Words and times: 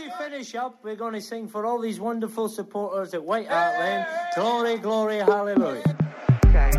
we 0.00 0.10
finish 0.18 0.54
up, 0.54 0.78
we're 0.82 0.96
going 0.96 1.12
to 1.12 1.20
sing 1.20 1.46
for 1.46 1.66
all 1.66 1.78
these 1.78 2.00
wonderful 2.00 2.48
supporters 2.48 3.12
at 3.12 3.22
White 3.22 3.48
Hart 3.48 3.78
Lane. 3.78 4.06
Glory, 4.34 4.78
glory, 4.78 5.18
hallelujah. 5.18 5.96
Okay. 6.46 6.70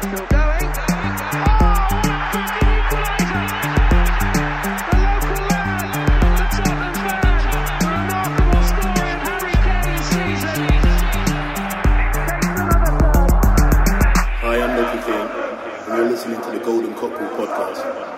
Still 0.00 0.26
going. 0.26 0.70
Hi, 14.38 14.62
I'm 14.62 14.72
Nicky 14.76 14.98
King, 15.04 15.28
and 15.88 15.98
you're 15.98 16.10
listening 16.10 16.40
to 16.42 16.50
the 16.52 16.64
Golden 16.64 16.94
Cockerel 16.94 17.30
podcast. 17.36 18.15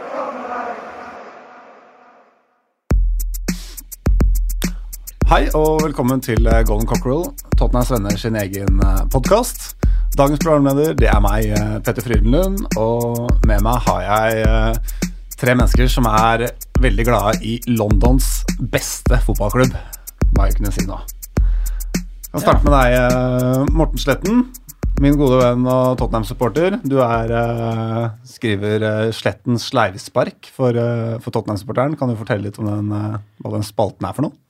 Hei 5.29 5.43
og 5.53 5.83
velkommen 5.83 6.23
til 6.25 6.47
eh, 6.49 6.63
Golden 6.65 6.89
Cockerel, 6.89 7.27
Tottenhams 7.53 7.91
venner 7.93 8.15
sin 8.17 8.37
egen 8.41 8.79
podkast. 9.13 9.75
Dagens 10.17 10.41
programleder 10.41 10.95
det 10.97 11.11
er 11.13 11.21
meg, 11.21 11.51
eh, 11.53 11.75
Petter 11.85 12.01
Frydenlund, 12.07 12.63
og 12.81 13.29
med 13.45 13.61
meg 13.67 13.83
har 13.85 14.07
jeg 14.07 14.47
eh, 14.47 15.03
tre 15.37 15.53
mennesker 15.53 15.93
som 15.93 16.09
er 16.09 16.47
veldig 16.81 17.07
glade 17.11 17.35
i 17.45 17.59
Londons 17.69 18.31
beste 18.73 19.21
fotballklubb, 19.29 19.77
hva 20.33 20.49
jeg 20.49 20.63
kunne 20.63 20.73
si 20.73 20.87
nå. 20.89 20.97
Jeg 20.97 22.33
kan 22.33 22.47
starte 22.47 22.65
med 22.65 22.79
deg, 22.79 22.97
eh, 23.03 23.69
Morten 23.77 24.01
Sletten. 24.01 24.43
Min 25.05 25.21
gode 25.21 25.45
venn 25.45 25.69
og 25.69 26.01
Tottenham-supporter. 26.01 26.81
Du 26.89 27.03
er, 27.05 27.37
eh, 27.45 28.03
skriver 28.25 28.81
eh, 28.95 29.13
Slettens 29.13 29.69
sleivspark 29.69 30.49
for, 30.57 30.73
eh, 30.73 31.21
for 31.21 31.37
Tottenham-supporteren. 31.37 32.01
Kan 32.01 32.17
du 32.17 32.17
fortelle 32.17 32.49
litt 32.49 32.59
om 32.65 32.73
den, 32.73 32.93
eh, 32.97 33.25
hva 33.45 33.59
den 33.61 33.73
spalten 33.75 34.09
er 34.09 34.17
for 34.17 34.31
noe? 34.31 34.41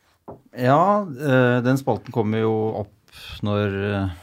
Ja, 0.58 1.06
eh, 1.06 1.58
den 1.62 1.78
spalten 1.78 2.14
kommer 2.14 2.42
jo 2.42 2.54
opp 2.82 3.20
når 3.46 3.74
eh, 3.88 4.14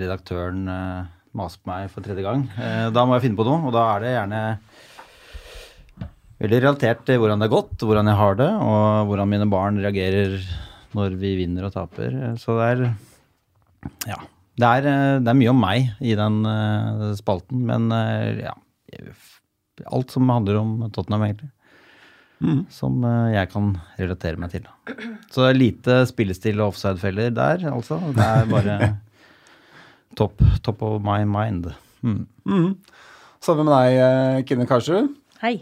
redaktøren 0.00 0.64
eh, 0.70 1.06
maser 1.36 1.60
på 1.60 1.70
meg 1.70 1.90
for 1.92 2.04
tredje 2.04 2.24
gang. 2.24 2.46
Da 2.94 3.04
må 3.04 3.16
jeg 3.16 3.26
finne 3.26 3.38
på 3.38 3.46
noe, 3.46 3.58
og 3.66 3.74
da 3.74 3.82
er 3.92 4.04
det 4.04 4.12
gjerne 4.14 4.42
veldig 6.44 6.60
relatert 6.62 7.02
til 7.08 7.18
hvordan 7.20 7.42
det 7.42 7.48
er 7.48 7.54
gått, 7.56 7.74
hvordan 7.82 8.10
jeg 8.10 8.20
har 8.20 8.38
det, 8.38 8.50
og 8.62 9.10
hvordan 9.10 9.32
mine 9.32 9.48
barn 9.50 9.80
reagerer 9.82 10.36
når 10.94 11.16
vi 11.18 11.32
vinner 11.40 11.66
og 11.66 11.74
taper. 11.74 12.14
Så 12.40 12.56
det 12.60 12.70
er 12.70 12.86
Ja. 14.12 14.20
Det 14.54 14.68
er, 14.70 14.84
det 15.18 15.26
er 15.26 15.34
mye 15.34 15.50
om 15.50 15.58
meg 15.58 15.88
i 15.98 16.14
den 16.14 16.36
spalten, 17.18 17.64
men 17.66 17.90
ja 18.38 18.54
Alt 19.90 20.14
som 20.14 20.30
handler 20.30 20.60
om 20.60 20.76
Tottenham, 20.94 21.24
egentlig 21.26 21.50
som 22.72 23.04
eh, 23.06 23.34
jeg 23.36 23.50
kan 23.52 23.72
relatere 23.98 24.40
meg 24.40 24.52
til. 24.54 24.66
Så 25.32 25.48
lite 25.56 26.00
spillestil 26.10 26.60
og 26.60 26.72
offside-feller 26.72 27.34
der, 27.34 27.66
altså. 27.72 27.98
Det 28.14 28.24
er 28.24 28.48
bare 28.50 28.78
top, 30.18 30.42
top 30.66 30.82
of 30.86 31.02
my 31.04 31.22
mind. 31.28 31.70
Mm. 32.04 32.74
Så 33.40 33.52
har 33.52 33.60
vi 33.60 33.68
med 33.68 33.74
deg, 33.76 34.00
eh, 34.06 34.42
Kine 34.48 34.66
Karsrud. 34.68 35.12
Hei. 35.42 35.58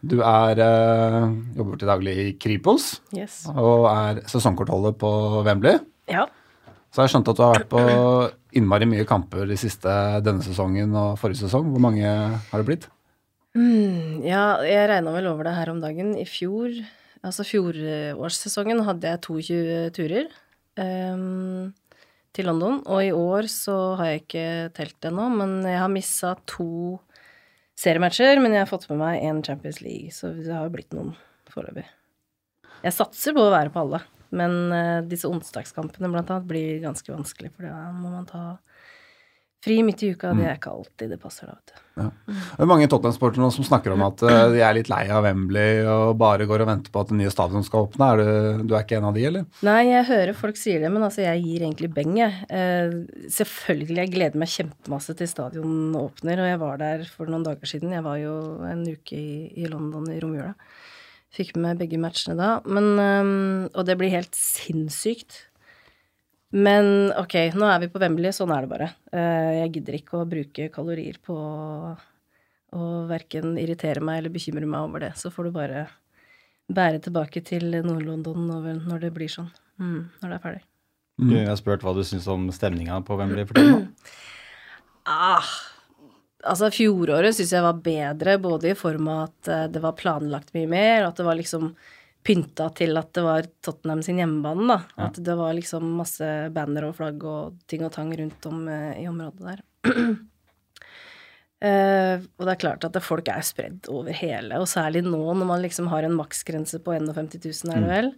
Du 0.00 0.18
er, 0.24 0.56
eh, 0.64 1.28
jobber 1.58 1.76
til 1.80 1.90
daglig 1.90 2.16
i 2.22 2.32
Kripos 2.40 3.00
Yes. 3.12 3.42
og 3.52 3.88
er 3.90 4.22
sesongkortholder 4.30 4.96
på 4.96 5.10
Wembley. 5.44 5.78
Ja. 6.08 6.24
Så 6.94 7.04
jeg 7.04 7.12
skjønte 7.12 7.28
skjønt 7.28 7.28
at 7.28 7.36
du 7.36 7.42
har 7.44 7.56
vært 7.58 7.72
på 7.72 7.82
innmari 8.56 8.86
mye 8.88 9.04
kamper 9.04 9.44
de 9.50 9.56
siste 9.60 9.92
denne 10.24 10.40
sesongen 10.44 10.94
og 10.96 11.18
forrige 11.20 11.42
sesong. 11.44 11.68
Hvor 11.74 11.82
mange 11.84 12.06
har 12.08 12.62
det 12.62 12.64
blitt? 12.64 12.86
Mm, 13.56 14.20
ja, 14.26 14.58
jeg 14.68 14.88
regna 14.90 15.14
vel 15.14 15.30
over 15.30 15.48
det 15.48 15.56
her 15.56 15.70
om 15.72 15.80
dagen. 15.80 16.12
I 16.20 16.26
fjor, 16.28 16.74
altså 17.24 17.46
fjorårssesongen, 17.48 18.82
hadde 18.84 19.14
jeg 19.14 19.22
22 19.24 19.60
turer 19.96 20.28
um, 20.76 21.72
til 22.36 22.50
London. 22.50 22.82
Og 22.84 23.00
i 23.06 23.14
år 23.16 23.48
så 23.48 23.76
har 23.96 24.12
jeg 24.12 24.24
ikke 24.26 24.48
telt 24.76 25.08
ennå, 25.08 25.30
men 25.38 25.58
jeg 25.64 25.80
har 25.80 25.92
missa 25.92 26.34
to 26.44 26.98
seriematcher. 27.80 28.42
Men 28.44 28.58
jeg 28.58 28.66
har 28.66 28.72
fått 28.72 28.88
med 28.92 29.00
meg 29.00 29.24
én 29.24 29.40
Champions 29.46 29.80
League, 29.84 30.12
så 30.12 30.34
det 30.36 30.52
har 30.52 30.68
jo 30.68 30.74
blitt 30.76 30.92
noen 30.96 31.14
foreløpig. 31.52 31.86
Jeg 32.84 32.92
satser 32.92 33.32
på 33.32 33.40
å 33.40 33.54
være 33.54 33.72
på 33.72 33.86
alle, 33.86 34.02
men 34.36 34.58
eh, 34.76 35.04
disse 35.08 35.28
onsdagskampene 35.30 36.10
blant 36.12 36.28
annet 36.28 36.48
blir 36.50 36.82
ganske 36.82 37.08
vanskelig, 37.08 37.54
for 37.56 37.64
da 37.64 37.88
må 37.96 38.12
man 38.12 38.28
ta 38.28 38.58
fri 39.66 39.82
midt 39.86 40.04
i 40.06 40.12
uka. 40.14 40.30
Det 40.36 40.46
er 40.46 40.56
ikke 40.60 40.72
alltid 40.72 41.12
det 41.12 41.18
passer, 41.22 41.50
da, 41.50 41.58
vet 41.58 41.74
du. 41.74 41.82
Det 41.96 42.60
er 42.60 42.68
mange 42.68 42.86
Tottenham-sportere 42.92 43.40
nå 43.40 43.48
som 43.54 43.64
snakker 43.64 43.94
om 43.94 44.02
at 44.04 44.20
eh, 44.28 44.40
de 44.52 44.60
er 44.60 44.74
litt 44.76 44.90
lei 44.92 45.06
av 45.08 45.24
Wembley 45.24 45.80
og 45.88 46.18
bare 46.20 46.44
går 46.48 46.62
og 46.64 46.68
venter 46.68 46.92
på 46.92 47.00
at 47.00 47.12
det 47.12 47.16
nye 47.22 47.32
stadion 47.32 47.64
skal 47.64 47.86
åpne. 47.86 48.08
Er 48.10 48.20
du, 48.20 48.66
du 48.68 48.74
er 48.76 48.84
ikke 48.84 48.98
en 49.00 49.08
av 49.08 49.16
de, 49.16 49.24
eller? 49.30 49.46
Nei, 49.66 49.78
jeg 49.88 50.08
hører 50.10 50.36
folk 50.36 50.60
sier 50.60 50.84
det, 50.84 50.90
men 50.92 51.06
altså, 51.06 51.24
jeg 51.24 51.42
gir 51.46 51.64
egentlig 51.64 51.90
beng, 51.96 52.12
jeg. 52.20 52.36
Eh, 52.52 52.98
selvfølgelig, 53.32 53.98
jeg 54.02 54.12
gleder 54.12 54.42
meg 54.42 54.52
kjempemasse 54.52 55.16
til 55.16 55.30
stadion 55.30 55.96
åpner, 55.98 56.44
og 56.44 56.50
jeg 56.52 56.62
var 56.66 56.84
der 56.84 57.08
for 57.08 57.32
noen 57.32 57.46
dager 57.48 57.72
siden. 57.72 57.96
Jeg 57.96 58.04
var 58.04 58.20
jo 58.20 58.36
en 58.68 58.84
uke 58.84 59.16
i, 59.16 59.48
i 59.56 59.70
London 59.72 60.10
i 60.12 60.20
romjula. 60.20 60.52
Fikk 61.36 61.56
med 61.60 61.80
begge 61.80 61.98
matchene 62.00 62.36
da. 62.38 62.52
Men, 62.68 62.92
eh, 63.00 63.72
og 63.72 63.88
det 63.88 63.96
blir 63.96 64.12
helt 64.12 64.36
sinnssykt. 64.36 65.45
Men 66.54 67.10
ok, 67.18 67.34
nå 67.58 67.66
er 67.68 67.80
vi 67.82 67.88
på 67.90 68.00
Wembley, 68.00 68.30
sånn 68.34 68.52
er 68.54 68.64
det 68.64 68.70
bare. 68.70 68.90
Eh, 69.10 69.52
jeg 69.62 69.72
gidder 69.78 69.98
ikke 69.98 70.20
å 70.20 70.28
bruke 70.28 70.68
kalorier 70.72 71.18
på 71.24 71.36
å 72.76 72.86
verken 73.10 73.56
irritere 73.58 74.02
meg 74.04 74.20
eller 74.20 74.34
bekymre 74.34 74.68
meg 74.68 74.86
over 74.86 75.06
det. 75.06 75.12
Så 75.18 75.32
får 75.34 75.48
du 75.48 75.56
bare 75.56 75.86
bære 76.72 77.02
tilbake 77.02 77.42
til 77.46 77.70
Nord-London 77.82 78.46
når 78.48 78.80
når 78.84 79.06
det 79.06 79.12
blir 79.14 79.30
sånn. 79.32 79.50
Mm, 79.80 80.00
når 80.22 80.28
det 80.32 80.38
er 80.38 80.44
ferdig. 80.44 80.64
Jeg 81.16 81.48
har 81.48 81.56
spurt 81.56 81.84
hva 81.84 81.94
du 81.96 82.02
syns 82.04 82.26
om 82.28 82.48
stemninga 82.52 82.98
på 83.06 83.16
Wembley. 83.18 83.46
for 83.48 83.58
tiden. 83.58 83.92
Ah, 85.06 85.46
altså 86.42 86.66
fjoråret 86.74 87.36
syns 87.36 87.52
jeg 87.54 87.62
var 87.62 87.76
bedre, 87.78 88.32
både 88.42 88.72
i 88.72 88.74
form 88.74 89.06
av 89.12 89.20
at 89.28 89.50
eh, 89.54 89.68
det 89.70 89.78
var 89.84 89.94
planlagt 89.94 90.50
mye 90.56 90.66
mer, 90.66 91.04
og 91.04 91.12
at 91.12 91.20
det 91.20 91.26
var 91.28 91.38
liksom 91.38 91.68
pynta 92.26 92.68
til 92.76 92.98
at 92.98 93.12
det 93.16 93.24
var 93.24 93.48
Tottenham 93.64 94.02
sin 94.04 94.20
hjemmebane, 94.20 94.66
da. 94.72 94.78
At 95.08 95.20
det 95.22 95.36
var 95.38 95.54
liksom 95.56 95.86
masse 95.98 96.26
banner 96.54 96.88
og 96.88 96.96
flagg 96.98 97.22
og 97.26 97.60
ting 97.70 97.84
og 97.86 97.92
tang 97.94 98.10
rundt 98.18 98.48
om 98.50 98.64
eh, 98.72 99.02
i 99.04 99.10
området 99.10 99.52
der. 99.52 99.68
Eh, 101.66 102.20
og 102.36 102.42
det 102.44 102.52
er 102.52 102.58
klart 102.60 102.82
at 102.84 102.92
det, 102.92 103.00
folk 103.00 103.30
er 103.32 103.40
spredd 103.40 103.86
over 103.88 104.12
hele, 104.12 104.58
og 104.60 104.68
særlig 104.68 105.00
nå 105.06 105.22
når 105.24 105.48
man 105.48 105.62
liksom 105.64 105.86
har 105.88 106.04
en 106.04 106.12
maksgrense 106.18 106.82
på 106.84 106.92
51 106.92 107.38
000, 107.40 107.72
er 107.72 107.80
det 107.80 107.88
vel. 107.88 108.10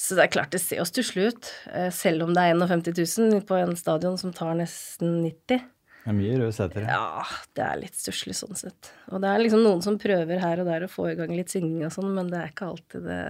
Så 0.00 0.16
det 0.16 0.24
er 0.24 0.32
klart 0.32 0.54
det 0.56 0.62
ser 0.64 0.80
jo 0.80 0.86
stusslig 0.88 1.26
ut, 1.28 1.50
eh, 1.76 1.90
selv 1.92 2.24
om 2.24 2.32
det 2.32 2.40
er 2.40 2.56
51 2.56 2.88
000 2.96 3.44
på 3.44 3.60
en 3.60 3.76
stadion 3.76 4.16
som 4.16 4.32
tar 4.32 4.56
nesten 4.56 5.20
90 5.26 5.60
Det 6.02 6.10
er 6.10 6.16
mye 6.18 6.38
røde 6.40 6.54
setere. 6.56 6.90
ja, 6.90 7.22
det 7.54 7.62
er 7.62 7.78
litt 7.78 7.94
stusslig 7.98 8.34
sånn 8.34 8.58
sett. 8.58 8.90
Og 9.14 9.22
det 9.22 9.30
er 9.30 9.42
liksom 9.44 9.62
noen 9.62 9.84
som 9.84 10.00
prøver 10.02 10.40
her 10.42 10.62
og 10.62 10.66
der 10.66 10.86
å 10.86 10.90
få 10.90 11.12
i 11.12 11.16
gang 11.18 11.30
litt 11.36 11.52
synging 11.52 11.84
og 11.86 11.94
sånn, 11.94 12.10
men 12.16 12.30
det 12.32 12.40
er 12.40 12.50
ikke 12.50 12.72
alltid 12.72 13.06
det 13.06 13.20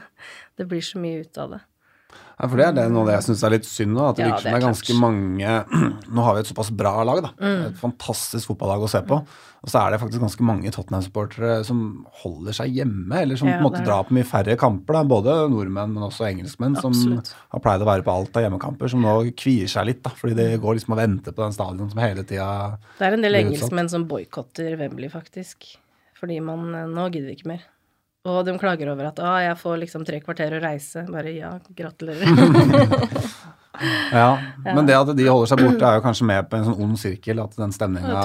Det 0.58 0.66
blir 0.66 0.82
så 0.82 0.98
mye 0.98 1.22
ut 1.22 1.38
av 1.38 1.54
det. 1.54 1.62
Ja, 2.36 2.48
for 2.52 2.60
det 2.60 2.66
er 2.66 2.74
det 2.76 2.82
noe 2.92 3.06
av 3.06 3.08
det 3.08 3.14
jeg 3.16 3.24
syns 3.30 3.42
er 3.46 3.52
litt 3.54 3.66
synd 3.68 3.94
nå. 3.96 4.10
At 4.10 4.18
det 4.18 4.26
Ja, 4.26 4.34
virker 4.34 4.44
som 4.44 4.52
det 4.52 4.58
er 4.58 4.66
ganske 4.66 4.86
ganske 4.86 5.00
mange 5.00 5.52
Nå 6.16 6.24
har 6.26 6.36
vi 6.36 6.42
et 6.44 6.50
såpass 6.50 6.70
bra 6.70 6.92
lag, 7.08 7.22
da. 7.24 7.30
Mm. 7.40 7.62
Et 7.70 7.78
fantastisk 7.80 8.50
fotballag 8.50 8.84
å 8.84 8.90
se 8.92 9.00
på. 9.08 9.20
Og 9.66 9.70
så 9.72 9.80
er 9.80 9.94
det 9.94 10.00
faktisk 10.02 10.22
ganske 10.22 10.44
mange 10.46 10.70
Tottenham-supportere 10.70 11.64
som 11.66 11.80
holder 12.22 12.54
seg 12.54 12.76
hjemme, 12.76 13.22
eller 13.22 13.40
som 13.40 13.48
Ja, 13.48 13.56
på 13.56 13.64
en 13.64 13.66
måte 13.66 13.80
drar 13.86 14.04
på 14.06 14.14
mye 14.14 14.28
færre 14.28 14.54
kamper. 14.60 14.98
Da. 14.98 15.02
Både 15.08 15.38
nordmenn, 15.50 15.94
men 15.96 16.06
også 16.06 16.28
engelskmenn, 16.28 16.76
som 16.78 16.92
har 17.16 17.64
pleid 17.64 17.82
å 17.82 17.88
være 17.88 18.04
på 18.06 18.12
alt 18.12 18.36
av 18.36 18.46
hjemmekamper, 18.46 18.92
som 18.92 19.02
nå 19.02 19.16
kvier 19.34 19.72
seg 19.72 19.88
litt, 19.88 20.02
da. 20.04 20.12
Fordi 20.14 20.36
de 20.38 20.50
går 20.62 20.78
liksom 20.78 20.94
og 20.94 21.00
venter 21.00 21.34
på 21.34 21.42
den 21.42 21.56
stadion 21.56 21.90
som 21.90 22.04
hele 22.04 22.22
tida 22.28 22.50
Det 23.00 23.08
er 23.08 23.16
en 23.16 23.26
del 23.26 23.40
engelskmenn 23.40 23.90
som 23.90 24.06
boikotter 24.06 24.76
Wembley, 24.78 25.10
faktisk. 25.10 25.72
Fordi 26.20 26.38
man 26.44 26.68
eh, 26.74 26.86
Nå 26.86 27.08
gidder 27.10 27.32
vi 27.32 27.40
ikke 27.40 27.50
mer. 27.56 27.66
Og 28.26 28.40
de 28.46 28.56
klager 28.58 28.90
over 28.90 29.10
at 29.12 29.20
ah, 29.22 29.38
jeg 29.44 29.58
får 29.60 29.76
liksom 29.84 30.06
tre 30.06 30.18
kvarter 30.24 30.56
å 30.56 30.62
reise. 30.62 31.04
Bare 31.10 31.34
ja, 31.36 31.56
gratulerer. 31.76 32.26
Ja, 33.76 34.38
men 34.64 34.86
det 34.88 34.94
at 34.96 35.10
de 35.16 35.26
holder 35.28 35.50
seg 35.50 35.60
borte, 35.60 35.84
er 35.84 35.98
jo 35.98 36.04
kanskje 36.04 36.26
med 36.28 36.46
på 36.48 36.56
en 36.58 36.66
sånn 36.68 36.78
ond 36.80 36.96
sirkel. 37.00 37.42
At 37.42 37.56
den 37.60 37.74
stemninga 37.74 38.22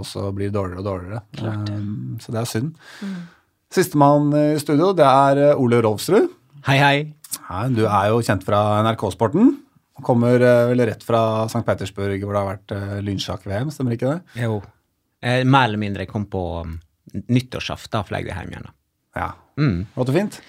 også 0.00 0.26
blir 0.36 0.52
dårligere 0.54 0.82
og 0.82 0.88
dårligere. 0.88 1.22
Klart. 1.38 1.70
Um, 1.72 2.18
så 2.20 2.34
det 2.34 2.42
er 2.42 2.50
synd. 2.50 2.74
Sistemann 3.72 4.28
i 4.36 4.58
studio, 4.60 4.90
det 4.98 5.06
er 5.06 5.40
uh, 5.54 5.62
Ole 5.62 5.80
Rolfsrud. 5.86 6.28
Hei, 6.66 6.76
hei. 6.82 6.96
Hei, 7.46 7.62
du 7.72 7.84
er 7.86 8.10
jo 8.10 8.20
kjent 8.26 8.44
fra 8.46 8.60
NRK-sporten. 8.84 9.54
Kommer 10.04 10.42
uh, 10.42 10.66
vel 10.72 10.84
rett 10.90 11.04
fra 11.06 11.46
St. 11.46 11.62
Petersburg, 11.66 12.18
hvor 12.24 12.36
det 12.36 12.42
har 12.42 12.50
vært 12.50 12.76
uh, 12.76 12.98
lynsjakk-VM, 13.06 13.72
stemmer 13.72 13.96
ikke 13.96 14.12
det? 14.12 14.44
Jo. 14.44 14.60
Eh, 15.20 15.42
mer 15.44 15.68
eller 15.68 15.80
mindre. 15.80 16.04
Jeg 16.04 16.12
kom 16.12 16.26
på 16.32 16.44
um, 16.66 16.76
nyttårsaften, 17.32 18.04
fløy 18.08 18.22
jeg 18.24 18.34
hjem 18.34 18.54
igjen. 18.54 18.68
da. 18.68 18.76
Ja. 19.16 19.32
Mm. 19.60 19.86
Var 19.94 20.08
det 20.08 20.16
fint? 20.16 20.42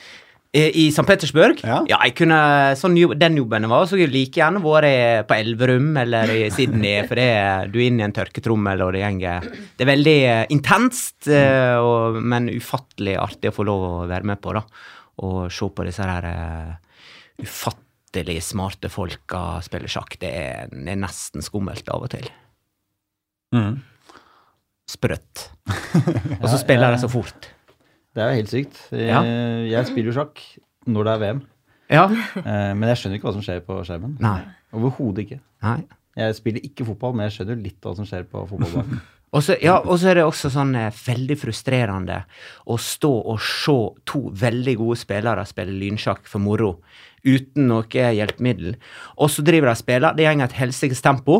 I, 0.51 0.63
I 0.83 0.87
St. 0.91 1.05
Petersburg? 1.07 1.61
Ja. 1.63 1.79
jeg 1.87 2.11
kunne, 2.19 2.37
sånn, 2.75 2.97
Den 3.15 3.37
jobben 3.39 3.69
var, 3.71 3.85
så 3.87 3.95
jeg 3.95 4.11
like 4.11 4.35
gjerne 4.41 4.59
vært 4.63 5.29
på 5.29 5.37
Elverum 5.37 5.93
eller 6.01 6.33
i 6.33 6.39
Sydney, 6.51 7.03
for 7.07 7.19
det, 7.19 7.71
du 7.71 7.79
er 7.79 7.85
inne 7.87 8.03
i 8.03 8.07
en 8.09 8.15
tørketrommel, 8.15 8.83
og 8.83 8.91
det 8.95 9.05
gjenger 9.05 9.47
Det 9.47 9.85
er 9.85 9.91
veldig 9.93 10.17
eh, 10.27 10.41
intenst, 10.51 11.29
eh, 11.31 11.77
og, 11.79 12.19
men 12.19 12.51
ufattelig 12.51 13.15
artig 13.21 13.53
å 13.53 13.55
få 13.55 13.67
lov 13.69 13.85
å 13.87 13.93
være 14.11 14.27
med 14.27 14.41
på, 14.43 14.57
da. 14.57 14.65
Og 15.23 15.39
se 15.53 15.69
på 15.71 15.85
disse 15.85 16.03
her 16.07 16.25
uh, 16.25 16.99
ufattelig 17.43 18.39
smarte 18.43 18.89
folka 18.91 19.61
spille 19.63 19.89
sjakk. 19.91 20.17
Det 20.19 20.31
er, 20.33 20.71
det 20.71 20.95
er 20.95 20.99
nesten 20.99 21.45
skummelt 21.45 21.87
av 21.93 22.07
og 22.07 22.11
til. 22.11 22.27
Mm. 23.55 23.75
Sprøtt. 24.89 25.47
Og 26.41 26.47
så 26.49 26.57
spiller 26.59 26.95
de 26.95 27.03
så 27.03 27.11
fort. 27.11 27.51
Det 28.15 28.21
er 28.23 28.29
jo 28.33 28.39
helt 28.41 28.51
sykt. 28.51 28.79
Jeg, 28.91 29.07
Ja. 29.07 29.21
jeg 29.23 29.87
spiller 29.87 30.11
jo 30.11 30.17
sjakk 30.19 30.41
når 30.87 31.03
det 31.07 31.13
er 31.13 31.19
VM, 31.25 31.41
Ja. 31.89 32.05
eh, 32.07 32.73
men 32.73 32.83
jeg 32.89 32.97
skjønner 32.97 33.15
ikke 33.19 33.27
hva 33.29 33.33
som 33.33 33.41
skjer 33.45 33.61
på 33.61 33.79
skjermen. 33.85 34.17
Nei. 34.19 34.41
Overhodet 34.73 35.25
ikke. 35.25 35.39
Nei. 35.63 35.83
Jeg 36.17 36.35
spiller 36.35 36.61
ikke 36.61 36.85
fotball, 36.85 37.13
men 37.15 37.29
jeg 37.29 37.39
skjønner 37.39 37.63
litt 37.63 37.79
hva 37.81 37.95
som 37.95 38.05
skjer 38.05 38.23
på 38.27 38.47
fotballbanen. 38.49 39.01
Og 39.33 39.39
så, 39.41 39.55
ja, 39.63 39.77
er 40.11 40.15
det 40.19 40.23
også 40.27 40.49
sånn 40.51 40.75
eh, 40.75 40.89
veldig 40.91 41.37
frustrerende 41.39 42.17
å 42.67 42.75
stå 42.77 43.11
og 43.31 43.39
se 43.39 43.75
to 44.05 44.25
veldig 44.35 44.73
gode 44.81 44.97
spillere 44.99 45.45
spille 45.47 45.71
lynsjakk 45.71 46.27
for 46.27 46.43
moro 46.43 46.81
uten 47.23 47.69
noe 47.69 47.87
hjelpemiddel. 47.87 48.75
Og 49.23 49.29
så 49.31 49.41
driver 49.47 49.71
de 49.71 49.71
og 49.71 49.79
spiller, 49.79 50.17
det 50.17 50.25
går 50.27 50.43
et 50.43 50.57
helsikes 50.59 50.99
tempo, 51.01 51.37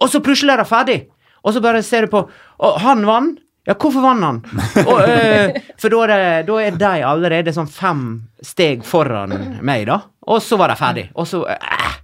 og 0.00 0.08
så 0.08 0.22
plutselig 0.24 0.54
er 0.56 0.62
de 0.62 0.64
ferdig! 0.70 0.98
Og 1.44 1.52
så 1.52 1.60
bare 1.60 1.82
ser 1.84 2.06
du 2.06 2.14
på 2.14 2.22
Og 2.64 2.80
han 2.80 3.04
vant! 3.04 3.43
Ja, 3.64 3.72
hvorfor 3.80 4.02
vant 4.04 4.24
han? 4.26 4.38
Og, 4.84 4.98
eh, 5.08 5.54
for 5.80 5.88
da 5.94 6.02
er, 6.04 6.10
det, 6.12 6.46
da 6.48 6.58
er 6.60 6.74
de 6.76 6.90
allerede 7.08 7.54
sånn 7.56 7.70
fem 7.72 8.02
steg 8.44 8.82
foran 8.84 9.32
meg, 9.64 9.86
da. 9.88 10.02
Og 10.28 10.42
så 10.44 10.58
var 10.60 10.68
de 10.72 10.76
ferdig. 10.76 11.06
Og 11.16 11.28
så 11.30 11.40
eh, 11.48 11.94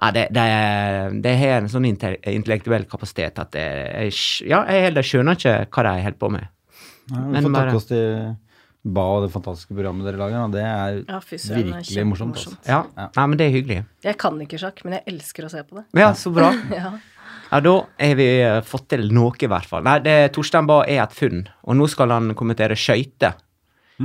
ja, 0.00 0.08
det, 0.16 0.24
det, 0.36 0.46
det 1.24 1.34
har 1.42 1.58
en 1.62 1.68
sånn 1.72 1.84
intellektuell 1.90 2.86
kapasitet 2.90 3.38
at 3.40 3.52
det, 3.54 3.66
jeg, 4.08 4.16
ja, 4.48 4.62
jeg 4.68 4.88
heller 4.88 5.06
skjønner 5.06 5.36
ikke 5.38 5.54
hva 5.76 5.84
de 5.90 5.94
holder 6.08 6.18
på 6.24 6.32
med. 6.38 6.48
Ja, 7.12 7.20
vi 7.34 7.44
får 7.44 7.54
takke 7.58 7.76
oss 7.82 7.90
til 7.92 8.08
Ba 8.84 9.00
og 9.14 9.22
det 9.24 9.30
fantastiske 9.32 9.72
programmet 9.72 10.04
dere 10.04 10.18
lager. 10.20 10.42
da. 10.42 10.48
Det 10.52 10.64
er 10.68 10.96
Ja, 11.08 11.20
fy 11.24 11.38
virkelig 11.40 12.00
er 12.02 12.04
morsomt. 12.04 12.36
Altså. 12.36 12.56
Ja, 12.68 12.82
Ja. 12.96 13.06
Nei, 13.16 13.26
men 13.30 13.38
det 13.40 13.46
er 13.46 13.54
hyggelig. 13.54 13.78
Jeg 14.04 14.18
kan 14.20 14.40
ikke 14.44 14.60
sjakk, 14.60 14.82
men 14.84 14.98
jeg 14.98 15.04
elsker 15.14 15.46
å 15.46 15.50
se 15.52 15.62
på 15.64 15.78
det. 15.78 15.84
Ja, 15.96 16.10
så 16.12 16.32
bra. 16.34 16.50
Ja. 16.80 16.90
Ja, 17.54 17.60
da 17.62 17.74
har 17.86 18.16
vi 18.18 18.24
eh, 18.42 18.60
fått 18.66 18.88
til 18.90 19.04
noe, 19.14 19.36
i 19.38 19.46
hvert 19.46 19.68
fall. 19.70 19.84
Nei, 19.86 20.00
det 20.02 20.32
Torstein 20.34 20.66
Bae 20.66 20.88
er 20.90 21.04
et 21.04 21.12
funn, 21.14 21.44
og 21.62 21.76
nå 21.78 21.86
skal 21.86 22.10
han 22.10 22.32
kommentere 22.34 22.74
skøyter. 22.74 23.36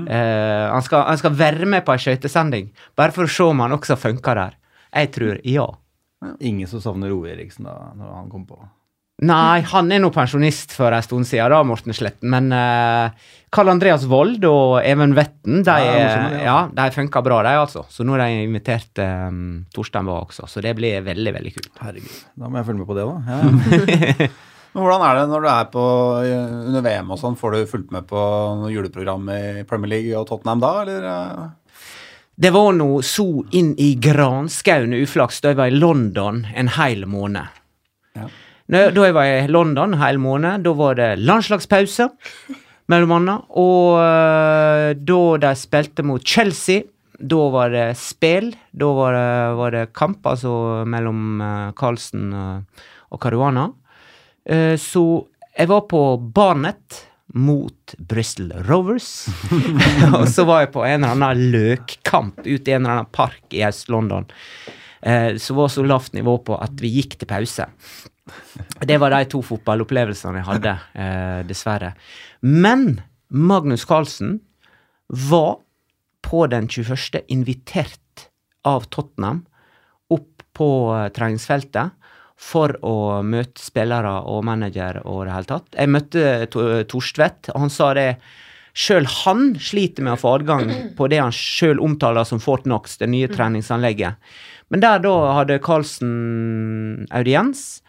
Eh, 0.06 0.66
han, 0.69 0.84
skal, 0.86 1.07
han 1.07 1.18
skal 1.18 1.34
være 1.34 1.66
med 1.66 1.81
på 1.86 1.96
ei 1.96 2.04
skøytesending, 2.04 2.69
bare 3.00 3.16
for 3.16 3.25
å 3.25 3.31
se 3.34 3.48
om 3.50 3.63
han 3.66 3.74
også 3.74 3.98
funker 3.98 4.38
der. 4.38 4.60
Jeg 4.94 5.10
tror 5.16 5.42
ja. 5.50 5.66
Ingen 6.46 6.69
som 6.69 6.84
savner 6.84 7.10
Roe 7.10 7.31
Eriksen 7.31 7.66
da 7.66 7.74
når 7.98 8.13
han 8.19 8.30
kom 8.30 8.46
på. 8.46 8.60
Nei, 9.19 9.60
han 9.68 9.89
er 9.92 10.00
nå 10.00 10.12
pensjonist 10.16 10.71
for 10.77 10.95
en 10.95 11.04
stund 11.04 11.27
siden, 11.27 11.51
da, 11.51 11.60
Morten 11.68 11.95
Sletten. 11.95 12.30
Men 12.31 12.54
uh, 12.56 13.10
Karl 13.51 13.71
Andreas 13.74 14.06
Vold 14.07 14.45
og 14.48 14.77
Even 14.80 15.16
Vetten, 15.18 15.63
de, 15.68 15.75
Ja, 15.83 15.95
ja, 15.98 16.13
de, 16.30 16.44
ja, 16.45 16.60
de 16.77 16.86
funka 16.95 17.24
bra, 17.25 17.42
de, 17.44 17.56
altså. 17.60 17.83
Så 17.92 18.06
nå 18.07 18.16
har 18.16 18.24
de 18.24 18.45
invitert 18.45 19.01
um, 19.04 19.66
Torstein 19.75 20.07
Bae 20.07 20.21
også, 20.24 20.48
så 20.48 20.63
det 20.63 20.75
blir 20.80 21.04
veldig, 21.04 21.36
veldig 21.36 21.54
kult. 21.57 21.74
Herregud. 21.83 22.16
Da 22.39 22.48
må 22.48 22.62
jeg 22.62 22.69
følge 22.69 22.80
med 22.86 22.89
på 22.94 23.00
det, 23.00 23.10
da. 23.10 23.19
Ja. 23.27 24.31
Men 24.69 24.86
hvordan 24.86 25.01
er 25.01 25.16
det 25.18 25.30
når 25.31 25.42
du 25.42 25.48
er 25.50 25.69
på 25.74 25.83
under 26.69 26.83
VM 26.86 27.07
og 27.15 27.18
sånn? 27.18 27.38
Får 27.39 27.56
du 27.56 27.63
fulgt 27.72 27.94
med 27.95 28.06
på 28.07 28.19
noe 28.60 28.69
juleprogram 28.69 29.24
i 29.33 29.63
Premier 29.68 29.95
League 29.95 30.19
og 30.19 30.27
Tottenham 30.30 30.62
da, 30.62 30.75
eller? 30.83 31.07
eh? 31.10 31.48
Det 32.39 32.51
var 32.56 32.69
nå 32.77 33.01
så 33.04 33.25
inn 33.57 33.74
i 33.81 33.95
granskauen 34.00 34.94
uflaks 34.95 35.42
da 35.44 35.51
jeg 35.51 35.57
var 35.60 35.74
i 35.74 35.75
London 35.75 36.45
en 36.56 36.69
hel 36.77 37.04
måned. 37.10 37.50
Ja. 38.15 38.30
Da 38.69 38.89
jeg 38.94 39.16
var 39.18 39.25
i 39.25 39.48
London 39.50 39.95
en 39.95 40.01
hel 40.01 40.19
måned, 40.21 40.62
da 40.62 40.74
var 40.77 40.98
det 41.00 41.10
landslagspause, 41.25 42.06
mellom 42.89 43.16
annet. 43.18 43.50
Og 43.57 43.98
øh, 43.98 44.94
da 44.94 45.21
de 45.42 45.54
spilte 45.57 46.06
mot 46.06 46.21
Chelsea, 46.21 46.86
da 47.19 47.50
var 47.51 47.74
det 47.74 47.88
spill. 48.00 48.54
Da 48.71 48.92
var 48.95 49.18
det, 49.18 49.33
var 49.60 49.75
det 49.75 49.83
kamp, 49.98 50.21
altså 50.30 50.86
mellom 50.86 51.42
uh, 51.42 51.71
Carlsen 51.77 52.30
øh, 52.33 52.86
og 53.10 53.21
Caruana. 53.21 53.69
Eh, 54.45 54.75
så 54.77 55.25
jeg 55.57 55.69
var 55.69 55.88
på 55.89 56.01
Barnet 56.33 57.06
mot 57.33 57.95
Bristol 57.98 58.54
Rovers. 58.69 59.27
og 60.18 60.27
så 60.30 60.45
var 60.48 60.63
jeg 60.63 60.74
på 60.74 60.86
en 60.86 61.04
eller 61.04 61.18
annen 61.18 61.51
løkkamp 61.54 62.42
ute 62.45 62.72
i 62.72 62.77
en 62.77 62.86
eller 62.86 63.00
annen 63.00 63.12
park 63.13 63.54
i 63.54 63.65
Øst-London. 63.65 64.30
Eh, 65.01 65.36
som 65.38 65.56
var 65.56 65.72
så 65.72 65.84
lavt 65.84 66.13
nivå 66.13 66.38
på 66.44 66.57
at 66.60 66.81
vi 66.81 66.92
gikk 66.98 67.18
til 67.19 67.30
pause. 67.30 67.68
Det 68.86 68.98
var 69.01 69.13
de 69.16 69.25
to 69.31 69.42
fotballopplevelsene 69.46 70.42
jeg 70.42 70.50
hadde, 70.50 70.75
eh, 70.94 71.40
dessverre. 71.48 71.94
Men 72.42 73.01
Magnus 73.30 73.86
Carlsen 73.86 74.40
var 75.07 75.60
på 76.22 76.48
den 76.48 76.68
21. 76.68 77.24
invitert 77.28 78.28
av 78.66 78.90
Tottenham 78.90 79.46
opp 80.12 80.44
på 80.54 80.69
eh, 80.96 81.10
treningsfeltet 81.16 81.96
for 82.40 82.75
å 82.86 83.22
møte 83.24 83.60
spillere 83.60 84.22
og 84.30 84.46
manager 84.48 85.01
og 85.06 85.25
det 85.25 85.34
hele 85.34 85.50
tatt. 85.50 85.74
Jeg 85.75 85.92
møtte 85.92 86.86
Torstvedt, 86.88 87.51
og 87.54 87.66
han 87.66 87.74
sa 87.74 87.94
det 87.98 88.12
Sjøl 88.80 89.07
han 89.25 89.56
sliter 89.60 90.06
med 90.06 90.13
å 90.13 90.19
få 90.22 90.36
adgang 90.38 90.69
på 90.96 91.07
det 91.12 91.18
han 91.19 91.34
sjøl 91.36 91.81
omtaler 91.84 92.24
som 92.24 92.40
Fort 92.40 92.63
Knox, 92.63 93.00
det 93.01 93.10
nye 93.12 93.28
treningsanlegget. 93.28 94.22
Men 94.69 94.83
der 94.83 95.01
da 95.01 95.13
hadde 95.39 95.60
Carlsen 95.66 97.07
audiens, 97.16 97.81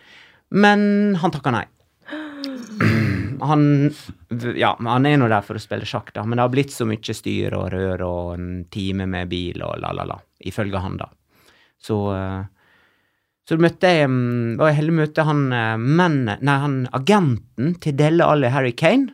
men 0.50 1.16
han 1.20 1.34
takka 1.34 1.52
nei. 1.54 1.66
Han 3.40 3.62
Ja, 4.58 4.74
han 4.84 5.06
er 5.08 5.16
nå 5.16 5.26
der 5.32 5.40
for 5.40 5.56
å 5.56 5.62
spille 5.62 5.86
sjakk, 5.88 6.10
da, 6.12 6.26
men 6.28 6.36
det 6.36 6.44
har 6.44 6.52
blitt 6.52 6.74
så 6.74 6.84
mye 6.84 7.14
styr 7.16 7.54
og 7.56 7.70
rør 7.72 8.02
og 8.04 8.34
en 8.34 8.48
time 8.68 9.06
med 9.08 9.30
bil 9.30 9.62
og 9.64 9.78
la-la-la, 9.80 10.18
ifølge 10.44 10.82
han, 10.84 10.98
da. 11.00 11.08
Så 11.80 11.96
eh, 12.12 12.42
så 13.50 13.56
møtte 13.58 13.88
jeg 13.90 14.06
mm, 14.06 14.58
var 14.60 14.70
jeg 14.70 14.76
heldig 14.78 14.92
møtte 14.94 15.24
møte 15.24 15.26
han 15.26 15.40
eh, 15.56 16.36
nei, 16.46 16.56
han 16.62 16.76
agenten 16.94 17.72
til 17.82 17.96
Delle 17.98 18.28
Alli 18.28 18.52
Harry 18.54 18.70
Kane. 18.76 19.10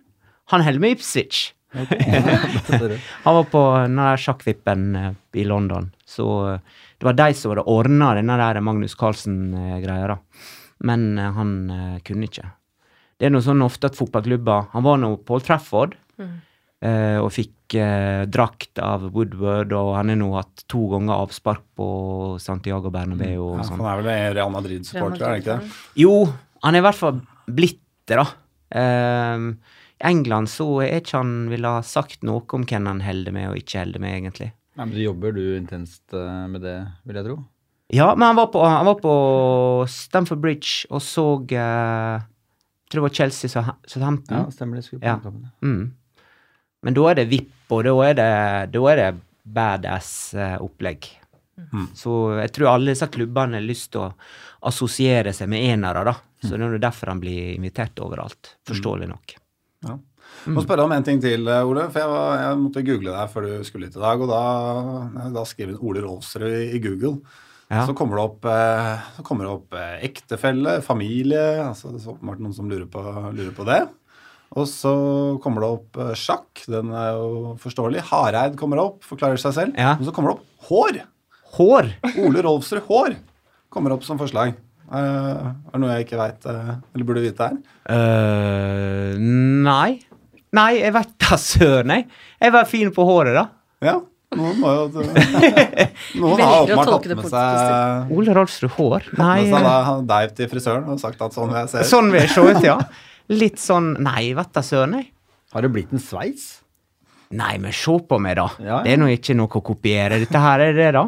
Han 0.52 0.64
holder 0.66 0.82
med 0.82 0.98
Ipswich. 0.98 1.54
Han 3.24 3.34
var 3.38 3.46
på 3.52 3.62
den 3.82 3.96
der 3.96 4.20
sjakkvippen 4.20 4.84
eh, 4.96 5.08
i 5.40 5.46
London. 5.48 5.88
Så 6.04 6.26
det 6.96 7.08
var 7.08 7.16
de 7.18 7.34
som 7.36 7.52
hadde 7.52 7.66
ordna 7.68 8.14
denne 8.16 8.36
der 8.40 8.60
Magnus 8.64 8.96
Carlsen-greia, 8.98 10.14
da. 10.14 10.18
Men 10.84 11.18
eh, 11.18 11.32
han 11.36 11.52
eh, 11.70 11.98
kunne 12.06 12.28
ikke. 12.28 12.48
Det 13.16 13.28
er 13.28 13.32
noe 13.32 13.44
sånn 13.44 13.64
ofte 13.64 13.88
at 13.88 13.96
fotballklubber 13.96 14.66
Han 14.74 14.84
var 14.84 14.98
nå 15.00 15.08
på 15.24 15.38
Old 15.38 15.46
Trafford 15.46 15.94
eh, 16.20 17.16
og 17.16 17.30
fikk 17.32 17.52
drakt 18.30 18.78
av 18.78 19.08
Woodward, 19.10 19.72
og 19.74 19.88
han 19.96 20.12
har 20.12 20.18
nå 20.20 20.28
hatt 20.36 20.62
to 20.70 20.84
ganger 20.92 21.24
avspark 21.24 21.64
på 21.74 21.86
Santiago 22.38 22.92
Bernabeu 22.94 23.32
og 23.42 23.56
Ja, 23.56 23.64
sånn. 23.66 23.80
han 23.80 23.88
er 23.90 24.04
vel 24.04 24.36
Real 24.36 24.52
Madrid-supporter, 24.54 25.24
er 25.24 25.32
han 25.32 25.40
ikke 25.40 25.56
det? 25.56 25.72
Jo, 25.98 26.12
han 26.62 26.78
er 26.78 26.84
i 26.84 26.86
hvert 26.86 27.00
fall 27.00 27.18
blitt 27.50 27.82
det, 28.06 28.20
da. 28.20 28.28
Uh, 28.70 29.48
I 29.98 30.06
England 30.12 30.52
så 30.52 30.68
er 30.84 31.00
ikke 31.00 31.18
han 31.18 31.34
ville 31.50 31.74
ha 31.74 31.82
sagt 31.82 32.22
noe 32.22 32.46
om 32.54 32.68
hvem 32.70 32.86
han 32.86 33.02
holder 33.02 33.34
med 33.34 33.50
og 33.50 33.58
ikke 33.58 33.82
holder 33.82 34.04
med, 34.06 34.14
egentlig. 34.20 34.52
Men 34.76 34.92
du 34.92 35.00
jobber 35.00 35.32
du 35.32 35.42
intenst 35.56 36.12
eh, 36.14 36.46
med 36.52 36.64
det, 36.64 36.78
vil 37.08 37.18
jeg 37.20 37.28
tro? 37.28 37.36
Ja, 37.94 38.08
men 38.14 38.26
han 38.26 38.38
var 38.38 38.48
på, 38.52 38.62
han 38.66 38.86
var 38.86 38.98
på 38.98 39.12
Stamford 39.88 40.40
Bridge 40.42 40.88
og 40.90 41.02
så 41.06 41.26
uh, 41.38 42.24
tror 42.90 42.98
det 42.98 43.04
var 43.04 43.14
Chelsea 43.14 43.50
Ja, 43.54 43.76
Southampton. 43.86 44.50
stemmer 44.52 44.76
det. 44.80 44.82
Skulle 44.88 45.06
Ja. 45.06 45.20
Mm. 45.62 45.94
Men 46.82 46.94
da 46.94 47.06
er 47.10 47.14
det 47.14 47.28
VIP, 47.30 47.52
og 47.70 47.84
da 47.86 47.94
er 48.06 48.14
det, 48.18 48.32
da 48.74 48.82
er 48.90 48.96
det 49.00 49.08
badass-opplegg. 49.56 51.08
Så 51.96 52.12
jeg 52.36 52.52
tror 52.52 52.68
alle 52.74 52.92
disse 52.92 53.08
klubbene 53.08 53.56
har 53.58 53.64
lyst 53.64 53.92
til 53.94 54.04
å 54.04 54.12
assosiere 54.68 55.32
seg 55.34 55.48
med 55.50 55.64
enere, 55.64 56.04
da. 56.04 56.14
Så 56.44 56.58
det 56.58 56.68
er 56.68 56.82
derfor 56.82 57.10
han 57.14 57.22
blir 57.22 57.54
invitert 57.54 57.98
overalt. 58.04 58.56
Forståelig 58.68 59.08
nok. 59.08 59.36
Ja. 59.86 59.96
Må 60.52 60.62
spørre 60.64 60.84
om 60.86 60.94
en 60.94 61.06
ting 61.06 61.18
til, 61.22 61.48
eh, 61.48 61.66
Ole. 61.66 61.88
For 61.90 62.02
jeg, 62.02 62.12
var, 62.12 62.38
jeg 62.42 62.60
måtte 62.62 62.86
google 62.86 63.16
deg 63.16 63.32
før 63.32 63.48
du 63.48 63.66
skulle 63.66 63.88
hit 63.88 63.98
i 63.98 64.04
dag. 64.04 64.22
Og 64.22 64.30
da, 64.30 65.26
da 65.34 65.44
skriver 65.48 65.74
du 65.74 65.84
Ole 65.88 66.04
Rolfsrud 66.04 66.48
i, 66.50 66.64
i 66.76 66.82
Google. 66.84 67.18
Ja. 67.66 67.82
Så 67.86 67.96
kommer 67.98 68.18
det 68.18 68.26
opp, 68.28 68.44
eh, 68.46 69.22
kommer 69.26 69.46
det 69.46 69.54
opp 69.56 69.74
eh, 69.74 69.96
ektefelle, 70.06 70.76
familie 70.86 71.64
altså 71.64 71.90
Det 71.90 71.98
er 71.98 72.12
åpenbart 72.12 72.42
noen 72.44 72.54
som 72.54 72.68
lurer 72.70 72.86
på, 72.90 73.02
lurer 73.34 73.54
på 73.56 73.66
det. 73.66 73.80
Og 74.56 74.68
så 74.70 74.92
kommer 75.42 75.64
det 75.64 75.70
opp 75.74 75.98
eh, 76.04 76.12
sjakk. 76.18 76.62
Den 76.70 76.92
er 76.94 77.16
jo 77.18 77.56
forståelig. 77.62 78.04
Hareid 78.12 78.54
kommer 78.60 78.84
opp, 78.84 79.02
forklarer 79.06 79.40
seg 79.42 79.56
selv. 79.56 79.80
Ja. 79.80 79.96
Og 79.98 80.06
så 80.06 80.14
kommer 80.14 80.32
det 80.32 80.38
opp 80.38 80.70
hår. 80.70 81.00
Hår! 81.56 81.90
Ole 82.22 82.44
Rolfsrud 82.46 82.84
Hår 82.86 83.18
kommer 83.72 83.96
opp 83.96 84.06
som 84.06 84.20
forslag. 84.20 84.54
Eh, 84.86 85.42
er 85.42 85.72
det 85.72 85.82
noe 85.82 85.96
jeg 85.96 86.06
ikke 86.06 86.20
veit, 86.20 86.46
eller 86.46 87.08
burde 87.08 87.24
vite 87.24 87.50
her? 87.50 87.58
Uh, 87.90 89.18
nei. 89.18 89.98
Nei, 90.54 90.76
jeg 90.78 90.92
vet 90.94 91.14
da 91.22 91.38
søren, 91.40 91.92
jeg. 91.92 92.06
Jeg 92.42 92.54
var 92.54 92.68
fin 92.70 92.92
på 92.94 93.06
håret, 93.08 93.34
da. 93.36 93.48
Ja. 93.84 93.96
Noen 94.36 94.58
må 94.58 94.70
jo 94.74 94.86
Noen 96.20 96.40
har 96.42 96.64
åpenbart 96.64 96.88
tatt 96.90 97.12
med 97.14 97.28
seg 97.30 98.10
Ole 98.16 98.32
Rolfsrud 98.34 98.72
Hår? 98.74 99.04
Tatt 99.12 99.20
Nei, 99.20 99.36
med 99.46 99.52
seg 99.54 99.68
eh, 99.70 99.90
deg 100.10 100.32
til 100.40 100.48
frisøren 100.50 100.88
og 100.90 100.98
sagt 101.00 101.22
at 101.22 101.36
sånn 101.36 101.52
vil 101.52 101.60
jeg 101.60 101.70
se 101.70 101.84
ut. 101.84 101.88
sånn 101.92 102.10
vil 102.10 102.24
jeg 102.24 102.32
se 102.34 102.42
ut, 102.42 102.58
ja. 102.66 102.76
Litt 103.30 103.62
sånn 103.62 103.92
Nei, 104.02 104.32
vet 104.36 104.50
da 104.54 104.64
søren, 104.66 104.96
jeg. 104.98 105.12
Har 105.54 105.64
det 105.64 105.70
blitt 105.76 105.94
en 105.94 106.02
sveis? 106.02 106.48
Nei, 107.38 107.54
men 107.62 107.74
se 107.74 107.94
på 108.10 108.18
meg, 108.22 108.36
da. 108.38 108.48
Ja, 108.58 108.66
ja. 108.66 108.80
Det 108.86 108.96
er 108.96 109.00
nå 109.02 109.08
ikke 109.14 109.34
noe 109.38 109.50
å 109.50 109.62
kopiere. 109.66 110.18
Dette 110.22 110.42
her 110.42 110.62
er 110.66 110.74
det, 110.76 110.90
da. 110.98 111.06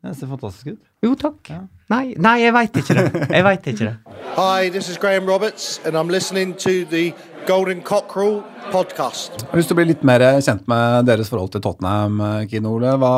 Det 0.00 0.16
ser 0.16 0.32
fantastisk 0.32 0.72
ut. 0.74 0.80
Jo, 1.04 1.12
takk. 1.20 1.52
Nei, 1.90 2.12
nei, 2.22 2.36
jeg 2.44 2.54
veit 2.54 2.76
ikke 2.78 2.94
det. 2.94 3.04
Jeg 3.34 3.42
veit 3.42 3.64
ikke 3.66 3.86
det. 3.88 4.18
Hi, 4.36 4.68
this 4.70 4.86
is 4.86 4.98
Graham 5.02 5.26
Roberts, 5.26 5.80
and 5.84 5.98
I'm 5.98 6.06
listening 6.06 6.52
to 6.62 6.84
the 6.86 7.10
Golden 7.48 7.80
Cockerel 7.82 8.44
podcast. 8.70 9.42
Hvis 9.50 9.66
du 9.66 9.74
blir 9.74 9.88
litt 9.88 10.04
mer 10.06 10.22
kjent 10.38 10.68
med 10.70 11.08
deres 11.08 11.32
forhold 11.32 11.50
til 11.50 11.64
Tottenham, 11.64 12.22
Kine 12.46 12.70
Ole, 12.70 12.92
hva, 12.94 13.10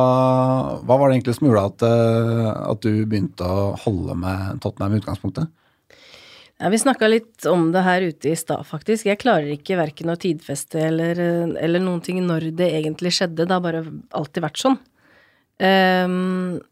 hva 0.89 0.97
var 0.97 1.11
det 1.11 1.19
egentlig 1.19 1.37
som 1.37 1.51
gjorde 1.51 1.67
at, 1.69 1.85
eh, 1.85 2.49
at 2.73 2.89
du 2.89 3.05
begynte 3.05 3.45
å 3.45 3.69
holde 3.85 4.17
med 4.25 4.65
Tottenham 4.65 4.97
i 4.97 5.03
utgangspunktet? 5.03 5.53
Ja, 6.57 6.73
vi 6.73 6.81
snakka 6.81 7.13
litt 7.13 7.45
om 7.53 7.69
det 7.77 7.85
her 7.85 8.09
ute 8.09 8.33
i 8.33 8.39
stad, 8.41 8.65
faktisk. 8.65 9.11
Jeg 9.11 9.21
klarer 9.21 9.53
ikke 9.53 9.77
verken 9.83 10.15
å 10.15 10.17
tidfeste 10.17 10.81
eller, 10.89 11.21
eller 11.61 11.85
noen 11.85 12.01
ting 12.01 12.25
når 12.25 12.55
det 12.57 12.73
egentlig 12.81 13.13
skjedde. 13.19 13.45
Det 13.45 13.53
har 13.53 13.65
bare 13.69 13.85
alltid 14.17 14.49
vært 14.49 14.65
sånn. 14.65 14.81
Ehm, 15.61 16.63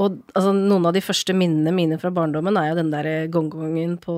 og 0.00 0.16
altså, 0.34 0.54
noen 0.56 0.88
av 0.88 0.94
de 0.96 1.02
første 1.04 1.36
minnene 1.36 1.70
mine 1.74 1.98
fra 2.02 2.10
barndommen 2.14 2.56
er 2.58 2.72
jo 2.72 2.78
den 2.80 2.90
der 2.90 3.10
gongongen 3.32 3.94
på 4.02 4.14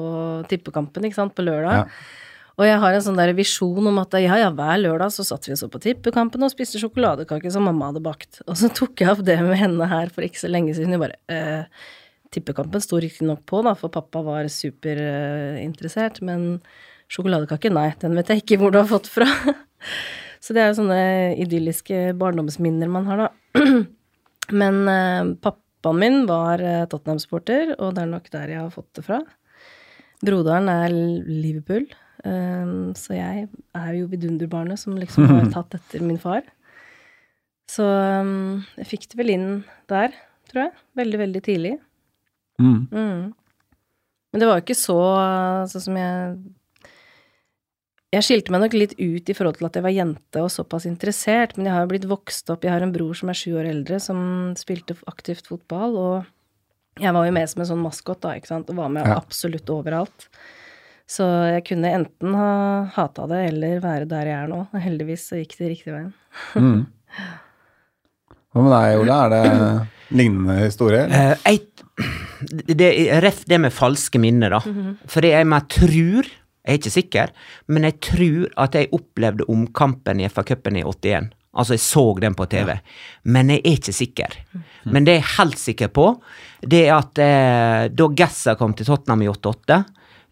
tippekampen, 0.49 1.05
ikke 1.05 1.19
sant, 1.19 1.35
på 1.37 1.45
lørdag. 1.45 1.85
Ja. 1.85 2.25
Og 2.57 2.65
jeg 2.65 2.79
har 2.81 2.97
en 2.97 3.05
sånn 3.05 3.19
der 3.19 3.35
visjon 3.37 3.91
om 3.91 3.99
at 4.01 4.17
ja, 4.17 4.39
ja, 4.41 4.49
hver 4.57 4.79
lørdag 4.81 5.13
så 5.13 5.27
satt 5.29 5.45
vi 5.45 5.53
og 5.53 5.61
så 5.61 5.69
på 5.69 5.81
tippekampen 5.85 6.47
og 6.47 6.53
spiste 6.55 6.81
sjokoladekake 6.81 7.53
som 7.53 7.67
mamma 7.69 7.91
hadde 7.91 8.01
bakt. 8.05 8.41
Og 8.49 8.57
så 8.57 8.71
tok 8.73 9.03
jeg 9.03 9.13
opp 9.13 9.21
det 9.27 9.37
med 9.45 9.61
henne 9.61 9.89
her 9.91 10.09
for 10.15 10.25
ikke 10.25 10.41
så 10.41 10.49
lenge 10.49 10.73
siden. 10.77 10.97
Jeg 10.97 11.03
bare 11.05 11.21
eh, 11.33 11.85
Tippekampen 12.33 12.83
sto 12.83 12.99
riktignok 13.01 13.45
på, 13.49 13.61
da, 13.63 13.77
for 13.79 13.93
pappa 13.93 14.21
var 14.25 14.49
superinteressert, 14.51 16.19
men 16.27 16.57
sjokoladekake, 17.13 17.71
nei, 17.71 17.91
den 18.01 18.17
vet 18.19 18.33
jeg 18.33 18.43
ikke 18.43 18.59
hvor 18.61 18.75
du 18.75 18.81
har 18.81 18.89
fått 18.91 19.07
fra. 19.13 19.29
så 20.43 20.57
det 20.57 20.65
er 20.65 20.73
jo 20.73 20.81
sånne 20.81 20.99
idylliske 21.45 22.17
barndomsminner 22.19 22.91
man 22.91 23.07
har, 23.13 23.27
da. 23.27 23.63
men 24.65 24.83
eh, 24.91 25.31
pappaen 25.83 26.01
min 26.01 26.27
var 26.29 26.63
eh, 26.63 26.85
Tottenham-supporter, 26.91 27.77
og 27.79 27.95
det 27.97 28.05
er 28.05 28.11
nok 28.11 28.29
der 28.33 28.53
jeg 28.53 28.63
har 28.63 28.75
fått 28.75 28.91
det 28.99 29.07
fra. 29.07 29.21
Broderen 30.25 30.71
er 30.73 30.93
Liverpool, 30.93 31.87
eh, 32.25 32.75
så 32.99 33.17
jeg 33.17 33.49
er 33.77 33.97
jo 33.99 34.11
vidunderbarnet 34.13 34.81
som 34.81 34.97
liksom 34.99 35.29
har 35.31 35.51
tatt 35.57 35.79
etter 35.79 36.05
min 36.05 36.21
far. 36.23 36.47
Så 37.71 37.87
eh, 37.87 38.35
jeg 38.83 38.93
fikk 38.95 39.11
det 39.13 39.21
vel 39.23 39.35
inn 39.37 39.49
der, 39.93 40.15
tror 40.51 40.67
jeg. 40.67 40.77
Veldig, 41.03 41.23
veldig 41.25 41.45
tidlig. 41.49 41.75
Mm. 42.63 42.87
Mm. 42.91 43.35
Men 44.33 44.43
det 44.43 44.49
var 44.49 44.59
jo 44.59 44.65
ikke 44.67 44.79
så 44.79 45.01
sånn 45.71 45.83
som 45.85 45.99
jeg 46.01 46.39
Jeg 48.15 48.23
skilte 48.23 48.53
meg 48.55 48.63
nok 48.63 48.77
litt 48.79 48.95
ut 49.01 49.29
i 49.29 49.35
forhold 49.35 49.59
til 49.59 49.67
at 49.67 49.77
jeg 49.77 49.85
var 49.85 49.93
jente 49.95 50.43
og 50.45 50.53
såpass 50.55 50.87
interessert, 50.89 51.57
men 51.59 51.67
jeg 51.67 51.75
har 51.75 51.83
jo 51.85 51.91
blitt 51.91 52.07
vokst 52.09 52.53
opp 52.55 52.63
Jeg 52.65 52.73
har 52.73 52.85
en 52.87 52.93
bror 52.95 53.17
som 53.19 53.33
er 53.33 53.39
sju 53.39 53.57
år 53.59 53.67
eldre, 53.73 53.99
som 54.01 54.21
spilte 54.59 54.95
aktivt 55.11 55.49
fotball, 55.51 55.97
og 55.99 57.03
jeg 57.03 57.13
var 57.13 57.27
jo 57.27 57.35
med 57.35 57.51
som 57.51 57.61
en 57.65 57.69
sånn 57.73 57.83
maskot, 57.83 58.23
da, 58.23 58.37
ikke 58.39 58.53
sant, 58.53 58.71
og 58.73 58.79
var 58.79 58.93
med 58.95 59.05
Ja. 59.11 59.19
absolutt 59.19 59.69
overalt. 59.75 60.29
Så 61.07 61.27
jeg 61.53 61.65
kunne 61.69 61.91
enten 61.95 62.35
ha 62.35 62.85
hata 62.95 63.27
det 63.31 63.43
eller 63.53 63.83
være 63.83 64.09
der 64.11 64.27
jeg 64.27 64.39
er 64.43 64.49
nå. 64.51 64.63
Og 64.75 64.81
heldigvis 64.83 65.29
så 65.29 65.37
gikk 65.39 65.53
det 65.59 65.69
riktig 65.71 65.93
veien. 65.95 66.09
Mm. 66.57 66.81
Hva 68.55 68.65
med 68.65 68.73
deg, 68.75 68.97
Ole? 69.03 69.19
Er 69.27 69.35
det 69.35 69.89
lignende 70.19 70.57
historie? 70.65 71.05
Uh, 71.07 71.37
det 72.81 72.89
er 72.91 73.23
ref 73.23 73.45
det 73.47 73.61
med 73.63 73.75
falske 73.77 74.19
minner, 74.19 74.57
da. 74.57 74.97
Fordi 75.07 75.31
jeg 75.37 75.47
meg 75.53 75.69
tror, 75.77 76.33
jeg 76.67 76.75
er 76.75 76.81
ikke 76.81 76.95
sikker, 76.97 77.33
men 77.71 77.87
jeg 77.87 77.99
tror 78.03 78.47
at 78.67 78.75
jeg 78.75 78.91
opplevde 78.97 79.47
omkampen 79.53 80.21
i 80.21 80.27
FA-cupen 80.27 80.81
i 80.81 80.83
81. 80.83 81.31
Altså, 81.57 81.77
jeg 81.77 81.85
så 81.87 82.05
den 82.21 82.35
på 82.37 82.45
TV, 82.53 82.75
men 83.33 83.53
jeg 83.55 83.63
er 83.63 83.79
ikke 83.79 83.95
sikker. 83.97 84.35
Men 84.85 85.07
det 85.07 85.17
jeg 85.17 85.23
er 85.23 85.35
helt 85.39 85.61
sikker 85.63 85.93
på, 85.95 86.09
det 86.61 86.83
er 86.89 86.97
at 86.99 87.23
eh, 87.23 87.87
da 87.95 88.09
Gassa 88.19 88.57
kom 88.59 88.75
til 88.77 88.89
Tottenham 88.89 89.25
i 89.25 89.31
88, 89.31 89.79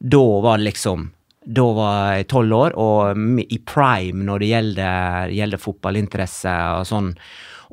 da 0.05 0.25
var 0.45 0.61
liksom 0.61 1.09
da 1.45 1.65
var 1.77 2.15
jeg 2.17 2.29
tolv 2.33 2.57
år, 2.57 2.77
og 2.81 3.43
i 3.45 3.59
prime 3.69 4.25
når 4.25 4.41
det 4.41 4.49
gjelder, 4.49 5.35
gjelder 5.37 5.61
fotballinteresse 5.61 6.55
og 6.79 6.87
sånn. 6.89 7.11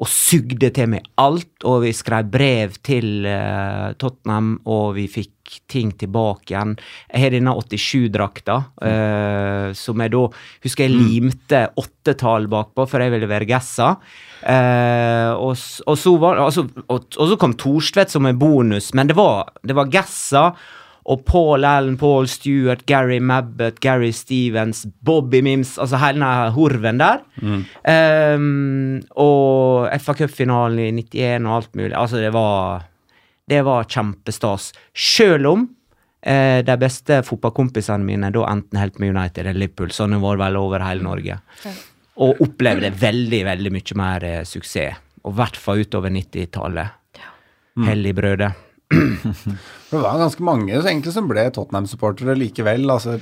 Og 0.01 0.10
sugde 0.10 0.72
til 0.74 0.89
meg 0.91 1.08
alt, 1.22 1.53
og 1.68 1.84
vi 1.86 1.91
skrev 1.96 2.27
brev 2.32 2.75
til 2.84 3.27
eh, 3.27 3.91
Tottenham, 4.01 4.56
og 4.65 4.96
vi 4.98 5.06
fikk 5.12 5.40
ting 5.72 5.91
tilbake 6.00 6.53
igjen. 6.53 6.75
Jeg 7.12 7.24
har 7.24 7.36
denne 7.36 7.55
87-drakta, 7.60 8.58
eh, 8.88 9.67
som 9.77 10.03
jeg 10.03 10.13
da 10.15 10.25
husker 10.65 10.88
jeg 10.88 10.98
limte 10.98 11.63
åttetall 11.81 12.50
bakpå, 12.51 12.88
for 12.89 13.03
jeg 13.03 13.13
ville 13.15 13.29
være 13.31 13.50
gessa. 13.50 13.96
Eh, 14.41 15.31
og, 15.36 15.55
og, 15.86 15.98
så 16.00 16.17
var, 16.22 16.43
altså, 16.50 16.67
og, 16.88 17.10
og 17.17 17.34
så 17.34 17.39
kom 17.39 17.58
Thorstvedt 17.60 18.13
som 18.13 18.29
en 18.29 18.39
bonus, 18.41 18.93
men 18.98 19.12
det 19.12 19.17
var, 19.20 19.51
det 19.63 19.77
var 19.77 19.91
gessa. 19.93 20.51
og 21.10 21.24
Paul 21.25 21.65
Allen, 21.65 21.98
Paul 21.98 22.27
Stewart, 22.29 22.86
Gary 22.86 23.17
Mabbott, 23.20 23.79
Gary 23.81 24.12
Stevens, 24.13 24.86
Bobby 25.01 25.41
Mims, 25.41 25.77
altså 25.81 25.98
hele 25.98 26.22
den 26.22 26.53
horven 26.53 27.01
der. 27.01 27.24
Ehm, 27.89 29.01
og 29.17 29.89
FA 30.00 30.13
Cup-finalen 30.20 30.79
i 30.79 30.91
91 31.01 31.48
og 31.48 31.55
alt 31.55 31.75
mulig. 31.75 31.96
Altså, 31.98 32.22
det 32.22 32.29
var 32.36 32.86
Det 33.50 33.62
var 33.65 33.83
kjempestas. 33.89 34.71
Selv 34.95 35.48
om 35.51 35.67
eh, 36.21 36.62
de 36.65 36.75
beste 36.79 37.21
fotballkompisene 37.27 38.05
mine 38.05 38.29
da 38.31 38.45
enten 38.51 38.79
helt 38.79 39.00
med 39.01 39.15
United 39.15 39.45
eller 39.45 39.60
Liverpool, 39.65 39.91
sånn 39.95 40.17
var 40.21 40.38
det 40.38 40.45
vel 40.45 40.60
over 40.62 40.86
hele 40.86 41.03
Norge. 41.03 41.39
Og 42.21 42.41
opplevde 42.43 42.91
veldig, 43.01 43.43
veldig 43.48 43.71
mye 43.75 43.98
mer 44.00 44.24
eh, 44.27 44.41
suksess. 44.48 45.00
Og 45.24 45.33
i 45.36 45.38
hvert 45.38 45.57
fall 45.62 45.83
utover 45.83 46.10
90-tallet. 46.13 46.98
Hellig 47.86 48.15
brødet. 48.17 48.51
Det 48.91 50.00
var 50.00 50.17
ganske 50.19 50.43
mange 50.43 50.74
egentlig 50.75 51.13
som 51.15 51.27
ble 51.29 51.45
Tottenham-supportere 51.55 52.33
likevel. 52.36 52.83
altså 52.91 53.13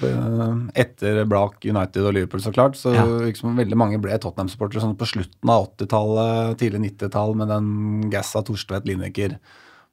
Etter 0.78 1.20
Blak, 1.30 1.60
United 1.66 2.06
og 2.06 2.16
Liverpool, 2.16 2.42
så 2.42 2.54
klart. 2.54 2.78
Så 2.78 2.94
Ja. 2.96 3.04
liksom 3.06 3.58
veldig 3.58 3.78
mange 3.78 4.00
ble 4.02 4.18
Tottenham-supportere 4.18 4.82
sånn 4.82 4.98
på 4.98 5.06
slutten 5.10 5.50
av 5.54 5.68
80-tallet, 5.78 6.58
tidlig 6.62 6.82
90-tall, 6.88 7.36
med 7.38 7.48
den 7.54 8.10
Gassa, 8.10 8.42
Torstvedt, 8.46 8.86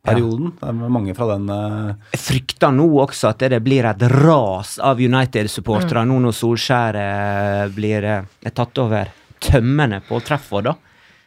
Lineker-perioden. 0.07 0.53
Det 0.61 0.69
er 0.69 0.95
mange 0.97 1.15
fra 1.17 1.29
den 1.35 1.51
uh... 1.51 1.93
Jeg 2.15 2.23
frykter 2.23 2.75
nå 2.75 2.87
også 3.03 3.31
at 3.33 3.45
det 3.51 3.61
blir 3.65 3.89
et 3.89 4.07
ras 4.13 4.77
av 4.79 5.01
United-supportere 5.03 6.05
nå 6.07 6.19
når 6.25 6.37
Solskjær 6.37 6.99
eh, 7.01 7.67
blir 7.75 8.07
eh, 8.07 8.51
tatt 8.55 8.79
over 8.83 9.13
tømmende 9.43 10.01
på 10.07 10.21
Trafford, 10.25 10.71
da. 10.71 10.75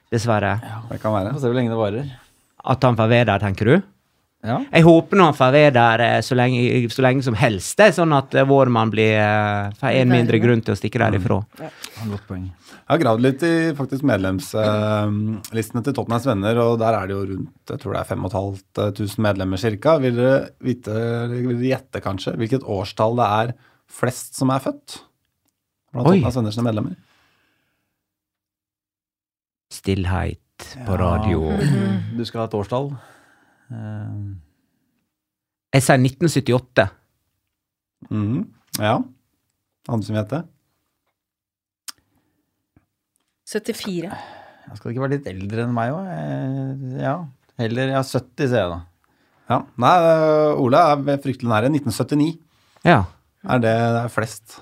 Dessverre. 0.09 0.55
Det 0.89 0.97
kan 1.03 1.13
være. 1.13 1.35
Få 1.35 1.43
se 1.43 1.51
hvor 1.51 1.59
lenge 1.59 1.73
det 1.73 1.79
varer. 1.79 2.11
At 2.69 2.83
han 2.83 2.97
får 2.97 3.09
være 3.11 3.29
der, 3.29 3.43
tenker 3.43 3.69
du? 3.69 3.75
Ja. 4.47 4.61
Jeg 4.71 4.85
håper 4.87 5.19
nå 5.19 5.25
han 5.27 5.35
får 5.35 5.51
være 5.51 5.71
der 5.75 6.03
så 6.23 6.35
lenge, 6.39 6.87
så 6.95 7.03
lenge 7.03 7.25
som 7.25 7.35
helst, 7.35 7.75
det, 7.77 7.91
sånn 7.97 8.13
at 8.15 8.37
vår 8.47 8.71
mann 8.71 8.91
blir 8.93 9.19
får 9.81 9.97
en 9.99 10.13
mindre 10.13 10.39
grunn 10.39 10.63
til 10.63 10.77
å 10.77 10.79
stikke 10.79 11.01
derifra. 11.01 11.41
Godt 11.59 12.23
poeng. 12.29 12.45
Jeg 12.89 12.95
har 12.97 13.01
gravd 13.03 13.21
litt 13.21 13.43
i 13.45 13.51
faktisk 13.77 14.01
medlemslistene 14.09 15.83
til 15.85 15.93
Tottenhams 15.93 16.23
venner, 16.25 16.57
og 16.63 16.79
der 16.81 16.95
er 16.97 17.05
det 17.05 17.13
jo 17.13 17.25
rundt 17.35 17.69
jeg 17.75 17.81
tror 17.83 17.93
det 17.93 17.99
er 18.01 18.07
5500 18.09 19.19
medlemmer 19.21 19.61
ca. 19.61 19.93
Vil 20.01 20.17
dere 20.17 20.39
vite, 20.65 20.95
vil 21.29 21.51
dere 21.51 21.67
gjette 21.69 22.01
kanskje, 22.01 22.33
hvilket 22.41 22.65
årstall 22.65 23.13
det 23.21 23.27
er 23.35 23.53
flest 23.99 24.39
som 24.41 24.49
er 24.55 24.63
født? 24.65 24.97
Blant 25.93 26.07
Oi. 26.09 26.15
Tottenhams 26.17 26.39
venner 26.41 26.55
sine 26.57 26.65
medlemmer. 26.65 26.97
Stillhet 29.69 30.73
på 30.87 30.97
radio. 30.99 31.43
Du 32.17 32.25
skal 32.25 32.41
ha 32.41 32.49
et 32.49 32.57
årstall. 32.57 32.89
Eh, 33.69 34.21
Jeg 35.77 35.85
sier 35.85 36.01
1978. 36.01 36.87
Mm, 38.09 38.47
Ja. 38.81 38.95
Andre 39.89 40.05
som 40.05 40.15
vet 40.17 40.29
det? 40.33 40.41
74. 43.49 44.09
jeg 44.69 44.77
skal 44.77 44.91
ikke 44.93 45.01
være 45.01 45.15
litt 45.17 45.27
eldre 45.31 45.63
enn 45.65 45.73
meg 45.73 45.93
òg. 45.95 46.07
Ja. 47.01 47.15
Heller 47.59 47.93
ja, 47.95 48.01
70, 48.05 48.45
sier 48.51 48.61
jeg 48.61 48.71
da. 48.75 48.79
Ja. 49.49 49.57
Nei, 49.81 49.93
Ola 50.61 50.81
Ole 50.93 51.13
er 51.15 51.21
fryktelig 51.23 51.49
nære. 51.49 51.71
1979 51.73 52.37
Ja. 52.85 52.99
er 53.49 53.59
det 53.63 53.73
det 53.73 54.01
er 54.03 54.11
flest. 54.13 54.59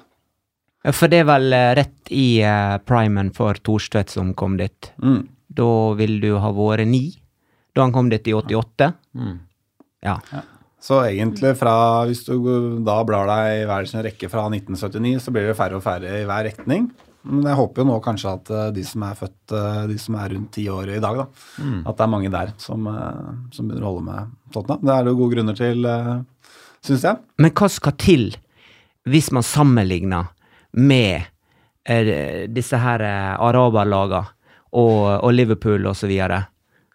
Ja, 0.86 0.94
For 0.96 1.12
det 1.12 1.20
er 1.20 1.28
vel 1.28 1.52
eh, 1.54 1.74
rett 1.76 2.12
i 2.16 2.40
eh, 2.40 2.78
primen 2.88 3.34
for 3.36 3.60
Thorstvedt 3.60 4.14
som 4.16 4.34
kom 4.34 4.56
dit. 4.58 4.92
Mm. 5.04 5.26
Da 5.52 5.68
vil 6.00 6.20
du 6.24 6.38
ha 6.40 6.52
vært 6.56 6.88
ni, 6.88 7.18
da 7.76 7.84
han 7.84 7.92
kom 7.92 8.08
dit 8.10 8.28
i 8.28 8.34
88. 8.38 8.94
Mm. 9.18 9.36
Ja. 10.06 10.16
Så 10.80 11.02
egentlig 11.04 11.56
fra, 11.60 12.06
hvis 12.08 12.24
du 12.30 12.80
da 12.86 13.02
blar 13.04 13.28
deg 13.28 13.64
i 13.64 13.68
hver 13.68 13.88
sin 13.90 14.04
rekke 14.06 14.30
fra 14.32 14.46
1979, 14.48 15.20
så 15.26 15.34
blir 15.36 15.50
det 15.50 15.58
færre 15.60 15.76
og 15.76 15.84
færre 15.84 16.22
i 16.22 16.26
hver 16.30 16.48
retning. 16.48 16.88
Men 17.28 17.44
jeg 17.50 17.60
håper 17.60 17.84
jo 17.84 17.88
nå 17.90 17.98
kanskje 18.04 18.34
at 18.38 18.50
eh, 18.56 18.68
de 18.78 18.84
som 18.88 19.04
er 19.04 19.18
født, 19.20 19.54
eh, 19.58 19.82
de 19.92 19.98
som 20.00 20.16
er 20.20 20.34
rundt 20.34 20.52
ti 20.56 20.64
år 20.72 20.94
i 20.96 21.00
dag, 21.04 21.20
da, 21.20 21.26
at 21.90 21.98
det 22.00 22.06
er 22.06 22.12
mange 22.14 22.32
der 22.34 22.54
som, 22.62 22.88
eh, 22.88 23.32
som 23.56 23.68
begynner 23.68 23.88
å 23.88 23.92
holde 23.92 24.06
med 24.08 24.36
Tottenham. 24.56 24.86
Det 24.88 24.94
er 24.94 25.04
det 25.04 25.14
jo 25.14 25.20
gode 25.22 25.36
grunner 25.36 25.58
til, 25.60 25.90
syns 26.88 27.08
jeg. 27.10 27.20
Men 27.44 27.56
hva 27.58 27.70
skal 27.74 27.98
til 28.00 28.30
hvis 29.08 29.32
man 29.36 29.46
sammenligner 29.48 30.32
med 30.78 31.28
eh, 31.88 32.48
disse 32.52 32.80
her 32.80 33.04
araberlagene 33.04 34.24
og, 34.78 35.04
og 35.24 35.32
Liverpool 35.36 35.88
og 35.90 36.00
så 36.00 36.10
videre? 36.12 36.46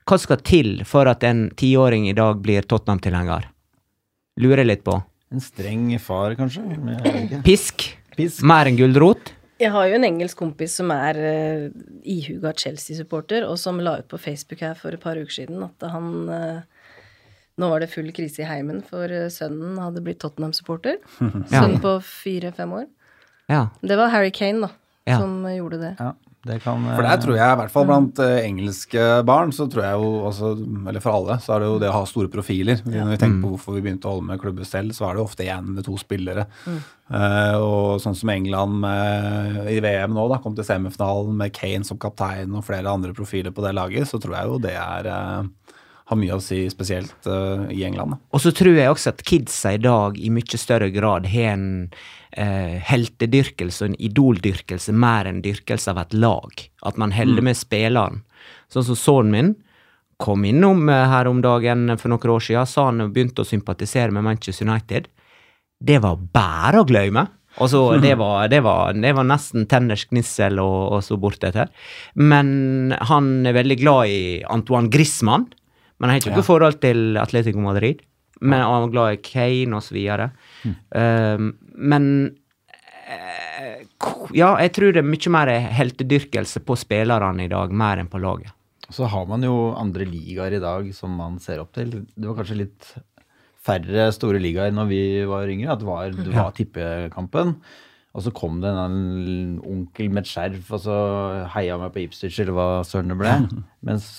Hva 0.08 0.18
skal 0.18 0.40
til 0.44 0.80
for 0.88 1.08
at 1.08 1.22
en 1.28 1.46
tiåring 1.56 2.08
i 2.10 2.16
dag 2.16 2.40
blir 2.42 2.64
Tottenham-tilhenger? 2.68 3.46
Lurer 4.42 4.64
litt 4.64 4.82
på. 4.84 4.96
En 5.32 5.40
streng 5.40 5.86
far, 6.02 6.34
kanskje? 6.36 6.64
Pisk? 7.44 7.86
Pisk. 8.16 8.42
Mer 8.44 8.68
enn 8.68 8.76
gulrot? 8.80 9.32
Jeg 9.62 9.70
har 9.74 9.86
jo 9.88 9.94
en 9.98 10.06
engelsk 10.08 10.38
kompis 10.42 10.74
som 10.80 10.90
er 10.94 11.18
uh, 11.22 11.66
ihuga 12.08 12.50
Chelsea-supporter, 12.58 13.44
og 13.46 13.58
som 13.62 13.78
la 13.82 13.98
ut 14.00 14.08
på 14.10 14.18
Facebook 14.20 14.62
her 14.64 14.74
for 14.78 14.94
et 14.96 15.02
par 15.02 15.20
uker 15.20 15.36
siden 15.42 15.62
at 15.68 15.86
han 15.92 16.08
uh, 16.28 16.60
Nå 17.60 17.68
var 17.68 17.82
det 17.84 17.90
full 17.92 18.08
krise 18.16 18.40
i 18.42 18.48
heimen, 18.48 18.80
for 18.88 19.12
uh, 19.12 19.26
sønnen 19.30 19.76
hadde 19.78 20.00
blitt 20.04 20.20
Tottenham-supporter. 20.24 20.98
Ja. 21.52 21.62
Sønn 21.62 21.78
på 21.84 21.94
fire-fem 22.08 22.72
år. 22.80 22.86
Ja. 23.52 23.66
Det 23.84 23.98
var 24.00 24.10
Harry 24.14 24.32
Kane, 24.34 24.66
da, 24.66 24.72
Ja. 25.06 25.18
som 25.20 25.42
gjorde 25.50 25.78
det. 25.82 25.92
Ja, 26.00 26.12
kan 26.42 26.82
For 26.96 27.06
der 27.06 27.20
tror 27.22 27.36
jeg, 27.36 27.46
i 27.46 27.58
hvert 27.60 27.70
fall 27.70 27.84
blant 27.86 28.18
eh, 28.22 28.40
engelske 28.48 29.02
barn, 29.28 29.52
så 29.54 29.68
tror 29.70 29.84
jeg 29.84 30.00
jo 30.00 30.08
også, 30.26 30.50
Eller 30.90 31.04
for 31.04 31.14
alle, 31.14 31.36
så 31.42 31.54
er 31.54 31.62
det 31.62 31.68
jo 31.70 31.76
det 31.82 31.90
å 31.92 31.94
ha 32.00 32.08
store 32.08 32.30
profiler. 32.32 32.82
Når 32.82 33.12
vi 33.12 33.20
tenker 33.20 33.44
på 33.44 33.52
hvorfor 33.52 33.76
vi 33.76 33.84
begynte 33.84 34.10
å 34.10 34.16
holde 34.16 34.26
med 34.32 34.42
klubber 34.42 34.66
selv, 34.66 34.96
så 34.96 35.06
er 35.06 35.14
det 35.14 35.22
jo 35.22 35.28
ofte 35.28 35.46
én 35.46 35.70
eller 35.70 35.86
to 35.86 35.94
spillere. 36.00 36.48
Eh, 36.66 37.56
og 37.60 38.02
sånn 38.02 38.18
som 38.18 38.34
England 38.34 38.80
med, 38.82 39.62
i 39.70 39.78
VM 39.84 40.16
nå, 40.16 40.26
da, 40.32 40.40
kom 40.42 40.56
til 40.58 40.66
semifinalen 40.66 41.38
med 41.38 41.54
Kane 41.54 41.86
som 41.86 42.00
kaptein 42.02 42.58
og 42.58 42.66
flere 42.66 42.90
andre 42.90 43.14
profiler 43.14 43.54
på 43.54 43.62
det 43.62 43.76
laget, 43.78 44.10
så 44.10 44.18
tror 44.22 44.38
jeg 44.38 44.50
jo 44.50 44.62
det 44.66 44.74
er 44.80 45.10
uh, 45.12 45.42
har 46.10 46.18
mye 46.18 46.36
å 46.36 46.42
si, 46.42 46.64
spesielt 46.72 47.28
uh, 47.28 47.68
i 47.70 47.84
England. 47.86 48.16
Da. 48.16 48.20
Og 48.34 48.42
så 48.44 48.52
tror 48.56 48.76
jeg 48.78 48.90
også 48.90 49.12
at 49.14 49.22
kidsa 49.28 49.76
i 49.76 49.82
dag 49.82 50.18
i 50.18 50.32
mye 50.32 50.60
større 50.60 50.90
grad 50.94 51.30
har 51.32 51.54
en 51.54 51.68
eh, 52.36 52.78
heltedyrkelse 52.88 53.84
og 53.84 53.90
en 53.90 53.98
idoldyrkelse 54.00 54.94
mer 54.94 55.28
enn 55.30 55.42
dyrkelse 55.44 55.92
av 55.92 56.00
et 56.04 56.16
lag. 56.16 56.64
At 56.86 57.00
man 57.00 57.14
holder 57.16 57.44
med 57.44 57.58
spilleren. 57.58 58.22
Sånn 58.72 58.86
som 58.88 58.98
sønnen 58.98 59.36
min 59.36 59.52
kom 60.22 60.44
innom 60.46 60.88
eh, 60.88 61.06
her 61.12 61.30
om 61.30 61.42
dagen 61.44 61.90
for 61.98 62.12
noen 62.12 62.34
år 62.36 62.46
siden, 62.48 62.68
sa 62.68 62.88
han 62.90 63.08
begynte 63.12 63.44
å 63.44 63.48
sympatisere 63.48 64.14
med 64.14 64.26
Manchester 64.26 64.68
United. 64.68 65.08
Det 65.82 65.98
var 66.02 66.20
bare 66.34 66.82
å 66.82 66.88
glemme. 66.88 67.26
Altså, 67.60 67.82
det 68.04 68.14
var, 68.20 68.46
det 68.52 68.62
var, 68.64 68.94
det 68.96 69.12
var 69.16 69.28
nesten 69.28 69.66
tenners 69.70 70.06
gnissel 70.10 70.60
og, 70.62 70.78
og 70.96 71.02
så 71.04 71.18
bortetter. 71.20 71.72
Men 72.14 72.94
han 73.10 73.34
er 73.48 73.58
veldig 73.58 73.80
glad 73.82 74.14
i 74.14 74.22
Antoine 74.52 74.92
Griezmann. 74.92 75.50
Men 75.98 76.08
han 76.08 76.16
har 76.16 76.24
ikke 76.24 76.38
noe 76.38 76.46
forhold 76.46 76.80
til 76.82 77.18
Atletico 77.20 77.62
Madrid. 77.62 78.00
Men 78.42 78.64
han 78.64 78.86
var 78.86 78.94
glad 78.94 79.16
i 79.16 79.20
Kane 79.22 79.76
og 79.78 79.84
så 79.86 79.94
videre. 79.94 80.32
Um, 80.90 81.52
men 81.76 82.08
eh, 83.06 83.84
Ja, 84.36 84.54
jeg 84.62 84.72
tror 84.76 84.94
det 84.94 85.02
er 85.02 85.08
mye 85.08 85.32
mer 85.34 85.52
heltedyrkelse 85.78 86.64
på 86.66 86.76
spillerne 86.80 87.46
i 87.46 87.52
dag, 87.52 87.72
mer 87.72 88.02
enn 88.02 88.10
på 88.12 88.20
laget. 88.22 88.52
Så 88.92 89.06
har 89.08 89.24
man 89.28 89.44
jo 89.46 89.72
andre 89.78 90.04
ligaer 90.04 90.58
i 90.58 90.60
dag 90.60 90.90
som 90.96 91.14
man 91.16 91.38
ser 91.40 91.62
opp 91.62 91.72
til. 91.76 92.02
Det 92.12 92.28
var 92.28 92.36
kanskje 92.40 92.58
litt 92.60 92.90
færre 93.62 94.10
store 94.12 94.40
ligaer 94.42 94.74
når 94.74 94.90
vi 94.90 95.02
var 95.28 95.48
yngre. 95.48 95.72
At 95.72 95.80
det 95.80 95.88
var, 95.88 96.12
det 96.12 96.34
var 96.34 96.52
tippekampen. 96.56 97.54
Og 98.12 98.24
så 98.26 98.32
kom 98.36 98.58
det 98.60 98.68
en 98.68 99.60
onkel 99.64 100.10
med 100.12 100.26
et 100.26 100.28
skjerf, 100.28 100.66
og 100.76 100.82
så 100.84 100.96
heia 101.54 101.78
meg 101.80 101.94
på 101.94 102.02
Ipswich, 102.02 102.42
eller 102.42 102.56
hva 102.56 102.66
søren 102.84 103.14
det 103.14 103.16
ble. 103.22 103.36
Mens 103.88 104.10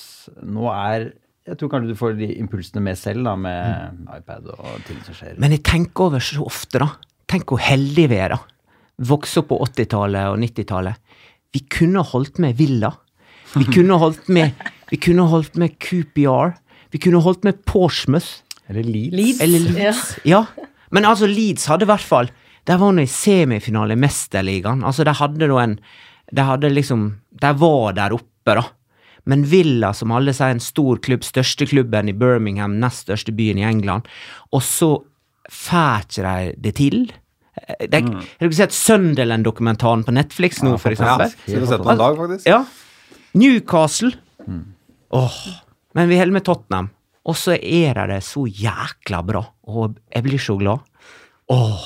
nå 0.42 0.66
er 0.74 1.12
Jeg 1.44 1.60
tror 1.60 1.74
kanskje 1.74 1.92
du 1.92 2.00
får 2.00 2.14
de 2.16 2.30
impulsene 2.40 2.82
med 2.86 2.96
selv, 2.98 3.26
da, 3.28 3.36
med 3.36 4.06
iPad 4.16 4.46
og 4.56 4.78
ting 4.88 5.02
som 5.04 5.18
skjer. 5.18 5.36
Men 5.44 5.52
jeg 5.52 5.62
tenker 5.68 6.08
over 6.08 6.24
så 6.24 6.46
ofte, 6.48 6.80
da. 6.80 6.88
Tenk 7.34 7.50
hvor 7.50 7.64
heldige 7.66 8.12
vi 8.12 8.20
er, 8.22 8.36
da. 8.36 8.42
Vokse 9.10 9.42
opp 9.42 9.50
på 9.50 9.58
80-tallet 9.66 10.30
og 10.30 10.38
90-tallet. 10.44 11.00
Vi 11.54 11.64
kunne 11.72 12.04
holdt 12.06 12.38
med 12.44 12.60
Villa. 12.60 12.92
Vi 13.56 13.66
kunne 13.74 13.98
holdt 14.02 14.28
med, 14.34 14.54
vi 14.92 15.00
kunne 15.02 15.26
holdt 15.32 15.58
med 15.58 15.74
QPR. 15.82 16.54
Vi 16.94 17.02
kunne 17.02 17.22
holdt 17.26 17.46
med 17.46 17.64
Portsmouth. 17.66 18.44
Eller 18.70 18.86
Leeds. 18.86 19.18
Leeds. 19.18 19.42
Eller 19.42 19.66
Leeds. 19.66 20.04
Ja. 20.30 20.44
Men 20.94 21.10
altså, 21.10 21.26
Leeds 21.30 21.66
hadde 21.68 21.88
i 21.88 21.90
hvert 21.90 22.06
fall 22.06 22.30
Der 22.70 22.78
var 22.80 22.94
nå 22.94 23.04
i 23.04 23.10
semifinale 23.10 23.98
i 23.98 24.00
Mesterligaen. 24.00 24.86
Altså, 24.86 25.04
de 25.04 25.16
hadde 25.18 25.50
da 25.50 25.58
en 25.60 25.74
De 26.32 26.46
hadde 26.48 26.70
liksom 26.72 27.08
De 27.42 27.52
var 27.60 27.98
der 27.98 28.14
oppe, 28.16 28.56
da. 28.56 28.64
Men 29.26 29.44
Villa, 29.50 29.90
som 29.96 30.14
alle 30.14 30.36
sier, 30.36 30.54
en 30.54 30.64
stor 30.64 31.02
klubb, 31.02 31.26
største 31.26 31.66
klubben 31.66 32.12
i 32.12 32.16
Birmingham, 32.16 32.78
nest 32.80 33.08
største 33.08 33.32
byen 33.36 33.62
i 33.62 33.64
England, 33.64 34.08
og 34.52 34.64
så 34.68 34.90
får 35.48 36.04
ikke 36.04 36.24
de 36.26 36.56
det 36.66 36.74
til. 36.76 36.98
De, 37.64 38.00
Har 38.04 38.44
dere 38.44 38.58
sett 38.58 38.76
Sunderland-dokumentaren 38.76 40.04
på 40.04 40.14
Netflix 40.16 40.64
nå, 40.66 40.76
for 40.82 40.96
eksempel? 40.96 41.32
Ja, 41.32 41.44
skulle 41.46 41.70
sett 41.70 41.86
den 41.86 42.02
dag, 42.02 42.18
faktisk. 42.20 42.50
Ja. 42.50 42.64
Newcastle. 43.40 44.12
Åh. 45.14 45.40
Men 45.94 46.10
vi 46.10 46.20
holder 46.20 46.40
med 46.40 46.46
Tottenham. 46.48 46.92
Og 47.24 47.38
så 47.40 47.56
er 47.56 47.96
det 47.96 48.08
det 48.12 48.22
så 48.28 48.44
jækla 48.50 49.22
bra. 49.26 49.44
Og 49.72 49.96
jeg 50.12 50.26
blir 50.26 50.42
så 50.42 50.58
glad. 50.60 50.84
Åh. 51.54 51.86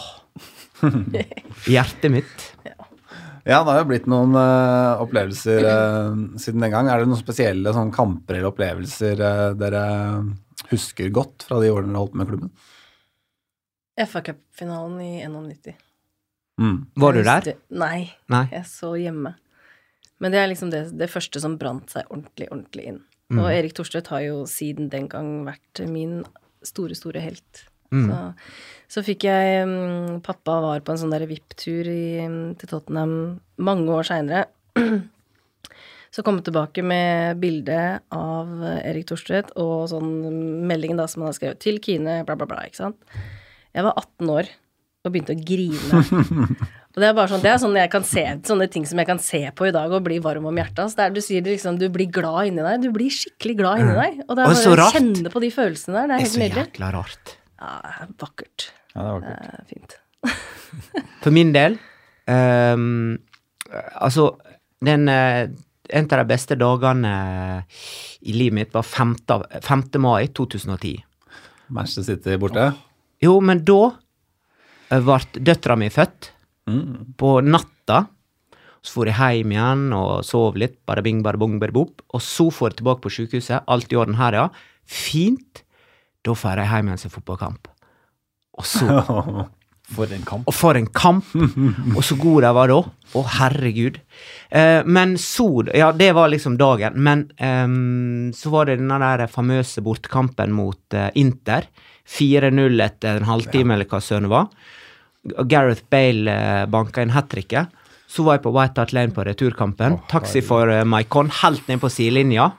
Hjertet 1.73 2.13
mitt. 2.13 2.47
Ja, 3.47 3.61
det 3.63 3.71
har 3.71 3.79
jo 3.79 3.89
blitt 3.93 4.07
noen 4.11 4.35
uh, 4.35 4.99
opplevelser 5.03 5.63
uh, 5.63 6.17
siden 6.41 6.65
den 6.65 6.73
gang. 6.73 6.89
Er 6.91 6.99
det 6.99 7.07
noen 7.07 7.21
spesielle 7.21 7.71
sånn, 7.75 7.93
kamper 7.95 8.35
eller 8.39 8.49
opplevelser 8.51 9.21
uh, 9.23 9.51
dere 9.55 9.83
husker 10.71 11.13
godt 11.15 11.45
fra 11.47 11.61
de 11.63 11.71
årene 11.71 11.93
dere 11.93 12.01
holdt 12.01 12.17
med 12.19 12.31
klubben? 12.33 12.51
FA 14.05 14.21
Cup-finalen 14.21 15.01
i 15.01 15.11
91. 15.25 15.75
Mm. 16.61 16.77
Var 16.97 17.13
du 17.13 17.21
der? 17.25 17.51
Nei, 17.69 18.09
Nei. 18.33 18.45
jeg 18.51 18.65
så 18.69 18.93
hjemme. 18.97 19.35
Men 20.21 20.33
det 20.33 20.41
er 20.41 20.49
liksom 20.49 20.71
det, 20.73 20.87
det 20.97 21.09
første 21.11 21.41
som 21.41 21.57
brant 21.61 21.93
seg 21.93 22.09
ordentlig, 22.09 22.49
ordentlig 22.49 22.87
inn. 22.91 23.01
Mm. 23.29 23.41
Og 23.41 23.49
Erik 23.51 23.75
Thorstvedt 23.77 24.09
har 24.13 24.23
jo 24.25 24.45
siden 24.49 24.89
den 24.93 25.09
gang 25.11 25.41
vært 25.45 25.83
min 25.91 26.21
store, 26.65 26.95
store 26.97 27.21
helt. 27.21 27.65
Mm. 27.93 28.07
Så, 28.07 28.21
så 28.97 29.03
fikk 29.05 29.27
jeg 29.27 29.67
um, 29.67 30.17
Pappa 30.25 30.57
var 30.63 30.81
på 30.83 30.93
en 30.93 31.01
sånn 31.03 31.13
der 31.13 31.27
VIP-tur 31.29 31.87
mm, 31.87 32.57
til 32.59 32.71
Tottenham 32.71 33.13
mange 33.61 33.93
år 33.93 34.09
seinere. 34.09 34.47
Så 36.15 36.23
kom 36.25 36.39
jeg 36.39 36.47
tilbake 36.47 36.81
med 36.87 37.37
bilde 37.37 37.77
av 38.15 38.51
Erik 38.79 39.09
Thorstvedt 39.09 39.51
og 39.59 39.89
sånn 39.91 40.63
meldingen 40.65 40.97
da 40.97 41.03
som 41.11 41.21
han 41.21 41.29
har 41.29 41.35
skrevet 41.35 41.59
til 41.61 41.77
Kine, 41.83 42.21
bla, 42.25 42.33
bla, 42.39 42.47
bla, 42.49 42.61
ikke 42.65 42.79
sant. 42.79 43.11
Jeg 43.77 43.85
var 43.85 43.93
18 44.01 44.31
år 44.33 44.49
og 45.05 45.13
begynte 45.13 45.35
å 45.37 45.39
grine. 45.47 46.01
Og 46.97 47.01
det 47.03 47.11
er 47.11 47.13
bare 47.13 47.29
sånn, 47.29 47.41
det 47.43 47.49
er 47.51 47.59
sånn 47.61 47.75
jeg 47.77 47.89
kan 47.93 48.05
se, 48.09 48.21
sånne 48.47 48.65
ting 48.73 48.85
som 48.89 48.97
jeg 48.97 49.05
kan 49.05 49.19
se 49.21 49.39
på 49.53 49.67
i 49.69 49.73
dag 49.75 49.91
og 49.93 50.01
bli 50.07 50.15
varm 50.23 50.47
om 50.49 50.55
hjertet. 50.57 50.79
Altså, 50.81 51.03
er, 51.05 51.11
du 51.13 51.19
sier 51.21 51.43
det 51.45 51.51
liksom, 51.53 51.75
du 51.77 51.85
blir 51.93 52.07
glad 52.09 52.49
inni 52.49 52.63
deg. 52.65 52.81
Du 52.81 52.89
blir 52.95 53.13
skikkelig 53.13 53.53
glad 53.59 53.83
inni 53.83 53.93
deg. 53.99 54.15
Og 54.25 54.33
det 54.39 54.47
er 54.47 54.57
så 54.57 54.71
bare 54.73 54.87
å 54.87 54.95
kjenne 54.95 55.29
på 55.35 55.43
de 55.43 55.51
følelsene 55.53 55.93
der. 55.93 56.07
Det 56.09 56.17
Det 56.17 56.17
er 56.17 56.25
er 56.25 56.31
så 56.33 56.41
nydelig. 56.41 56.63
jækla 56.65 56.89
rart. 56.95 57.35
Ja, 57.61 57.69
det 57.85 57.93
er 58.07 58.09
vakkert. 58.25 58.65
Ja, 58.95 58.97
det 58.97 59.11
var 59.13 59.21
Det 59.21 59.35
kult. 59.37 59.53
er 59.53 59.69
fint. 59.69 59.95
For 61.27 61.35
min 61.37 61.53
del 61.53 61.77
um, 62.25 62.87
Altså, 64.01 64.25
den 64.83 65.05
uh, 65.13 65.45
En 65.93 66.09
av 66.09 66.17
de 66.23 66.25
beste 66.33 66.57
dagene 66.59 67.13
i 68.25 68.33
livet 68.35 68.57
mitt 68.57 68.73
var 68.73 68.83
5. 68.89 69.13
5. 69.69 69.85
mai 70.03 70.25
2010. 70.33 70.97
Manchester 71.69 72.09
City 72.09 72.41
borte? 72.41 72.71
Jo, 73.23 73.39
men 73.41 73.63
da 73.67 73.81
eh, 74.91 75.01
ble 75.01 75.43
døtra 75.47 75.77
mi 75.79 75.89
født. 75.93 76.33
På 77.17 77.37
natta. 77.39 78.01
Så 78.83 78.99
for 78.99 79.09
jeg 79.09 79.41
hjem 79.41 79.53
igjen 79.55 79.85
og 79.95 80.25
sov 80.27 80.57
litt, 80.59 80.77
bare 80.87 81.03
bing, 81.03 81.21
bare 81.25 81.39
bong, 81.39 81.57
bare 81.61 81.75
bop. 81.75 82.03
Og 82.15 82.23
så 82.23 82.49
får 82.53 82.71
jeg 82.71 82.79
tilbake 82.81 83.03
på 83.03 83.13
sykehuset. 83.17 83.67
Alt 83.67 83.93
i 83.93 83.99
orden 83.99 84.19
her, 84.19 84.37
ja. 84.37 84.47
Fint. 84.87 85.63
Da 86.23 86.35
får 86.35 86.61
jeg 86.61 86.71
hjem 86.71 86.91
igjen 86.91 87.03
til 87.05 87.15
fotballkamp. 87.17 87.71
Og 88.57 88.67
så 88.67 88.87
For 89.87 90.11
en 90.11 90.23
kamp. 90.27 90.47
Og 90.49 90.55
for 90.55 90.75
en 90.75 90.87
kamp! 90.91 91.27
Og 91.95 92.01
så 92.03 92.17
god 92.19 92.43
de 92.43 92.49
var 92.57 92.67
da. 92.67 92.79
Å, 93.15 93.21
herregud. 93.37 94.01
Eh, 94.51 94.81
men 94.83 95.13
så 95.21 95.45
Ja, 95.71 95.93
det 95.95 96.09
var 96.17 96.27
liksom 96.27 96.57
dagen. 96.59 96.97
Men 96.99 97.29
eh, 97.39 97.67
så 98.35 98.51
var 98.51 98.67
det 98.67 98.81
denne 98.81 98.99
der 98.99 99.31
famøse 99.31 99.83
bortkampen 99.85 100.51
mot 100.55 100.97
eh, 100.97 101.07
Inter. 101.23 101.69
4-0 102.07 102.83
etter 102.83 103.19
en 103.19 103.27
halvtime, 103.27 103.75
eller 103.75 103.89
hva 103.89 103.99
søren 104.03 104.27
det 104.27 104.33
var. 104.33 104.47
Gareth 105.45 105.83
Bale 105.91 106.31
uh, 106.31 106.69
banka 106.71 107.03
inn 107.03 107.15
hat 107.15 107.29
tricket. 107.29 107.73
Så 108.07 108.23
var 108.23 108.37
jeg 108.37 108.45
på 108.45 108.53
White 108.55 108.79
Hart 108.79 108.93
Lane 108.95 109.11
på 109.11 109.25
returkampen. 109.27 109.99
Taxi 110.11 110.41
for 110.45 110.71
uh, 110.71 110.85
Maikon, 110.87 111.31
helt 111.43 111.67
ned 111.67 111.81
på 111.83 111.91
sidelinja. 111.91 112.51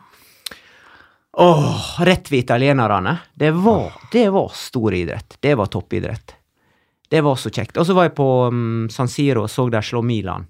Åh, 1.38 2.02
rett 2.04 2.32
ved 2.32 2.38
italienerne. 2.38 3.18
Det 3.34 3.50
var, 3.50 3.92
det 4.12 4.28
var 4.34 4.52
stor 4.54 4.94
idrett. 4.94 5.36
Det 5.40 5.54
var 5.54 5.66
toppidrett. 5.66 6.34
Det 7.08 7.20
var 7.20 7.36
så 7.36 7.50
kjekt. 7.50 7.76
Og 7.78 7.86
så 7.86 7.94
var 7.96 8.08
jeg 8.08 8.16
på 8.18 8.28
um, 8.52 8.88
San 8.92 9.08
Siro 9.08 9.46
og 9.46 9.50
så 9.50 9.68
der 9.72 9.86
slå 9.86 10.02
Milan 10.02 10.48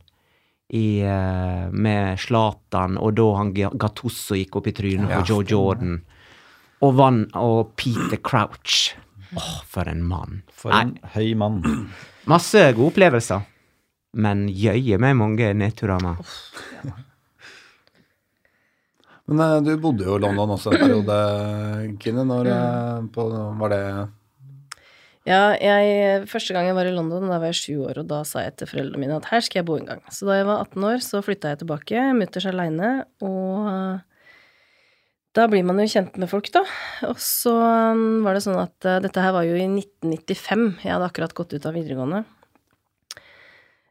i, 0.68 1.04
uh, 1.04 1.68
med 1.70 2.18
Zlatan, 2.18 2.98
og 2.98 3.14
da 3.16 3.26
han 3.38 3.52
Gattusso 3.54 4.36
gikk 4.36 4.58
opp 4.58 4.66
i 4.68 4.74
trynet 4.74 5.12
Ja, 5.12 5.20
på 5.20 5.28
Joe 5.28 5.46
Jordan. 5.46 6.00
Og, 6.84 6.94
vann, 6.98 7.24
og 7.34 7.74
Peter 7.78 8.20
Crouch. 8.22 8.94
Åh, 9.36 9.54
for 9.68 9.88
en 9.90 10.04
mann. 10.06 10.42
For 10.54 10.72
en 10.72 10.94
høy 11.14 11.34
mann. 11.38 11.62
Masse 12.30 12.62
gode 12.76 12.92
opplevelser. 12.92 13.44
Men 14.18 14.46
jøye 14.48 14.96
meg 15.00 15.16
mange 15.18 15.50
nedturer 15.58 16.00
med. 16.00 16.22
Men 19.28 19.42
eh, 19.44 19.56
du 19.66 19.74
bodde 19.82 20.06
jo 20.06 20.16
i 20.16 20.22
London 20.24 20.54
også 20.54 20.72
en 20.72 20.80
periode, 20.80 21.18
Kine. 22.00 22.24
Når 22.28 22.48
eh, 22.54 23.02
på, 23.12 23.26
var 23.60 23.74
det 23.74 23.82
Ja, 25.28 25.42
jeg, 25.60 26.22
første 26.30 26.56
gang 26.56 26.70
jeg 26.70 26.78
var 26.78 26.88
i 26.88 26.94
London, 26.94 27.28
da 27.28 27.36
var 27.36 27.50
jeg 27.50 27.58
sju 27.60 27.74
år, 27.90 28.00
og 28.00 28.08
da 28.08 28.22
sa 28.24 28.46
jeg 28.46 28.56
til 28.56 28.70
foreldrene 28.70 29.02
mine 29.02 29.18
at 29.20 29.28
her 29.28 29.44
skal 29.44 29.60
jeg 29.60 29.68
bo 29.68 29.76
en 29.76 29.90
gang. 29.90 30.00
Så 30.08 30.24
da 30.24 30.38
jeg 30.38 30.48
var 30.48 30.62
18 30.64 30.86
år, 30.88 31.02
så 31.04 31.20
flytta 31.26 31.52
jeg 31.52 31.60
tilbake, 31.66 32.06
mutters 32.16 32.48
aleine, 32.48 32.92
og 33.20 33.68
da 35.36 35.44
blir 35.50 35.64
man 35.66 35.78
jo 35.82 35.88
kjent 35.90 36.16
med 36.20 36.30
folk, 36.30 36.48
da. 36.54 36.64
Og 37.08 37.18
så 37.22 37.52
um, 37.52 38.24
var 38.24 38.36
det 38.36 38.44
sånn 38.46 38.58
at 38.60 38.88
eh, 38.88 39.00
dette 39.04 39.22
her 39.22 39.34
var 39.36 39.46
jo 39.46 39.58
i 39.58 39.66
1995, 39.68 40.66
jeg 40.84 40.94
hadde 40.94 41.08
akkurat 41.08 41.34
gått 41.36 41.54
ut 41.54 41.68
av 41.68 41.76
videregående. 41.76 42.24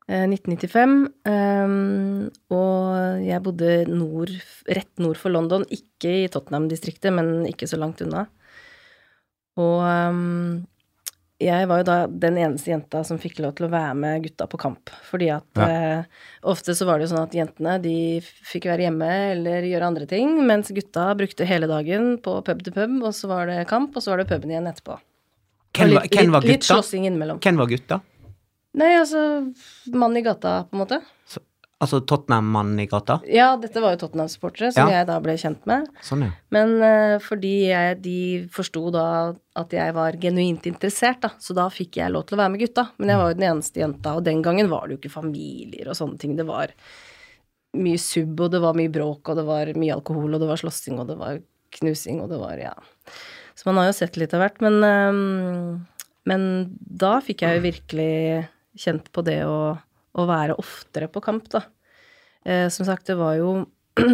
Eh, 0.08 0.23
1995, 0.23 0.95
ehm, 1.28 2.30
og 2.56 3.21
jeg 3.26 3.43
bodde 3.43 3.71
nord, 3.91 4.32
rett 4.71 5.04
nord 5.04 5.19
for 5.19 5.36
London, 5.36 5.65
ikke 5.67 6.13
i 6.23 6.30
Tottenham-distriktet, 6.32 7.12
men 7.15 7.45
ikke 7.50 7.67
så 7.69 7.80
langt 7.80 8.02
unna. 8.06 8.26
Og 9.60 9.82
ehm, 9.84 10.65
jeg 11.39 11.67
var 11.69 11.82
jo 11.82 11.86
da 11.86 11.95
den 12.10 12.38
eneste 12.41 12.71
jenta 12.71 13.04
som 13.06 13.19
fikk 13.21 13.38
lov 13.43 13.52
til 13.58 13.67
å 13.67 13.69
være 13.69 13.93
med 13.95 14.23
gutta 14.26 14.47
på 14.50 14.58
kamp. 14.58 14.89
Fordi 15.10 15.28
at 15.36 15.45
Ja. 15.62 15.67
eh, 15.67 16.04
ofte 16.43 16.73
så 16.73 16.86
var 16.88 16.97
det 16.97 17.08
jo 17.08 17.15
sånn 17.15 17.23
at 17.28 17.36
jentene 17.38 17.76
de 17.82 18.21
fikk 18.21 18.65
være 18.65 18.88
hjemme 18.88 19.10
eller 19.36 19.62
gjøre 19.69 19.86
andre 19.91 20.08
ting, 20.10 20.32
mens 20.47 20.71
gutta 20.73 21.13
brukte 21.15 21.45
hele 21.45 21.67
dagen 21.69 22.17
på 22.17 22.43
pub 22.43 22.63
til 22.63 22.73
pub, 22.73 23.04
og 23.04 23.13
så 23.13 23.28
var 23.30 23.45
det 23.47 23.67
kamp, 23.67 23.95
og 23.95 24.02
så 24.02 24.12
var 24.15 24.17
det 24.23 24.30
puben 24.30 24.50
igjen 24.50 24.65
etterpå. 24.67 24.97
Hvem 25.78 25.93
var, 25.93 26.02
litt, 26.04 26.12
hvem 26.17 26.32
var 26.32 26.41
litt, 26.41 26.50
litt 26.50 26.62
gutta? 26.65 26.73
slåssing 26.82 27.06
innimellom. 27.06 27.39
Hvem 27.39 27.58
var 27.58 27.67
gutta? 27.67 28.02
Nei, 28.78 28.91
altså 28.97 29.54
Mann 29.93 30.17
i 30.17 30.21
gata, 30.21 30.63
på 30.69 30.73
en 30.78 30.82
måte. 30.86 31.02
Altså 31.78 32.00
Tottenham-mannen 32.10 32.80
i 32.82 32.88
gata? 32.90 33.20
Ja, 33.30 33.52
dette 33.62 33.82
var 33.84 33.94
jo 33.94 34.00
Tottenham-supportere, 34.02 34.72
som 34.74 34.90
Ja. 34.90 34.96
jeg 35.00 35.08
da 35.12 35.20
ble 35.22 35.36
kjent 35.38 35.66
med. 35.70 35.86
Sånn, 36.02 36.24
ja. 36.26 36.32
Men 36.50 36.72
uh, 36.82 37.20
fordi 37.22 37.68
jeg, 37.70 38.00
de 38.02 38.16
forsto 38.50 38.88
da 38.96 39.36
at 39.58 39.76
jeg 39.78 39.94
var 39.94 40.18
genuint 40.18 40.66
interessert, 40.66 41.22
da, 41.22 41.30
så 41.38 41.54
da 41.54 41.68
fikk 41.70 42.00
jeg 42.02 42.10
lov 42.16 42.26
til 42.26 42.38
å 42.38 42.42
være 42.42 42.54
med 42.56 42.63
gutta. 42.66 42.88
Men 42.98 43.13
jeg 43.13 43.22
var 43.22 43.30
jo 43.30 43.38
den 43.38 43.50
eneste 43.52 43.84
jenta, 43.84 44.16
og 44.18 44.26
den 44.26 44.42
gangen 44.42 44.72
var 44.74 44.88
det 44.88 44.98
jo 44.98 45.02
ikke 45.04 45.13
familier 45.20 45.92
og 45.94 46.00
sånne 46.02 46.18
ting. 46.18 46.34
Det 46.40 46.48
var 46.50 46.74
mye 47.78 48.02
sub, 48.02 48.34
og 48.42 48.50
det 48.58 48.63
var 48.63 48.74
mye 48.74 48.90
bråk, 48.98 49.30
og 49.30 49.38
det 49.38 49.46
var 49.46 49.74
mye 49.78 49.94
alkohol, 50.00 50.34
og 50.34 50.42
det 50.42 50.50
var 50.50 50.58
slåssing, 50.58 50.98
og 50.98 51.12
det 51.12 51.18
var 51.22 51.42
knusing, 51.78 52.24
og 52.26 52.32
det 52.34 52.42
var 52.42 52.58
ja. 52.58 52.74
Så 53.54 53.70
man 53.70 53.78
har 53.84 53.92
jo 53.92 53.98
sett 54.02 54.18
litt 54.18 54.34
av 54.34 54.42
hvert. 54.42 54.62
Men, 54.66 54.82
um, 54.82 55.86
men 56.26 56.42
da 56.80 57.20
fikk 57.22 57.46
jeg 57.46 57.60
jo 57.60 57.66
virkelig 57.70 58.48
kjent 58.82 59.12
på 59.13 59.22
det 59.26 59.44
å, 59.46 59.78
å 60.17 60.27
være 60.30 60.58
oftere 60.60 61.10
på 61.12 61.23
kamp, 61.23 61.47
da. 61.53 61.63
Eh, 62.47 62.67
som 62.73 62.88
sagt, 62.88 63.08
det 63.10 63.17
var 63.19 63.38
jo 63.39 63.56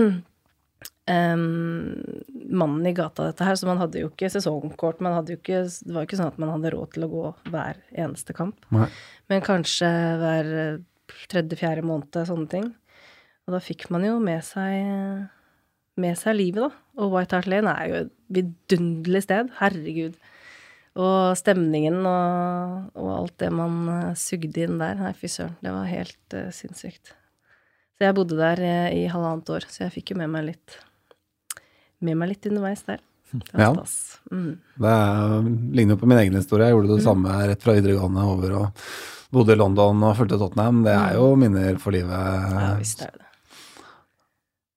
Um, 1.04 2.00
mannen 2.32 2.86
i 2.88 2.94
gata, 2.96 3.26
dette 3.28 3.44
her, 3.44 3.58
så 3.60 3.68
man 3.68 3.82
hadde 3.82 4.00
jo 4.00 4.08
ikke 4.08 4.30
sesongkort. 4.32 5.02
Man 5.04 5.18
hadde 5.18 5.36
jo 5.36 5.40
ikke, 5.42 5.66
det 5.84 5.92
var 5.92 6.06
jo 6.06 6.08
ikke 6.08 6.20
sånn 6.22 6.32
at 6.32 6.40
man 6.40 6.54
hadde 6.54 6.72
råd 6.72 6.94
til 6.96 7.04
å 7.04 7.10
gå 7.12 7.24
hver 7.52 7.82
eneste 7.92 8.36
kamp. 8.38 8.64
Nei. 8.72 8.88
Men 9.32 9.44
kanskje 9.44 9.90
hver 10.22 10.52
tredje-fjerde 11.32 11.84
måned, 11.88 12.22
sånne 12.30 12.48
ting. 12.52 12.70
Og 13.44 13.58
da 13.58 13.60
fikk 13.64 13.90
man 13.92 14.06
jo 14.08 14.16
med 14.24 14.46
seg, 14.48 15.28
med 16.00 16.20
seg 16.20 16.38
livet, 16.40 16.70
da. 16.70 17.02
Og 17.04 17.12
White 17.18 17.36
Hart 17.36 17.52
Lane 17.52 17.76
er 17.76 17.90
jo 17.90 18.00
et 18.06 18.14
vidunderlig 18.40 19.26
sted. 19.26 19.52
Herregud. 19.60 20.16
Og 20.94 21.34
stemningen 21.40 22.04
og, 22.06 22.90
og 23.02 23.10
alt 23.16 23.38
det 23.42 23.50
man 23.54 23.78
eh, 23.90 24.10
sugde 24.20 24.68
inn 24.68 24.78
der. 24.82 25.00
Nei, 25.00 25.14
fy 25.18 25.30
søren. 25.32 25.56
Det 25.64 25.74
var 25.74 25.90
helt 25.90 26.36
uh, 26.38 26.52
sinnssykt. 26.54 27.16
Så 27.98 28.06
jeg 28.06 28.18
bodde 28.18 28.38
der 28.38 28.62
eh, 28.62 28.90
i 29.02 29.08
halvannet 29.10 29.50
år, 29.56 29.66
så 29.70 29.88
jeg 29.88 29.96
fikk 29.96 30.14
jo 30.14 30.20
med 30.22 30.30
meg 30.34 30.52
litt 30.52 30.78
med 32.04 32.20
meg 32.20 32.34
litt 32.34 32.46
underveis 32.50 32.84
der. 32.86 33.02
Det 33.32 33.56
var 33.56 33.64
Ja. 33.64 33.74
stas. 33.74 34.20
Mm. 34.30 34.60
Det 34.78 34.94
er, 34.94 35.50
ligner 35.74 35.96
jo 35.96 36.02
på 36.04 36.10
min 36.12 36.20
egen 36.20 36.36
historie. 36.38 36.68
Jeg 36.68 36.76
gjorde 36.76 36.98
det 36.98 37.06
samme 37.06 37.38
rett 37.48 37.64
fra 37.64 37.74
videregående 37.74 38.26
over 38.30 38.56
og 38.60 38.84
bodde 39.34 39.56
i 39.56 39.58
London 39.58 40.04
og 40.04 40.18
fulgte 40.20 40.38
Tottenham. 40.38 40.84
Det 40.86 40.94
er 40.94 41.16
jo 41.18 41.32
minner 41.40 41.80
for 41.82 41.96
livet. 41.96 42.12
Ja 42.14 42.76
visst 42.78 43.02
er 43.02 43.16
det 43.16 43.24
det. 43.24 43.30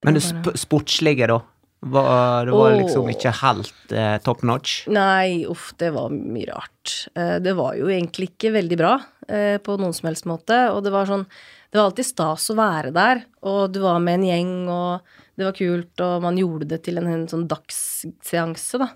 Men 0.07 0.15
det 0.15 0.55
sportslige, 0.61 1.27
da? 1.27 1.41
Var, 1.81 2.47
det 2.49 2.55
var 2.57 2.73
liksom 2.75 3.09
ikke 3.13 3.31
helt 3.43 3.93
eh, 3.93 4.17
top 4.25 4.41
notch? 4.49 4.87
Nei, 4.91 5.45
uff, 5.47 5.69
det 5.79 5.93
var 5.95 6.09
mye 6.11 6.49
rart. 6.49 6.95
Eh, 7.15 7.37
Det 7.45 7.53
var 7.55 7.77
jo 7.79 7.91
egentlig 7.93 8.31
ikke 8.33 8.55
veldig 8.57 8.79
bra 8.81 8.95
eh, 9.29 9.59
på 9.63 9.77
noen 9.79 9.95
som 9.95 10.09
helst 10.09 10.27
måte, 10.27 10.57
og 10.73 10.83
det 10.87 10.91
var 10.95 11.07
sånn 11.07 11.27
Det 11.71 11.79
var 11.79 11.91
alltid 11.91 12.09
stas 12.09 12.49
å 12.51 12.57
være 12.57 12.91
der, 12.97 13.25
og 13.45 13.73
du 13.75 13.81
var 13.85 14.01
med 14.01 14.21
en 14.23 14.27
gjeng, 14.31 14.55
og 14.73 15.01
det 15.37 15.45
var 15.45 15.53
kult, 15.59 16.01
og 16.01 16.23
man 16.25 16.39
gjorde 16.41 16.71
det 16.71 16.79
til 16.87 16.97
en, 16.99 17.07
en 17.13 17.27
sånn 17.29 17.45
dagsseanse, 17.51 18.81
da. 18.81 18.89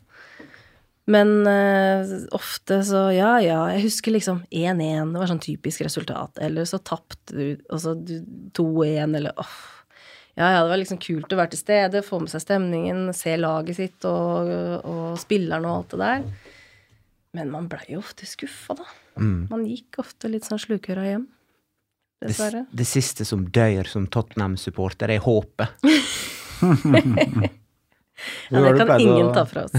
Men 1.11 1.47
eh, 1.47 2.07
ofte 2.37 2.81
så 2.87 3.09
Ja, 3.13 3.35
ja, 3.43 3.65
jeg 3.75 3.85
husker 3.89 4.15
liksom 4.15 4.45
1-1, 4.51 5.13
det 5.13 5.21
var 5.21 5.31
sånn 5.31 5.43
typisk 5.43 5.83
resultat. 5.83 6.39
Eller 6.41 6.65
så 6.69 6.79
tapte 6.79 7.35
du, 7.35 7.47
og 7.69 7.81
så 7.83 7.95
du 7.99 8.21
2-1, 8.57 9.17
eller 9.19 9.37
åh. 9.41 9.59
Ja, 10.41 10.47
ja, 10.55 10.61
det 10.65 10.71
var 10.73 10.81
liksom 10.81 10.99
kult 11.05 11.33
å 11.35 11.37
være 11.37 11.53
til 11.53 11.61
stede, 11.61 12.01
få 12.07 12.19
med 12.23 12.31
seg 12.33 12.41
stemningen, 12.47 13.11
se 13.17 13.35
laget 13.37 13.77
sitt 13.77 14.07
og, 14.09 14.49
og 14.89 15.19
spillerne 15.21 15.69
og 15.69 15.83
alt 15.83 15.93
det 15.93 16.01
der. 16.01 16.23
Men 17.37 17.51
man 17.53 17.69
blei 17.71 17.85
jo 17.93 18.01
ofte 18.01 18.25
skuffa, 18.27 18.79
da. 18.81 18.87
Man 19.21 19.67
gikk 19.69 20.01
ofte 20.01 20.31
litt 20.33 20.49
sånn 20.49 20.59
slukøra 20.63 21.05
hjem. 21.11 21.27
Det, 22.21 22.31
Dessverre. 22.33 22.63
det 22.77 22.87
siste 22.89 23.25
som 23.29 23.45
dør 23.53 23.87
som 23.89 24.07
Tottenham-supporter, 24.13 25.13
er 25.15 25.23
håpet. 25.25 25.77
Ja, 28.51 28.61
det 28.61 28.75
kan 28.87 29.01
ingen 29.01 29.31
å- 29.31 29.35
ta 29.35 29.47
fra 29.49 29.63
oss. 29.65 29.73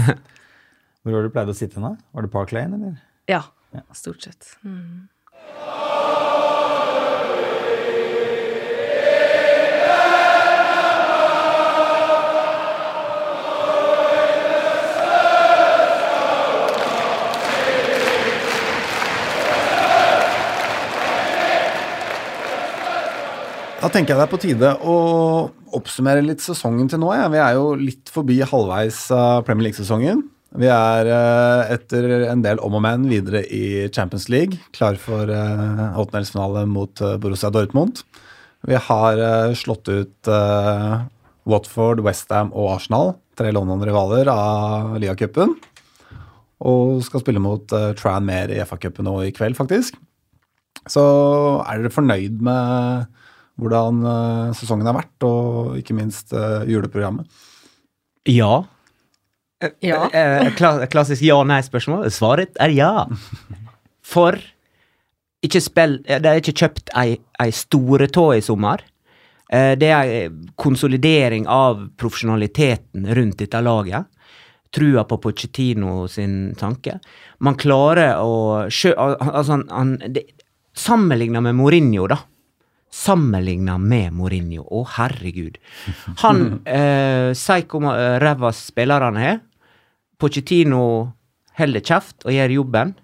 Hvor 1.02 1.14
har 1.16 1.22
du 1.26 1.30
pleid 1.34 1.50
å 1.50 1.54
sitte 1.54 1.78
nå? 1.82 1.92
Var 2.14 2.24
det 2.26 2.30
Park 2.32 2.52
Lane, 2.54 2.74
eller? 2.78 2.96
Ja, 3.30 3.42
stort 3.94 4.22
sett. 4.26 4.48
Mm. 4.66 5.06
Da 23.82 23.88
tenker 23.90 24.14
jeg 24.14 24.20
det 24.20 24.24
er 24.28 24.30
på 24.30 24.38
tide 24.38 24.68
å 24.86 24.96
oppsummere 25.74 26.22
litt 26.22 26.42
sesongen 26.44 26.86
til 26.86 27.00
nå. 27.02 27.08
Ja. 27.18 27.26
Vi 27.32 27.40
er 27.42 27.56
jo 27.56 27.72
litt 27.74 28.12
forbi 28.14 28.36
halvveis 28.46 29.08
av 29.10 29.42
Premier 29.48 29.66
League-sesongen. 29.66 30.20
Vi 30.62 30.68
er 30.70 31.08
eh, 31.10 31.72
etter 31.74 32.28
en 32.28 32.44
del 32.44 32.60
om 32.62 32.76
og 32.78 32.84
men 32.84 33.08
videre 33.10 33.40
i 33.50 33.88
Champions 33.90 34.28
League, 34.30 34.60
klar 34.76 34.98
for 35.00 35.26
uh, 35.26 35.96
åttendelsfinale 35.98 36.62
mot 36.70 37.00
eh, 37.02 37.16
Borussia 37.18 37.50
Dortmund. 37.50 38.04
Vi 38.68 38.78
har 38.78 39.18
eh, 39.18 39.54
slått 39.58 39.90
ut 39.90 40.30
eh, 40.30 40.94
Watford, 41.50 42.04
Westham 42.06 42.52
og 42.54 42.76
Arsenal, 42.76 43.16
tre 43.34 43.50
London-rivaler 43.50 44.30
av 44.30 44.94
Lia-cupen. 45.02 45.56
Og 46.62 47.02
skal 47.02 47.24
spille 47.24 47.42
mot 47.42 47.66
Tran 47.66 47.96
Tranmere 47.98 48.54
i 48.54 48.62
FA-cupen 48.62 49.08
nå 49.08 49.16
i 49.26 49.34
kveld, 49.34 49.58
faktisk. 49.58 49.98
Så 50.86 51.02
er 51.66 51.82
dere 51.82 51.90
fornøyd 51.96 52.38
med 52.46 53.10
hvordan 53.62 54.02
eh, 54.04 54.52
sesongen 54.58 54.86
har 54.90 54.96
vært, 54.98 55.26
og 55.26 55.76
ikke 55.80 55.94
minst 55.96 56.32
eh, 56.36 56.62
juleprogrammet? 56.70 57.26
Ja. 58.30 58.62
Ja. 59.82 60.08
Eh, 60.10 60.48
kla 60.58 60.86
klassisk 60.90 61.22
ja-nei-spørsmål. 61.22 62.08
Svaret 62.10 62.56
er 62.62 62.72
ja. 62.74 63.06
For 64.02 64.34
ikke 65.42 65.60
spill 65.62 65.96
de 66.06 66.18
Det 66.22 66.30
er 66.32 66.40
ikke 66.40 66.54
kjøpt 66.64 66.90
ei, 66.98 67.16
ei 67.42 67.50
store 67.54 68.08
tå 68.10 68.28
i 68.36 68.42
sommer. 68.42 68.82
Eh, 69.52 69.74
Det 69.78 69.90
er 69.90 70.02
ei 70.16 70.24
konsolidering 70.58 71.46
av 71.50 71.84
profesjonaliteten 71.98 73.06
rundt 73.14 73.38
dette 73.42 73.60
laget. 73.62 74.06
Trua 74.72 75.02
på 75.04 75.18
Pochettino 75.20 76.06
sin 76.08 76.54
tanke. 76.58 76.98
Man 77.44 77.54
klarer 77.60 78.16
å 78.22 78.66
sjø, 78.72 78.94
Altså, 78.96 79.52
han, 79.52 79.64
han 79.70 80.12
det- 80.12 80.26
Sammenligna 80.74 81.42
med 81.44 81.54
Mourinho, 81.58 82.06
da. 82.08 82.16
Sammenligna 82.92 83.78
med 83.80 84.12
Mourinho. 84.12 84.66
Å, 84.68 84.82
herregud. 84.98 85.56
Han 86.24 86.44
eh, 86.68 87.32
sier 87.38 87.66
hvor 87.70 87.88
eh, 87.94 88.18
ræva 88.22 88.52
spillerne 88.56 89.24
har. 89.24 89.40
Pochettino 90.20 90.84
holder 91.58 91.84
kjeft 91.84 92.26
og 92.26 92.36
gjør 92.36 92.54
jobben, 92.58 92.94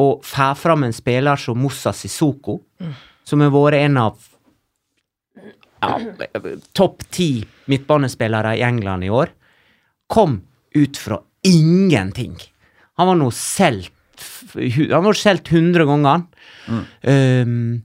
og 0.00 0.24
får 0.26 0.56
fram 0.58 0.86
en 0.86 0.96
spiller 0.96 1.40
som 1.40 1.60
Moussa 1.60 1.92
Sissoko, 1.94 2.58
som 3.28 3.44
har 3.44 3.52
vært 3.54 3.84
en 3.84 3.98
av 4.00 4.16
ja, 5.80 5.96
topp 6.76 7.04
ti 7.12 7.30
midtbanespillere 7.70 8.56
i 8.58 8.64
England 8.66 9.06
i 9.06 9.12
år, 9.12 9.32
kom 10.10 10.40
ut 10.74 11.00
fra 11.00 11.20
ingenting. 11.46 12.36
Han 12.98 13.12
var 13.12 13.20
nå 13.20 13.30
solgt 13.34 13.96
Han 14.52 15.04
var 15.04 15.16
solgt 15.16 15.48
100 15.48 15.86
ganger. 15.88 16.24
Um, 16.68 17.80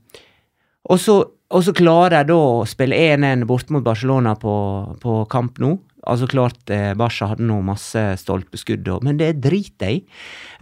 og, 0.85 0.99
så, 1.01 1.17
og 1.25 1.65
så 1.65 1.73
klarer 1.75 2.19
jeg 2.19 2.29
da 2.29 2.37
å 2.37 2.63
spille 2.69 2.97
1-1 3.15 3.45
bort 3.49 3.71
mot 3.73 3.83
Barcelona 3.85 4.35
på, 4.39 4.55
på 5.01 5.17
kamp 5.31 5.59
nå. 5.63 5.75
Altså 6.05 6.29
klart 6.29 6.69
eh, 6.69 6.93
Barca 6.97 7.31
hadde 7.31 7.47
nå 7.47 7.57
masse 7.65 8.01
stolpeskudd, 8.21 8.87
men 9.05 9.17
det 9.17 9.31
driter 9.41 9.89
jeg 9.89 10.03
i. 10.03 10.03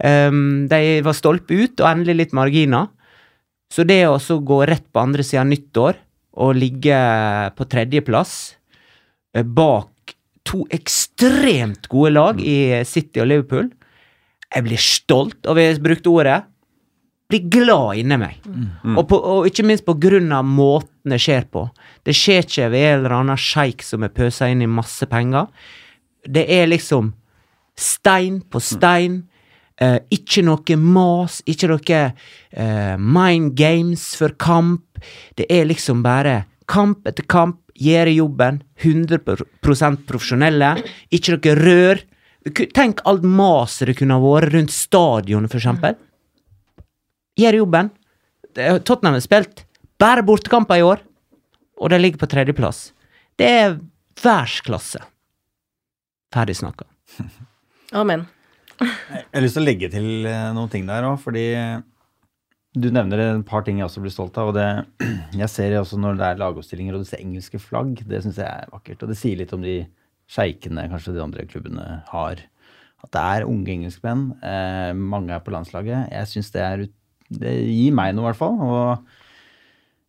Um, 0.00 0.64
de 0.70 1.02
var 1.04 1.16
stolpe 1.16 1.52
ut, 1.52 1.76
og 1.82 1.88
endelig 1.90 2.16
litt 2.22 2.36
marginer. 2.36 2.88
Så 3.72 3.84
det 3.84 4.04
å 4.08 4.16
gå 4.16 4.60
rett 4.68 4.86
på 4.92 5.02
andre 5.02 5.24
sida 5.26 5.44
nyttår 5.44 5.98
og 6.44 6.56
ligge 6.58 6.96
på 7.54 7.66
tredjeplass 7.70 8.34
eh, 9.36 9.44
bak 9.44 10.14
to 10.44 10.64
ekstremt 10.74 11.88
gode 11.92 12.14
lag 12.14 12.40
i 12.40 12.84
City 12.84 13.22
og 13.22 13.30
Liverpool 13.30 13.70
Jeg 14.52 14.66
blir 14.66 14.80
stolt, 14.80 15.38
og 15.48 15.56
vi 15.58 15.64
har 15.66 15.80
brukt 15.82 16.06
ordet 16.10 16.42
blir 17.30 17.48
glad 17.50 18.00
inni 18.00 18.18
meg. 18.20 18.40
Og, 18.96 19.04
på, 19.08 19.18
og 19.18 19.48
ikke 19.48 19.64
minst 19.66 19.86
på 19.86 19.96
grunn 20.00 20.32
av 20.34 20.44
måten 20.46 21.14
det 21.14 21.20
skjer 21.22 21.46
på. 21.52 21.66
Det 22.04 22.14
skjer 22.16 22.44
ikke 22.44 22.70
ved 22.72 22.86
en 22.88 22.98
eller 22.98 23.16
annen 23.18 23.40
sjeik 23.40 23.84
som 23.84 24.04
er 24.04 24.12
pøsa 24.14 24.48
inn 24.52 24.64
i 24.64 24.70
masse 24.70 25.06
penger. 25.10 25.48
Det 26.24 26.44
er 26.52 26.68
liksom 26.70 27.12
stein 27.76 28.40
på 28.48 28.60
stein. 28.62 29.22
Eh, 29.80 29.98
ikke 30.14 30.44
noe 30.46 30.76
mas, 30.78 31.40
ikke 31.50 31.68
noe 31.72 32.00
eh, 32.00 32.94
mind 33.00 33.56
games 33.58 34.12
for 34.18 34.36
kamp. 34.38 35.02
Det 35.36 35.48
er 35.50 35.66
liksom 35.66 36.04
bare 36.04 36.44
kamp 36.70 37.08
etter 37.08 37.26
kamp, 37.28 37.58
gjøre 37.74 38.12
jobben, 38.14 38.62
100 38.84 39.18
profesjonelle. 39.64 40.76
Ikke 41.10 41.34
noe 41.34 41.56
rør. 41.58 42.04
Tenk 42.76 43.00
alt 43.08 43.24
maset 43.24 43.88
det 43.88 43.96
kunne 43.98 44.18
ha 44.18 44.22
vært 44.22 44.52
rundt 44.54 44.72
stadionet, 44.74 45.50
for 45.50 45.58
eksempel. 45.62 45.96
Gjør 47.40 47.60
jobben. 47.62 47.90
Tottenham 48.54 49.16
har 49.16 49.24
spilt 49.24 49.64
bare 50.00 50.22
bortekamper 50.26 50.78
i 50.78 50.84
år, 50.86 51.00
og 51.80 51.90
de 51.90 51.98
ligger 51.98 52.20
på 52.22 52.28
tredjeplass. 52.30 52.92
Det 53.38 53.48
er 53.50 53.74
verdensklasse. 54.22 55.00
Ferdig 56.34 56.56
snakka. 56.58 56.86
Amen. 58.00 58.26
Jeg 58.80 59.26
har 59.34 59.42
lyst 59.44 59.54
til 59.58 59.62
å 59.62 59.66
legge 59.68 59.88
til 59.92 60.06
eh, 60.26 60.48
noen 60.54 60.70
ting 60.70 60.86
der 60.88 61.06
òg, 61.06 61.18
fordi 61.22 61.44
du 62.74 62.88
nevner 62.90 63.20
et 63.22 63.44
par 63.46 63.62
ting 63.66 63.78
jeg 63.78 63.86
også 63.86 64.02
blir 64.02 64.14
stolt 64.14 64.38
av. 64.42 64.50
og 64.50 64.56
det, 64.58 64.68
Jeg 65.42 65.50
ser 65.52 65.76
også 65.78 65.98
når 66.02 66.18
det 66.18 66.26
er 66.30 66.40
lagoppstillinger 66.42 66.96
og 66.96 67.04
du 67.04 67.10
ser 67.10 67.22
engelske 67.22 67.60
flagg, 67.62 68.00
det 68.10 68.22
syns 68.24 68.40
jeg 68.42 68.48
er 68.50 68.72
vakkert. 68.74 69.02
Og 69.06 69.12
det 69.12 69.18
sier 69.20 69.38
litt 69.38 69.54
om 69.54 69.62
de 69.62 69.76
sjeikene 70.30 70.88
kanskje 70.90 71.14
de 71.14 71.22
andre 71.22 71.46
klubbene 71.50 71.86
har. 72.10 72.42
At 73.04 73.12
det 73.14 73.22
er 73.36 73.46
unge 73.50 73.70
engelskmenn. 73.76 74.28
Eh, 74.42 74.90
mange 74.98 75.34
er 75.36 75.42
på 75.44 75.54
landslaget. 75.54 76.10
Jeg 76.14 76.30
syns 76.32 76.50
det 76.54 76.62
er 76.66 76.86
ut- 76.86 77.00
Det 77.32 77.52
gir 77.64 77.94
meg 77.96 78.14
noe, 78.14 78.26
i 78.26 78.30
hvert 78.30 78.40
fall. 78.40 78.58
Og, 78.64 79.14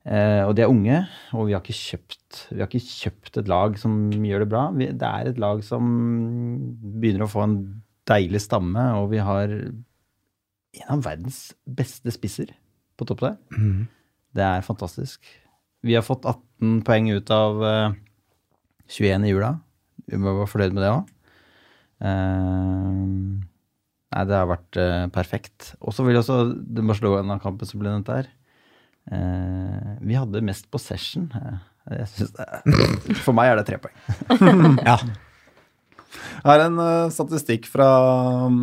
eh, 0.09 0.41
og 0.43 0.53
de 0.57 0.65
er 0.65 0.71
unge, 0.71 0.99
og 1.33 1.47
vi 1.47 1.55
har 1.55 1.63
ikke 1.63 1.77
kjøpt, 1.77 2.41
vi 2.51 2.59
har 2.61 2.69
ikke 2.69 2.83
kjøpt 2.83 3.39
et 3.41 3.51
lag 3.51 3.79
som 3.81 3.97
gjør 4.11 4.43
det 4.45 4.51
bra. 4.51 4.67
Vi, 4.75 4.89
det 4.91 5.09
er 5.09 5.31
et 5.31 5.41
lag 5.41 5.63
som 5.65 5.89
begynner 6.99 7.25
å 7.25 7.31
få 7.31 7.45
en 7.45 7.57
deilig 8.09 8.43
stamme, 8.45 8.83
og 8.99 9.09
vi 9.13 9.23
har 9.23 9.49
en 9.55 10.91
av 10.91 11.05
verdens 11.05 11.53
beste 11.65 12.11
spisser 12.11 12.51
på 12.99 13.07
topp 13.07 13.23
der. 13.23 13.37
Det 14.35 14.43
er 14.43 14.65
fantastisk. 14.67 15.23
Vi 15.85 15.95
har 15.95 16.03
fått 16.03 16.25
18 16.27 16.81
poeng 16.85 17.09
ut 17.13 17.31
av 17.31 17.63
eh, 17.63 17.95
21 18.91 19.25
i 19.25 19.31
jula. 19.31 19.53
Vi 20.11 20.19
må 20.21 20.35
være 20.41 20.51
fornøyd 20.51 20.75
med 20.75 20.83
det 20.83 20.91
òg. 20.91 21.11
Nei, 24.15 24.23
det 24.29 24.37
har 24.39 24.47
vært 24.49 24.79
uh, 24.79 25.05
perfekt. 25.13 25.73
Og 25.83 25.93
så 25.95 26.05
vil 26.05 26.15
jeg 26.15 26.23
også 26.23 26.39
den 26.55 26.87
Barcelona-kampen 26.89 27.69
som 27.69 27.81
ble 27.81 27.91
nevnt 27.91 28.09
der. 28.09 28.31
Uh, 29.11 29.95
vi 30.01 30.17
hadde 30.17 30.41
mest 30.47 30.69
possession. 30.73 31.27
Uh, 31.35 31.59
Jeg 31.91 32.07
synes 32.15 32.31
det 32.33 32.45
er, 32.49 32.63
for 33.21 33.35
meg 33.37 33.51
er 33.51 33.59
det 33.59 33.67
tre 33.67 33.77
poeng. 33.83 34.79
Ja. 34.89 34.97
Jeg 36.15 36.47
har 36.47 36.61
en 36.63 36.79
statistikk 37.11 37.65
fra 37.67 37.85
um, 38.47 38.61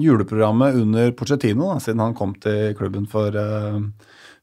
juleprogrammet 0.00 0.76
under 0.80 1.12
Pochettino, 1.16 1.68
da, 1.70 1.78
siden 1.82 2.02
han 2.02 2.16
kom 2.18 2.34
til 2.42 2.74
klubben 2.76 3.06
for 3.10 3.32
uh, 3.38 3.78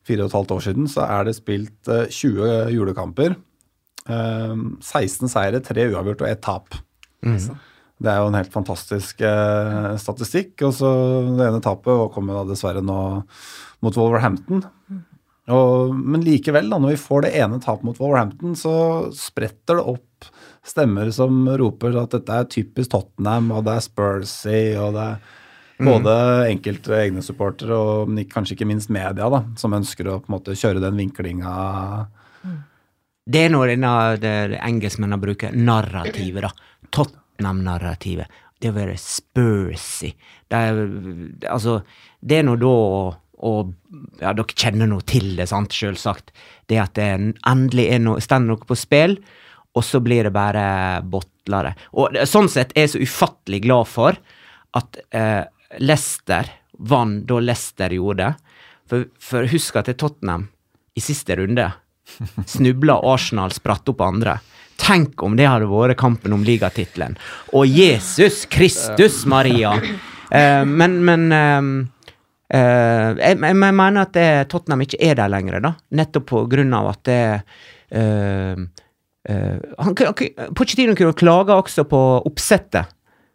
fire 0.07 0.23
og 0.23 0.31
et 0.31 0.37
halvt 0.37 0.53
år 0.55 0.63
siden, 0.69 0.87
så 0.89 1.03
er 1.05 1.27
det 1.27 1.35
spilt 1.37 1.91
uh, 1.91 2.05
20 2.07 2.71
julekamper. 2.77 3.35
Uh, 4.07 4.55
16 4.81 5.29
seire, 5.33 5.61
3 5.61 5.89
uavgjort 5.91 6.23
og 6.25 6.31
1 6.31 6.41
tap. 6.47 6.79
Det 8.01 8.09
er 8.09 8.21
jo 8.21 8.29
en 8.31 8.37
helt 8.39 8.53
fantastisk 8.53 9.21
eh, 9.25 9.91
statistikk. 10.01 10.55
Og 10.67 10.75
så 10.79 10.91
det 11.37 11.47
ene 11.47 11.61
tapet 11.63 12.11
kom 12.15 12.31
jo 12.31 12.39
da 12.39 12.45
dessverre 12.49 12.83
nå 12.85 12.99
mot 13.81 13.97
Wolverhampton. 13.97 14.63
Og, 15.51 15.91
men 15.97 16.23
likevel, 16.25 16.69
da, 16.71 16.79
når 16.81 16.95
vi 16.95 17.01
får 17.01 17.25
det 17.25 17.35
ene 17.41 17.59
tapet 17.61 17.85
mot 17.87 17.99
Wolverhampton, 17.99 18.55
så 18.57 18.73
spretter 19.17 19.79
det 19.79 19.85
opp 19.95 20.31
stemmer 20.65 21.09
som 21.13 21.43
roper 21.57 21.95
at 21.97 22.13
dette 22.13 22.35
er 22.37 22.49
typisk 22.49 22.91
Tottenham, 22.93 23.49
og 23.55 23.65
det 23.65 23.77
er 23.77 23.85
Spursy, 23.85 24.59
og 24.77 24.93
det 24.97 25.05
er 25.07 25.39
både 25.81 26.15
enkelte 26.51 26.93
egne 26.93 27.23
supportere 27.25 27.73
og 27.73 28.19
kanskje 28.29 28.53
ikke 28.53 28.67
minst 28.69 28.91
media, 28.93 29.29
da, 29.33 29.41
som 29.57 29.73
ønsker 29.73 30.09
å 30.11 30.19
på 30.21 30.29
en 30.29 30.35
måte 30.35 30.57
kjøre 30.57 30.83
den 30.83 30.99
vinklinga. 31.01 31.53
Det 33.31 33.47
er 33.47 33.53
noe 33.53 33.69
denne 33.69 33.95
det, 34.21 34.35
det 34.53 34.61
engelskmennene 34.61 35.21
bruker 35.21 35.57
narrativet, 35.57 36.45
da. 36.45 36.53
Tottenham-narrativet. 37.41 38.27
Det 38.61 38.69
å 38.69 38.75
være 38.75 38.97
spursy. 38.99 40.13
Det 40.47 40.57
er, 40.57 40.81
altså, 41.49 41.81
det 42.21 42.41
er 42.41 42.45
nå 42.45 42.55
da 42.61 42.77
og 43.41 43.71
ja, 44.21 44.35
dere 44.37 44.53
kjenner 44.53 44.85
nå 44.85 44.99
til 45.09 45.31
det, 45.39 45.47
sant, 45.49 45.73
selvsagt. 45.73 46.29
Det 46.69 46.77
at 46.77 46.93
det 46.93 47.07
endelig 47.09 47.87
er 47.89 48.03
noe, 48.03 48.21
står 48.21 48.43
noe 48.45 48.61
på 48.69 48.77
spill, 48.77 49.15
og 49.73 49.81
så 49.81 49.97
blir 50.03 50.27
det 50.27 50.33
bare 50.35 51.01
botlere. 51.01 51.73
Og 51.97 52.19
sånn 52.29 52.51
sett 52.53 52.75
er 52.75 52.85
jeg 52.85 52.93
så 52.93 53.01
ufattelig 53.01 53.63
glad 53.65 53.89
for 53.89 54.19
at 54.77 55.01
eh, 55.09 55.41
Leicester 55.81 56.51
vant 56.77 57.25
da 57.25 57.39
Leicester 57.41 57.97
gjorde 57.97 58.27
det. 58.27 58.61
For, 58.91 59.09
for 59.17 59.49
husk 59.49 59.79
at 59.79 59.89
det 59.89 59.95
er 59.95 60.03
Tottenham 60.03 60.45
i 60.93 61.01
siste 61.01 61.39
runde 61.39 61.71
snubla 62.45 62.99
Arsenal 63.09 63.57
spratt 63.57 63.89
opp 63.89 64.05
andre. 64.05 64.37
Tenk 64.81 65.21
om 65.23 65.35
det 65.37 65.45
hadde 65.45 65.69
vært 65.69 65.99
kampen 66.01 66.33
om 66.33 66.43
ligatittelen. 66.45 67.17
Og 67.53 67.69
Jesus 67.69 68.47
Kristus 68.49 69.21
Maria! 69.29 69.75
Uh, 70.31 70.63
men 70.65 70.95
men 71.05 71.27
uh, 71.35 71.61
uh, 72.55 73.09
jeg, 73.19 73.37
jeg 73.37 73.57
mener 73.59 74.01
at 74.01 74.13
det, 74.15 74.29
Tottenham 74.51 74.85
ikke 74.85 75.01
er 75.03 75.19
der 75.19 75.31
lenger, 75.31 75.59
da. 75.61 75.73
Nettopp 75.99 76.29
på 76.31 76.45
grunn 76.51 76.73
av 76.77 76.93
at 76.95 77.03
det 77.09 77.21
han, 77.91 78.69
Pochettino 80.55 80.93
kunne 80.95 81.17
klage 81.19 81.57
også 81.59 81.83
på 81.91 81.99
oppsettet. 82.29 82.87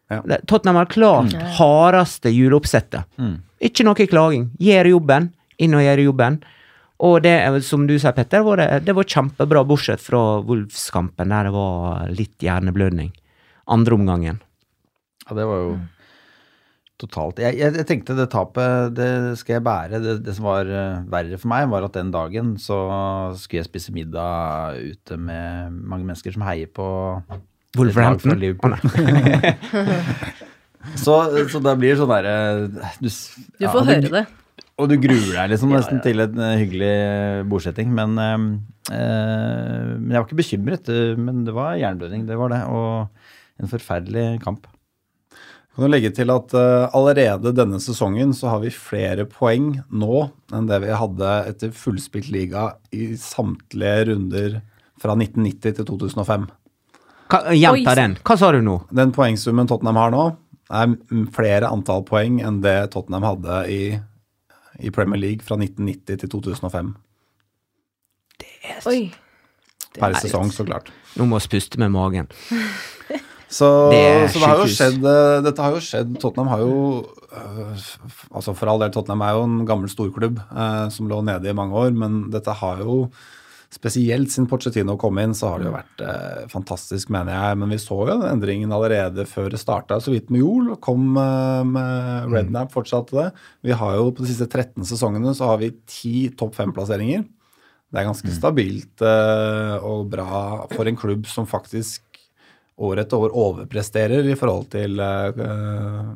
Ja. 0.09 0.23
Tottenham 0.49 0.79
har 0.81 0.89
klart 0.89 1.35
hardeste 1.59 2.33
juleoppsettet. 2.33 3.05
Ikke 3.61 3.85
noe 3.85 4.07
klaging. 4.09 4.47
Gjør 4.57 4.89
jobben. 4.95 5.29
Inn 5.61 5.77
og 5.77 5.85
gjør 5.85 6.07
jobben. 6.07 6.41
Og 7.05 7.19
det, 7.25 7.35
som 7.67 7.85
du 7.89 7.97
sier, 7.99 8.15
Petter, 8.17 8.45
var 8.47 8.63
det, 8.63 8.69
det 8.87 8.95
var 8.97 9.05
kjempebra, 9.05 9.65
bortsett 9.69 10.01
fra 10.01 10.41
Wolfskampen, 10.47 11.33
der 11.33 11.49
det 11.49 11.53
var 11.53 12.07
litt 12.09 12.45
hjerneblødning. 12.45 13.11
Andre 13.73 13.99
omgangen. 13.99 14.41
Ja, 15.27 15.37
det 15.37 15.47
var 15.49 15.63
jo 15.65 15.77
totalt 16.97 17.37
jeg, 17.43 17.59
jeg, 17.61 17.75
jeg 17.77 17.87
tenkte 17.89 18.15
det 18.17 18.25
tapet, 18.33 18.95
det 18.97 19.37
skal 19.41 19.59
jeg 19.59 19.65
bære. 19.67 20.01
Det, 20.01 20.15
det 20.25 20.37
som 20.39 20.47
var 20.49 20.71
eh, 20.71 21.03
verre 21.13 21.37
for 21.41 21.49
meg, 21.53 21.67
var 21.73 21.85
at 21.85 21.99
den 21.99 22.13
dagen 22.15 22.55
så 22.63 22.79
skulle 23.37 23.61
jeg 23.61 23.69
spise 23.69 23.93
middag 23.93 24.81
ute 24.81 25.19
med 25.21 25.77
mange 25.77 26.09
mennesker 26.09 26.33
som 26.33 26.47
heier 26.47 26.71
på 26.73 26.87
Wolverhampton? 27.77 28.41
så, 31.05 31.15
så 31.53 31.61
da 31.61 31.77
blir 31.77 31.93
det 31.93 32.01
sånn 32.01 32.15
derre 32.15 32.37
Du, 33.03 33.11
ja, 33.11 33.67
Du 33.67 33.73
får 33.75 33.89
høre 33.91 34.15
det. 34.21 34.27
Og 34.79 34.91
du 34.91 34.97
gruer 35.01 35.31
deg 35.33 35.51
liksom 35.55 35.71
nesten 35.77 36.03
til 36.05 36.21
en 36.21 36.39
eh, 36.45 36.57
hyggelig 36.61 36.95
bordsetting. 37.49 37.93
Men, 37.97 38.17
eh, 38.21 38.47
eh, 38.93 39.93
men 39.97 40.11
jeg 40.13 40.21
var 40.21 40.27
ikke 40.29 40.41
bekymret. 40.43 40.91
eh, 40.93 41.15
Men 41.17 41.45
det 41.47 41.55
var 41.57 41.79
jernblødning, 41.81 42.27
det 42.29 42.37
var 42.41 42.53
det. 42.53 42.63
Og 42.69 43.63
en 43.63 43.71
forferdelig 43.73 44.27
kamp. 44.45 44.67
Kan 45.77 45.85
du 45.85 45.91
legge 45.93 46.09
til 46.17 46.31
at 46.33 46.53
uh, 46.57 46.87
allerede 46.97 47.51
denne 47.53 47.77
sesongen 47.85 48.31
så 48.33 48.49
har 48.49 48.63
vi 48.63 48.71
flere 48.73 49.27
poeng 49.29 49.75
nå 49.93 50.23
enn 50.57 50.69
det 50.71 50.79
vi 50.87 50.89
hadde 50.97 51.33
etter 51.51 51.73
fullspilt 51.77 52.31
liga 52.33 52.63
i 52.97 53.11
samtlige 53.21 54.07
runder 54.09 54.55
fra 55.01 55.13
1990 55.13 55.77
til 55.77 55.85
2005. 55.91 56.47
Hva- 57.29 57.43
Gjenta 57.53 57.93
den. 57.99 58.17
Hva 58.25 58.39
sa 58.41 58.49
du 58.57 58.63
nå? 58.65 58.79
Den 58.89 59.13
poengsummen 59.13 59.69
Tottenham 59.69 60.01
har 60.01 60.15
nå, 60.17 60.25
er 60.73 60.97
flere 61.37 61.69
antall 61.69 62.07
poeng 62.09 62.41
enn 62.41 62.63
det 62.65 62.77
Tottenham 62.97 63.29
hadde 63.29 63.61
i, 63.69 63.81
i 64.81 64.91
Premier 64.95 65.21
League 65.21 65.45
fra 65.47 65.59
1990 65.59 66.21
til 66.23 66.33
2005. 66.33 66.95
Oi. 68.87 69.01
per 69.97 70.17
sesong, 70.21 70.53
så 70.53 70.67
klart. 70.69 70.91
Nå 71.17 71.25
må 71.29 71.39
vi 71.41 71.57
puste 71.57 71.81
med 71.81 71.95
magen. 71.95 72.29
Så 73.49 73.67
Det 73.93 73.99
er 74.03 74.27
så 74.29 74.41
det 74.41 74.49
har 74.51 74.59
jo 74.59 74.67
skjedd 74.67 75.05
eh, 75.07 75.37
Dette 75.47 75.63
har 75.63 75.75
jo 75.77 75.81
skjedd 75.81 76.17
Tottenham 76.19 76.49
har 76.51 76.65
jo 76.65 77.07
øh, 77.31 77.85
Altså 78.35 78.55
For 78.59 78.67
all 78.67 78.83
del, 78.83 78.91
Tottenham 78.91 79.23
er 79.23 79.37
jo 79.37 79.45
en 79.47 79.61
gammel 79.69 79.93
storklubb 79.93 80.41
eh, 80.43 80.89
som 80.91 81.07
lå 81.07 81.21
nede 81.23 81.49
i 81.49 81.55
mange 81.55 81.79
år, 81.79 81.95
men 81.95 82.25
dette 82.35 82.51
har 82.51 82.83
jo 82.83 83.07
Spesielt 83.77 84.33
siden 84.33 84.49
Pochettino 84.49 84.97
kom 85.01 85.19
inn, 85.21 85.35
så 85.37 85.51
har 85.53 85.61
det 85.61 85.69
jo 85.69 85.75
vært 85.75 86.03
eh, 86.07 86.47
fantastisk, 86.53 87.11
mener 87.13 87.35
jeg. 87.37 87.59
Men 87.61 87.75
vi 87.75 87.81
så 87.83 87.99
jo 88.01 88.15
den 88.15 88.27
endringen 88.31 88.73
allerede 88.73 89.27
før 89.29 89.51
det 89.53 89.61
starta 89.61 89.99
så 90.01 90.15
vidt 90.15 90.33
med 90.33 90.41
Jol. 90.41 90.73
Kom 90.83 91.11
eh, 91.21 91.63
med 91.69 92.33
Rednap, 92.33 92.73
fortsatte 92.73 93.19
det. 93.19 93.29
Vi 93.67 93.77
har 93.77 93.99
jo 93.99 94.11
på 94.17 94.25
de 94.25 94.33
siste 94.33 94.49
13 94.49 94.87
sesongene 94.89 95.35
så 95.37 95.53
har 95.53 95.61
vi 95.61 95.75
ti 95.85 96.31
topp 96.39 96.57
fem-plasseringer. 96.57 97.27
Det 97.87 98.01
er 98.01 98.09
ganske 98.09 98.33
stabilt 98.35 99.05
eh, 99.05 99.77
og 99.85 100.09
bra 100.13 100.67
for 100.73 100.89
en 100.89 100.99
klubb 100.99 101.29
som 101.31 101.47
faktisk 101.49 102.03
år 102.77 103.01
etter 103.01 103.23
år 103.25 103.33
overpresterer 103.33 104.27
i 104.29 104.37
forhold 104.37 104.67
til 104.75 105.01
eh, 105.01 106.09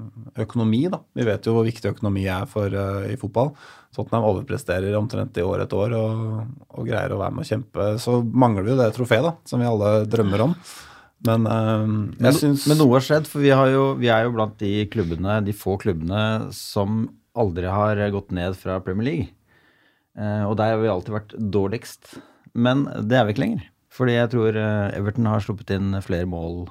økonomi. 0.44 0.82
Da. 0.92 1.00
Vi 1.16 1.26
vet 1.28 1.46
jo 1.46 1.56
hvor 1.56 1.68
viktig 1.68 1.94
økonomi 1.94 2.26
er 2.28 2.48
for, 2.50 2.68
eh, 2.68 3.12
i 3.14 3.20
fotball. 3.20 3.54
Tottenham 3.94 4.28
overpresterer 4.28 4.94
omtrent 4.98 5.38
i 5.40 5.42
år 5.42 5.64
etter 5.64 5.80
år 5.82 5.96
og, 5.98 6.44
og 6.70 6.86
greier 6.86 7.10
å 7.10 7.18
være 7.18 7.34
med 7.34 7.42
å 7.42 7.48
kjempe. 7.48 7.88
Så 8.02 8.20
mangler 8.22 8.66
vi 8.66 8.72
jo 8.74 8.78
det 8.78 8.92
trofeet 8.94 9.26
da, 9.26 9.34
som 9.50 9.62
vi 9.62 9.66
alle 9.66 9.90
drømmer 10.10 10.44
om. 10.46 10.54
Men 11.26 11.48
eh, 11.50 11.88
Men, 12.22 12.36
syns 12.36 12.68
men 12.70 12.78
noe 12.80 12.96
har 12.96 13.04
skjedd, 13.04 13.26
for 13.28 13.42
vi, 13.44 13.50
har 13.52 13.72
jo, 13.72 13.82
vi 14.00 14.08
er 14.12 14.24
jo 14.24 14.34
blant 14.36 14.56
de 14.62 14.86
klubbene, 14.92 15.40
de 15.44 15.56
få 15.56 15.74
klubbene 15.82 16.22
som 16.56 17.08
aldri 17.38 17.68
har 17.70 18.00
gått 18.14 18.32
ned 18.34 18.56
fra 18.58 18.78
Premier 18.84 19.08
League. 19.10 19.28
Uh, 20.18 20.50
og 20.50 20.56
der 20.58 20.74
har 20.74 20.80
vi 20.82 20.90
alltid 20.90 21.14
vært 21.14 21.34
dårligst. 21.54 22.16
Men 22.58 22.84
det 23.06 23.18
er 23.18 23.26
vi 23.26 23.34
ikke 23.34 23.44
lenger. 23.44 23.68
Fordi 23.90 24.14
jeg 24.14 24.30
tror 24.30 24.56
eh, 24.58 24.92
Everton 24.94 25.26
har 25.26 25.42
sluppet 25.42 25.72
inn 25.74 25.96
flere 26.06 26.28
mål. 26.30 26.68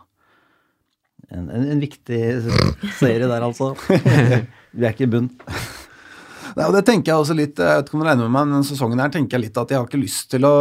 En, 1.29 1.49
en, 1.51 1.65
en 1.75 1.81
viktig 1.83 2.19
serie 2.95 3.27
der, 3.27 3.43
altså. 3.43 3.73
vi 4.71 4.87
er 4.87 4.95
ikke 4.95 5.07
i 5.07 5.11
bunn. 5.11 5.27
Og 6.55 6.75
det 6.75 6.81
tenker 6.87 7.11
jeg 7.11 7.23
også 7.23 7.35
litt, 7.37 7.59
jeg 7.59 7.79
vet 7.79 7.89
ikke 7.89 7.97
om 7.97 8.03
du 8.03 8.07
regner 8.07 8.25
med 8.25 8.33
meg, 8.33 8.47
men 8.47 8.55
denne 8.57 8.69
sesongen 8.69 9.01
her 9.03 9.11
tenker 9.13 9.37
jeg 9.37 9.45
litt 9.47 9.59
at 9.61 9.73
jeg 9.73 9.79
har 9.79 9.89
ikke 9.89 10.01
lyst 10.01 10.29
til 10.33 10.47
å, 10.47 10.53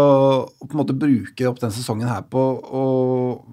på 0.63 0.71
en 0.73 0.81
måte 0.81 0.97
bruke 0.99 1.49
opp 1.51 1.63
den 1.63 1.75
sesongen 1.75 2.11
her 2.11 2.27
på 2.31 2.43
å 2.81 2.85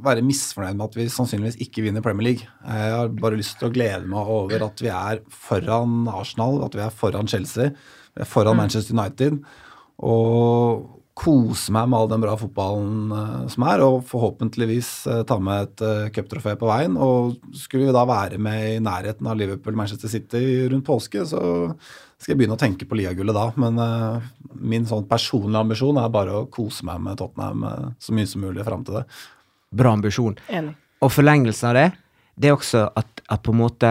være 0.06 0.26
misfornøyd 0.26 0.80
med 0.80 0.88
at 0.89 0.98
vi 1.00 1.08
sannsynligvis 1.12 1.60
ikke 1.65 1.86
vinner 1.86 2.06
Premier 2.06 2.32
League. 2.32 2.50
Jeg 2.65 2.98
har 2.98 3.13
bare 3.21 3.39
lyst 3.39 3.60
til 3.60 3.69
å 3.69 3.76
glede 3.76 4.04
meg 4.12 4.34
over 4.36 4.67
at 4.67 4.84
vi 4.84 4.91
er 4.91 5.24
foran 5.48 6.10
Arsenal, 6.12 6.62
at 6.67 6.76
vi 6.78 6.84
er 6.86 7.00
foran 7.04 7.32
Chelsea, 7.32 7.71
vi 8.15 8.26
er 8.26 8.30
foran 8.30 8.60
Manchester 8.60 8.98
United, 8.98 9.39
og 10.04 10.91
kose 11.15 11.71
meg 11.71 11.88
med 11.88 11.98
all 11.98 12.10
den 12.12 12.24
bra 12.24 12.34
fotballen 12.36 13.12
eh, 13.15 13.43
som 13.54 13.65
er, 13.69 13.84
og 13.86 14.02
forhåpentligvis 14.10 14.89
eh, 15.12 15.21
ta 15.28 15.38
med 15.39 15.69
et 15.69 15.84
uh, 15.86 16.10
cuptrofé 16.15 16.58
på 16.60 16.67
veien. 16.67 16.98
Og 17.00 17.38
skulle 17.56 17.88
vi 17.88 17.95
da 17.95 18.04
være 18.10 18.39
med 18.41 18.65
i 18.74 18.82
nærheten 18.84 19.30
av 19.32 19.39
Liverpool 19.39 19.78
Manchester 19.80 20.12
City 20.12 20.43
rundt 20.71 20.88
påske, 20.88 21.24
så 21.30 21.39
skal 22.19 22.34
jeg 22.34 22.39
begynne 22.39 22.56
å 22.56 22.62
tenke 22.62 22.88
på 22.88 22.97
liagullet 22.97 23.36
da. 23.36 23.45
Men 23.62 23.80
uh, 23.82 24.28
min 24.56 24.88
sånn 24.88 25.08
personlige 25.10 25.63
ambisjon 25.65 25.99
er 26.01 26.13
bare 26.13 26.39
å 26.39 26.45
kose 26.51 26.88
meg 26.88 27.01
med 27.04 27.19
Tottenham 27.19 27.65
uh, 27.67 27.89
så 28.01 28.15
mye 28.15 28.30
som 28.30 28.45
mulig 28.45 28.65
fram 28.67 28.86
til 28.88 28.99
det. 28.99 29.06
Bra 29.75 29.95
ambisjon. 29.97 30.38
Enig. 30.47 30.75
Og 31.04 31.12
forlengelsen 31.12 31.69
av 31.69 31.75
det, 31.78 31.88
det 32.39 32.49
er 32.49 32.56
også 32.56 32.86
at, 32.97 33.21
at 33.32 33.43
på 33.43 33.54
en 33.54 33.60
måte 33.62 33.89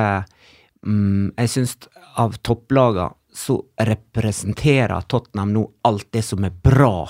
um, 0.84 1.30
Jeg 1.36 1.52
syns 1.52 1.76
av 2.20 2.38
topplagene 2.44 3.12
så 3.34 3.56
representerer 3.82 5.06
Tottenham 5.10 5.50
nå 5.50 5.64
alt 5.88 6.06
det 6.14 6.22
som 6.22 6.44
er 6.46 6.54
bra 6.54 7.08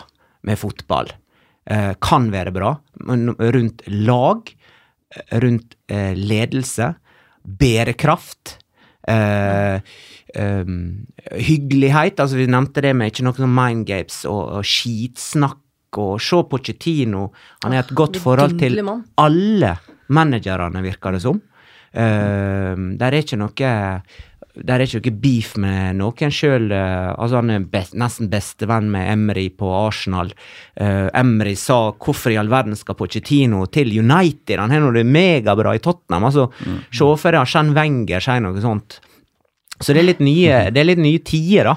med 0.48 0.56
fotball. 0.56 1.12
Uh, 1.68 1.92
kan 2.00 2.30
være 2.32 2.52
bra, 2.54 2.74
men 3.04 3.34
rundt 3.36 3.84
lag, 3.92 4.48
rundt 5.44 5.76
ledelse, 5.88 6.88
bærekraft. 7.44 8.56
Em, 10.34 11.06
hyggelighet, 11.30 12.18
altså 12.18 12.38
vi 12.38 12.48
nevnte 12.50 12.82
det 12.82 12.90
med 12.96 13.12
ikke 13.12 13.26
noe 13.26 13.38
sånn 13.38 13.54
mindgapes 13.54 14.24
og, 14.26 14.42
og 14.58 14.66
skitsnakk. 14.66 15.60
Og 15.94 16.16
se 16.18 16.40
Pochettino, 16.50 17.28
han 17.62 17.70
har 17.76 17.84
et 17.84 17.92
godt 17.94 18.16
forhold 18.18 18.56
til 18.58 18.80
alle 18.82 19.68
managerne, 20.10 20.82
virker 20.82 21.14
det 21.14 21.20
som. 21.22 21.38
Uh, 21.94 22.74
der 22.98 23.14
er 23.14 23.20
ikke 23.22 23.38
noe 23.38 23.68
der 24.54 24.78
er 24.78 24.86
ikke 24.86 25.10
noe 25.10 25.20
beef 25.22 25.54
med 25.58 25.96
noen 25.98 26.32
sjøl. 26.32 26.68
altså 26.70 27.40
han 27.40 27.50
er 27.50 27.64
best, 27.70 27.96
nesten 27.98 28.28
bestevenn 28.30 28.86
med 28.92 29.08
Emry 29.10 29.48
på 29.50 29.66
Arsenal. 29.66 30.30
Uh, 30.78 31.10
Emry 31.10 31.56
sa 31.58 31.90
'hvorfor 31.90 32.30
i 32.30 32.38
all 32.38 32.48
verden 32.48 32.76
skal 32.76 32.94
Pochettino 32.94 33.66
til 33.66 33.90
United'? 33.90 34.60
Han 34.60 34.70
har 34.70 34.92
det 34.92 35.06
megabra 35.06 35.74
i 35.74 35.78
Tottenham. 35.82 36.24
altså 36.24 36.50
Se 36.92 37.16
for 37.16 37.32
deg 37.32 37.46
Chen 37.46 37.74
Wenger 37.74 38.20
sier 38.20 38.40
noe 38.40 38.60
sånt. 38.60 39.00
Så 39.80 39.92
det 39.92 40.02
er 40.02 40.10
litt 40.12 40.20
nye, 40.20 40.70
det 40.72 40.80
er 40.80 40.84
litt 40.86 41.02
nye 41.02 41.18
tider, 41.18 41.64
da, 41.64 41.76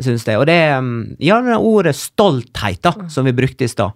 syns 0.00 0.24
jeg. 0.24 0.38
Og 0.38 0.46
det 0.46 0.54
er 0.54 0.78
um, 0.78 1.16
Ja, 1.20 1.40
det 1.42 1.58
ordet 1.58 1.94
stolthet, 1.94 2.80
da, 2.80 2.94
som 3.08 3.24
vi 3.24 3.32
brukte 3.32 3.64
i 3.64 3.68
stad. 3.68 3.92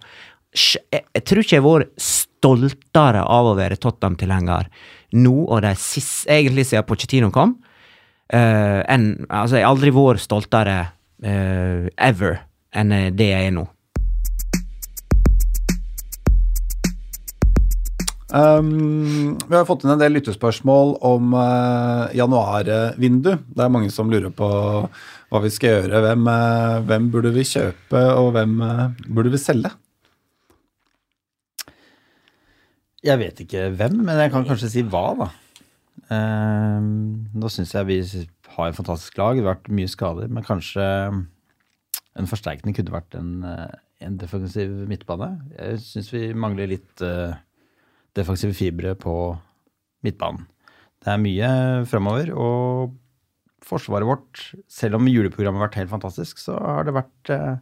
Jeg, 0.53 1.05
jeg 1.13 1.25
tror 1.25 1.41
ikke 1.41 1.55
jeg 1.55 1.63
har 1.63 1.79
vært 1.79 1.97
stoltere 1.97 3.25
av 3.25 3.45
å 3.45 3.57
være 3.57 3.77
Tottenham-tilhenger 3.77 4.69
nå 5.17 5.35
og 5.47 5.61
de 5.65 5.73
siste 5.77 6.29
Egentlig 6.29 6.67
siden 6.69 6.85
Pochettino 6.85 7.31
kom. 7.33 7.57
Eh, 8.33 8.79
enn 8.85 9.11
Altså, 9.27 9.59
jeg 9.59 9.65
har 9.65 9.73
aldri 9.73 9.91
vært 9.93 10.23
stoltere 10.23 10.77
uh, 11.25 11.89
ever 11.97 12.39
enn 12.75 12.93
eh, 12.95 13.11
det 13.15 13.29
jeg 13.31 13.49
er 13.49 13.55
nå. 13.55 13.65
Um, 18.29 19.33
vi 19.41 19.55
har 19.57 19.65
fått 19.65 19.83
inn 19.83 19.95
en 19.95 20.01
del 20.01 20.13
lyttespørsmål 20.19 20.99
om 21.09 21.33
uh, 21.33 22.11
januarvindu. 22.13 23.31
Det 23.41 23.65
er 23.65 23.73
mange 23.73 23.89
som 23.93 24.11
lurer 24.11 24.29
på 24.29 24.49
hva 24.49 25.41
vi 25.41 25.49
skal 25.53 25.79
gjøre. 25.79 26.03
Hvem, 26.05 26.29
uh, 26.29 26.77
hvem 26.85 27.09
burde 27.13 27.33
vi 27.33 27.47
kjøpe, 27.49 28.03
og 28.21 28.35
hvem 28.37 28.59
burde 29.09 29.33
vi 29.33 29.41
selge? 29.41 29.73
Jeg 32.99 33.15
vet 33.21 33.37
ikke 33.41 33.69
hvem, 33.79 34.01
men 34.03 34.19
jeg 34.19 34.31
kan 34.33 34.45
kanskje 34.45 34.69
si 34.73 34.85
hva, 34.85 35.07
da. 35.17 35.29
Eh, 36.09 36.79
nå 36.81 37.51
syns 37.53 37.75
jeg 37.75 37.87
vi 37.89 37.99
har 38.55 38.69
en 38.69 38.77
fantastisk 38.77 39.19
lag. 39.21 39.37
Det 39.37 39.45
har 39.45 39.55
vært 39.55 39.73
mye 39.73 39.91
skader, 39.91 40.31
men 40.31 40.45
kanskje 40.45 40.85
en 42.19 42.29
forsterkning 42.29 42.75
kunne 42.75 42.95
vært 42.95 43.17
en, 43.19 43.43
eh, 43.43 43.75
en 44.05 44.17
defensiv 44.17 44.71
midtbane. 44.89 45.29
Jeg 45.57 45.83
syns 45.85 46.13
vi 46.13 46.33
mangler 46.33 46.71
litt 46.71 47.03
eh, 47.05 47.35
defensive 48.17 48.55
fibre 48.57 48.95
på 48.95 49.15
midtbanen. 50.03 50.47
Det 50.99 51.13
er 51.13 51.21
mye 51.21 51.49
fremover, 51.87 52.33
og 52.35 52.95
forsvaret 53.63 54.07
vårt, 54.07 54.41
selv 54.71 54.97
om 54.97 55.07
juleprogrammet 55.07 55.61
har 55.61 55.69
vært 55.69 55.79
helt 55.83 55.93
fantastisk, 55.93 56.41
så 56.41 56.57
har 56.59 56.87
det 56.87 56.95
vært 56.95 57.31
eh, 57.35 57.59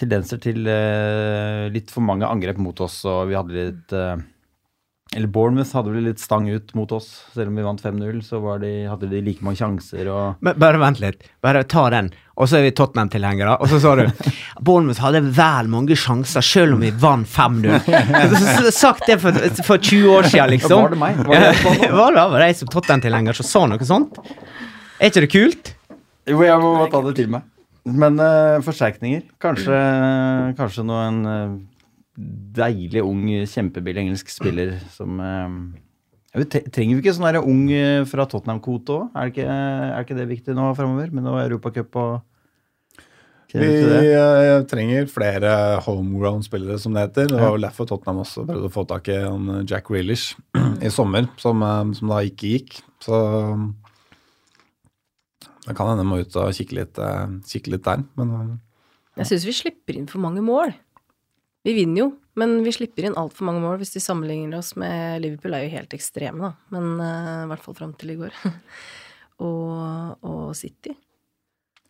tendenser 0.00 0.40
til 0.40 0.68
eh, 0.68 1.66
litt 1.72 1.92
for 1.92 2.04
mange 2.04 2.28
angrep 2.28 2.60
mot 2.62 2.80
oss, 2.84 3.02
og 3.08 3.28
vi 3.30 3.36
hadde 3.36 3.56
litt 3.56 3.96
eh, 3.96 4.24
Eller 5.14 5.30
Bournemouth 5.30 5.70
hadde 5.76 5.92
vel 5.94 6.08
litt 6.08 6.18
stang 6.18 6.48
ut 6.50 6.72
mot 6.74 6.90
oss, 6.92 7.06
selv 7.32 7.52
om 7.52 7.58
vi 7.58 7.64
vant 7.64 7.80
5-0, 7.80 8.16
så 8.26 8.40
var 8.42 8.58
de, 8.58 8.70
hadde 8.90 9.06
de 9.06 9.20
like 9.22 9.44
mange 9.46 9.60
sjanser 9.60 10.08
og 10.10 10.42
Men 10.44 10.58
bare 10.58 10.80
vent 10.82 10.98
litt. 11.00 11.28
Bare 11.46 11.62
ta 11.62 11.84
den. 11.94 12.10
Og 12.36 12.50
så 12.50 12.58
er 12.58 12.66
vi 12.66 12.72
Tottenham-tilhengere. 12.76 13.54
Og 13.62 13.70
så 13.70 13.78
sa 13.80 13.94
du 13.96 14.02
Bournemouth 14.66 15.00
hadde 15.04 15.22
vel 15.38 15.70
mange 15.72 15.96
sjanser, 15.96 16.44
selv 16.44 16.74
om 16.76 16.82
vi 16.82 16.90
vant 16.90 17.28
5-0. 17.30 17.78
Så 18.66 18.74
Sagt 18.74 19.06
det 19.08 19.20
for, 19.22 19.38
for 19.64 19.78
20 19.78 20.10
år 20.10 20.28
siden, 20.28 20.52
liksom. 20.56 20.82
Var 20.82 20.96
det 20.96 21.00
meg? 21.00 21.22
Var 21.22 21.44
det 21.46 21.52
jeg? 21.54 21.92
Var 21.94 22.18
det 22.18 22.26
bare 22.34 22.50
jeg 22.50 22.58
som 22.60 22.72
Tottenham-tilhenger 22.74 23.38
som 23.38 23.48
sa 23.48 23.64
noe 23.70 23.88
sånt? 23.88 24.18
Er 24.98 25.12
ikke 25.12 25.22
det 25.24 25.30
kult? 25.32 25.72
Jo, 26.26 26.42
jeg 26.42 26.60
må 26.60 26.74
ta 26.90 27.00
det 27.06 27.14
til 27.22 27.30
meg. 27.32 27.46
Men 27.86 28.18
uh, 28.18 28.58
forsterkninger. 28.66 29.22
Kanskje, 29.40 29.80
kanskje 30.58 30.84
noen 30.88 31.20
eh, 31.30 31.56
deilig 32.16 33.02
ung, 33.04 33.24
kjempebillig 33.48 34.06
engelsk 34.06 34.30
spiller 34.32 34.76
som 34.94 35.18
eh, 35.20 35.58
Trenger 36.36 36.98
vi 36.98 37.00
ikke 37.00 37.12
sånn 37.16 37.24
der 37.30 37.38
ung 37.40 37.62
eh, 37.72 38.02
fra 38.08 38.26
Tottenham-kvote 38.28 38.92
òg? 38.92 39.04
Er, 39.16 39.30
ikke- 39.32 39.46
er 39.48 40.02
ikke 40.04 40.16
det 40.18 40.26
viktig 40.28 40.56
nå 40.56 40.66
framover? 40.76 41.08
Med 41.16 41.24
noe 41.24 41.44
Europacup 41.46 41.96
og 41.96 42.16
Vi 43.56 43.64
eh, 43.64 44.60
trenger 44.68 45.06
flere 45.08 45.52
homegrown-spillere, 45.86 46.76
som 46.82 46.92
det 46.92 47.06
heter. 47.06 47.30
Det 47.30 47.38
var 47.40 47.54
jo 47.54 47.62
derfor 47.62 47.88
Tottenham 47.88 48.20
også 48.24 48.44
prøvde 48.44 48.68
å 48.68 48.74
få 48.74 48.84
tak 48.90 49.08
i 49.08 49.16
eh, 49.16 49.62
Jack 49.70 49.88
Reelish 49.94 50.34
i 50.84 50.92
sommer, 50.92 51.28
som, 51.40 51.64
som 51.96 52.12
da 52.12 52.20
ikke 52.26 52.52
gikk. 52.52 52.80
Så 53.06 53.16
det 55.66 55.74
kan 55.76 55.88
hende 55.94 56.04
må 56.06 56.20
ut 56.20 56.36
og 56.38 56.52
kikke 56.54 56.76
litt, 56.82 56.98
kikke 57.48 57.72
litt 57.74 57.86
der. 57.86 58.04
Men 58.18 58.34
ja. 58.36 58.42
Jeg 59.22 59.30
syns 59.32 59.46
vi 59.48 59.54
slipper 59.56 59.96
inn 59.98 60.10
for 60.10 60.20
mange 60.22 60.42
mål. 60.44 60.74
Vi 61.66 61.74
vinner 61.74 62.04
jo, 62.04 62.10
men 62.38 62.60
vi 62.62 62.70
slipper 62.70 63.08
inn 63.08 63.16
altfor 63.18 63.48
mange 63.48 63.62
mål 63.64 63.80
hvis 63.80 63.96
de 63.96 64.02
sammenligner 64.02 64.60
oss 64.60 64.76
med 64.78 65.18
Liverpool. 65.24 65.56
er 65.56 65.64
jo 65.64 65.72
helt 65.72 65.96
ekstreme, 65.96 66.52
da, 66.52 66.52
men 66.76 67.00
uh, 67.00 67.42
i 67.42 67.48
hvert 67.50 67.64
fall 67.64 67.74
fram 67.74 67.94
til 67.98 68.12
i 68.12 68.18
går. 68.20 68.36
og, 69.46 70.20
og 70.22 70.52
City. 70.54 70.94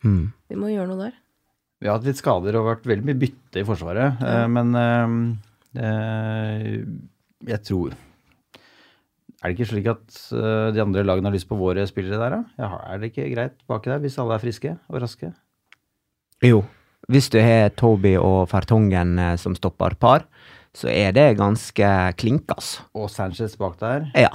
Mm. 0.01 0.31
Vi 0.49 0.57
må 0.57 0.71
gjøre 0.71 0.89
noe 0.89 1.03
der. 1.03 1.19
Vi 1.77 1.89
har 1.89 1.99
hatt 1.99 2.07
litt 2.09 2.17
skader 2.17 2.57
og 2.57 2.71
vært 2.71 2.89
veldig 2.89 3.05
mye 3.05 3.19
bytte 3.21 3.61
i 3.61 3.67
Forsvaret, 3.67 4.23
eh, 4.25 4.47
men 4.49 4.73
uh, 4.73 5.13
eh, 5.77 6.65
jeg 7.45 7.61
tror 7.69 7.93
Er 7.93 9.51
det 9.51 9.53
ikke 9.53 9.67
slik 9.69 9.91
at 9.91 10.15
de 10.73 10.81
andre 10.81 11.03
lagene 11.05 11.29
har 11.29 11.35
lyst 11.35 11.45
på 11.51 11.59
våre 11.59 11.85
spillere 11.85 12.17
der, 12.17 12.33
da? 12.33 12.63
Ja, 12.63 12.71
er 12.95 13.03
det 13.03 13.11
ikke 13.11 13.29
greit 13.35 13.61
baki 13.69 13.93
der, 13.93 14.01
hvis 14.01 14.17
alle 14.17 14.39
er 14.39 14.41
friske 14.41 14.73
og 14.89 15.03
raske? 15.03 15.29
Jo, 16.41 16.63
hvis 17.11 17.29
du 17.31 17.39
har 17.39 17.71
Toby 17.79 18.17
og 18.19 18.49
Fertongen 18.51 19.15
eh, 19.19 19.35
som 19.39 19.55
stopper 19.55 19.95
par, 19.99 20.27
så 20.75 20.91
er 20.91 21.15
det 21.15 21.37
ganske 21.39 21.95
klink, 22.19 22.51
altså. 22.53 22.85
Og 22.97 23.09
Sanchez 23.09 23.55
bak 23.57 23.79
der. 23.81 24.09
Ja. 24.17 24.31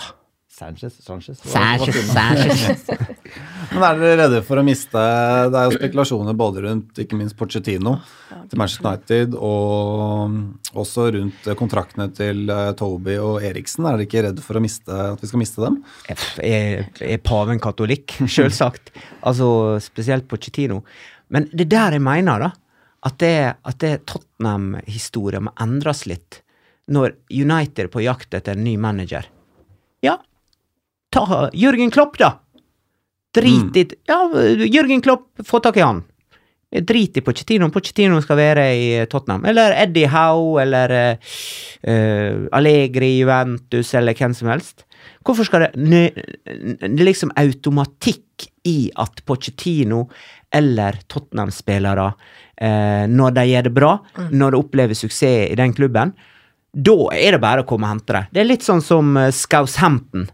Sanchez? 0.52 0.98
Sanchez? 1.00 1.38
Sanchez. 1.48 2.12
Sanchez. 2.12 2.82
Men 3.72 3.84
er 3.86 4.00
dere 4.02 4.16
redde 4.20 4.40
for 4.44 4.60
å 4.60 4.64
miste 4.66 5.00
Det 5.48 5.56
er 5.56 5.64
jo 5.64 5.78
spekulasjoner 5.78 6.36
både 6.36 6.64
rundt 6.66 7.00
ikke 7.00 7.16
minst 7.16 7.38
Pochettino 7.38 7.94
til 8.50 8.60
Manchester 8.60 8.90
United, 8.90 9.36
og 9.40 10.76
også 10.82 11.06
rundt 11.16 11.48
kontraktene 11.56 12.10
til 12.12 12.52
eh, 12.52 12.68
Toby 12.76 13.16
og 13.22 13.44
Eriksen. 13.48 13.86
Er 13.88 13.96
dere 13.96 14.08
ikke 14.08 14.26
redde 14.28 14.44
for 14.44 14.60
å 14.60 14.64
miste, 14.64 14.92
at 14.92 15.24
vi 15.24 15.30
skal 15.30 15.40
miste 15.40 15.64
dem? 15.64 15.80
Er, 16.44 16.84
er 17.00 17.22
paven 17.24 17.62
katolikk? 17.62 18.18
Selvsagt. 18.36 18.92
Altså, 19.24 19.48
spesielt 19.84 20.28
Pochettino. 20.28 20.82
Men 21.32 21.48
det 21.52 21.64
er 21.70 21.72
der 21.78 21.96
jeg 21.96 22.04
mener, 22.04 22.48
da. 22.48 22.52
At 23.06 23.18
det, 23.18 23.54
det 23.82 23.94
Tottenham-historia 24.06 25.40
må 25.42 25.50
endres 25.60 26.04
litt. 26.06 26.42
Når 26.92 27.16
United 27.30 27.86
er 27.86 27.90
på 27.90 28.02
jakt 28.04 28.34
etter 28.34 28.54
en 28.58 28.64
ny 28.66 28.76
manager. 28.80 29.26
Ja, 30.02 30.16
ta 31.14 31.48
Jørgen 31.54 31.90
Klopp, 31.94 32.16
da! 32.22 32.36
Drit 33.32 33.76
i 33.80 33.86
Ja, 34.10 34.26
Jørgen 34.68 35.00
Klopp, 35.02 35.28
få 35.46 35.60
tak 35.64 35.78
i 35.80 35.84
han. 35.84 36.02
Drit 36.72 37.16
i 37.16 37.22
Pochettino. 37.24 37.68
Pochettino 37.72 38.20
skal 38.24 38.38
være 38.38 38.62
i 38.76 38.86
Tottenham. 39.12 39.44
Eller 39.48 39.74
Eddie 39.82 40.08
Howe, 40.08 40.60
eller 40.62 40.94
eh, 41.00 42.46
Allegri 42.56 43.10
Juventus, 43.18 43.90
eller 43.98 44.16
hvem 44.16 44.34
som 44.36 44.48
helst. 44.52 44.84
Hvorfor 45.24 45.48
skal 45.48 45.66
det 45.66 45.72
n- 45.76 46.96
liksom 47.00 47.32
automatikk 47.40 48.46
i 48.68 48.90
at 49.00 49.20
Pochettino 49.28 50.06
eller 50.52 51.00
Tottenham-spillere, 51.12 52.10
eh, 52.62 53.04
når 53.10 53.34
de 53.38 53.46
gjør 53.50 53.66
det 53.66 53.74
bra, 53.76 53.96
når 54.30 54.54
de 54.54 54.62
opplever 54.62 54.98
suksess 54.98 55.50
i 55.50 55.58
den 55.58 55.74
klubben, 55.76 56.14
da 56.72 56.96
er 57.12 57.36
det 57.36 57.42
bare 57.42 57.64
å 57.64 57.68
komme 57.68 57.88
og 57.88 57.96
hente 57.96 58.16
dem. 58.16 58.30
Det 58.32 58.40
er 58.40 58.48
litt 58.48 58.64
sånn 58.64 58.80
som 58.84 59.12
eh, 59.20 59.32
Scoushampton, 59.34 60.30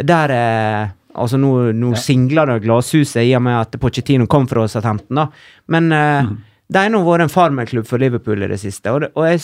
der 0.00 0.36
eh, 0.38 0.90
Altså, 1.12 1.36
nå, 1.36 1.50
nå 1.76 1.90
singler 2.00 2.48
det 2.48 2.62
glasshuset 2.64 3.26
i 3.26 3.34
og 3.36 3.42
med 3.44 3.58
at 3.58 3.74
Pochettino 3.76 4.24
kom 4.30 4.46
fra 4.48 4.64
Southampton, 4.70 5.18
da. 5.18 5.26
Men 5.68 5.92
eh, 5.92 6.30
det 6.72 6.84
har 6.86 6.92
nå 6.92 7.02
vært 7.04 7.26
en 7.26 7.32
farmerklubb 7.32 7.84
for 7.88 8.00
Liverpool 8.00 8.40
i 8.40 8.48
det 8.48 8.56
siste, 8.62 8.88
og, 8.88 9.02
det, 9.04 9.10
og, 9.12 9.26
jeg, 9.28 9.42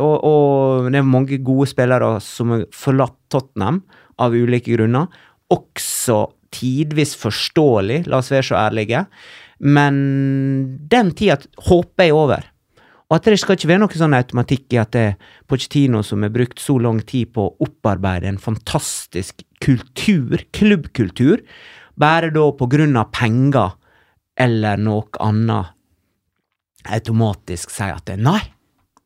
og, 0.00 0.14
og 0.24 0.88
det 0.88 1.02
er 1.02 1.10
mange 1.10 1.40
gode 1.44 1.68
spillere 1.68 2.14
som 2.24 2.54
har 2.54 2.64
forlatt 2.72 3.18
Tottenham 3.28 3.82
av 4.16 4.32
ulike 4.32 4.72
grunner. 4.78 5.12
Også 5.52 6.22
tidvis 6.56 7.12
forståelig, 7.20 8.06
la 8.08 8.22
oss 8.22 8.32
være 8.32 8.48
så 8.48 8.56
ærlige. 8.62 9.04
Men 9.58 9.96
den 10.90 11.12
tida 11.18 11.38
håper 11.68 12.06
jeg 12.06 12.14
er 12.14 12.18
over. 12.18 12.46
Og 13.08 13.16
at 13.16 13.24
det 13.24 13.38
skal 13.40 13.56
ikke 13.56 13.70
være 13.70 13.80
noe 13.80 13.98
sånn 13.98 14.16
automatikk 14.18 14.74
i 14.76 14.80
at 14.82 14.92
det 14.92 15.04
er 15.10 15.34
Pochettino 15.48 16.02
som 16.04 16.24
har 16.26 16.32
brukt 16.34 16.60
så 16.60 16.76
lang 16.82 17.00
tid 17.08 17.32
på 17.32 17.46
å 17.46 17.54
opparbeide 17.64 18.28
en 18.28 18.40
fantastisk 18.42 19.40
kultur, 19.64 20.42
klubbkultur, 20.52 21.40
bare 21.98 22.28
da 22.34 22.44
på 22.54 22.68
grunn 22.70 22.98
av 23.00 23.08
penger 23.16 23.72
eller 24.38 24.78
noe 24.78 25.08
annet, 25.24 25.74
automatisk 26.88 27.72
sier 27.74 27.96
at 27.96 28.06
det, 28.06 28.20
nei, 28.22 28.38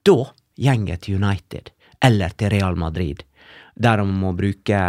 da 0.05 0.19
jeg 0.61 0.99
til 1.03 1.23
United 1.23 1.71
eller 2.05 2.35
til 2.37 2.53
Real 2.53 2.77
Madrid, 2.79 3.23
der 3.75 4.03
de 4.03 4.07
må 4.07 4.35
bruke 4.37 4.83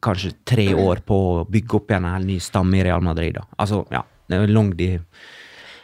kanskje 0.00 0.32
tre 0.48 0.66
år 0.74 1.04
på 1.06 1.16
å 1.16 1.44
bygge 1.48 1.76
opp 1.76 1.92
igjen 1.92 2.08
en 2.08 2.16
hel 2.16 2.26
ny 2.28 2.38
stamme 2.42 2.80
i 2.80 2.84
Real 2.84 3.04
Madrid. 3.04 3.36
Da. 3.36 3.44
Altså, 3.60 3.82
ja, 3.92 4.02
det 4.30 4.38
er 4.40 4.52
lang 4.54 4.72
de 4.78 4.90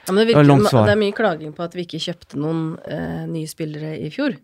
Ja, 0.07 0.13
men 0.15 0.23
det, 0.23 0.29
Det 0.31 0.37
var 0.37 0.45
virker, 0.45 0.49
langt 0.53 0.71
svar. 0.71 0.85
det 0.87 0.93
er 0.95 1.01
mye 1.03 1.15
klaging 1.19 1.53
på 1.57 1.65
at 1.67 1.73
vi 1.75 1.83
ikke 1.83 1.99
kjøpte 2.05 2.39
noen 2.39 2.61
eh, 2.87 3.25
nye 3.27 3.49
spillere 3.51 3.97
i 3.99 4.11
fjor. 4.15 4.37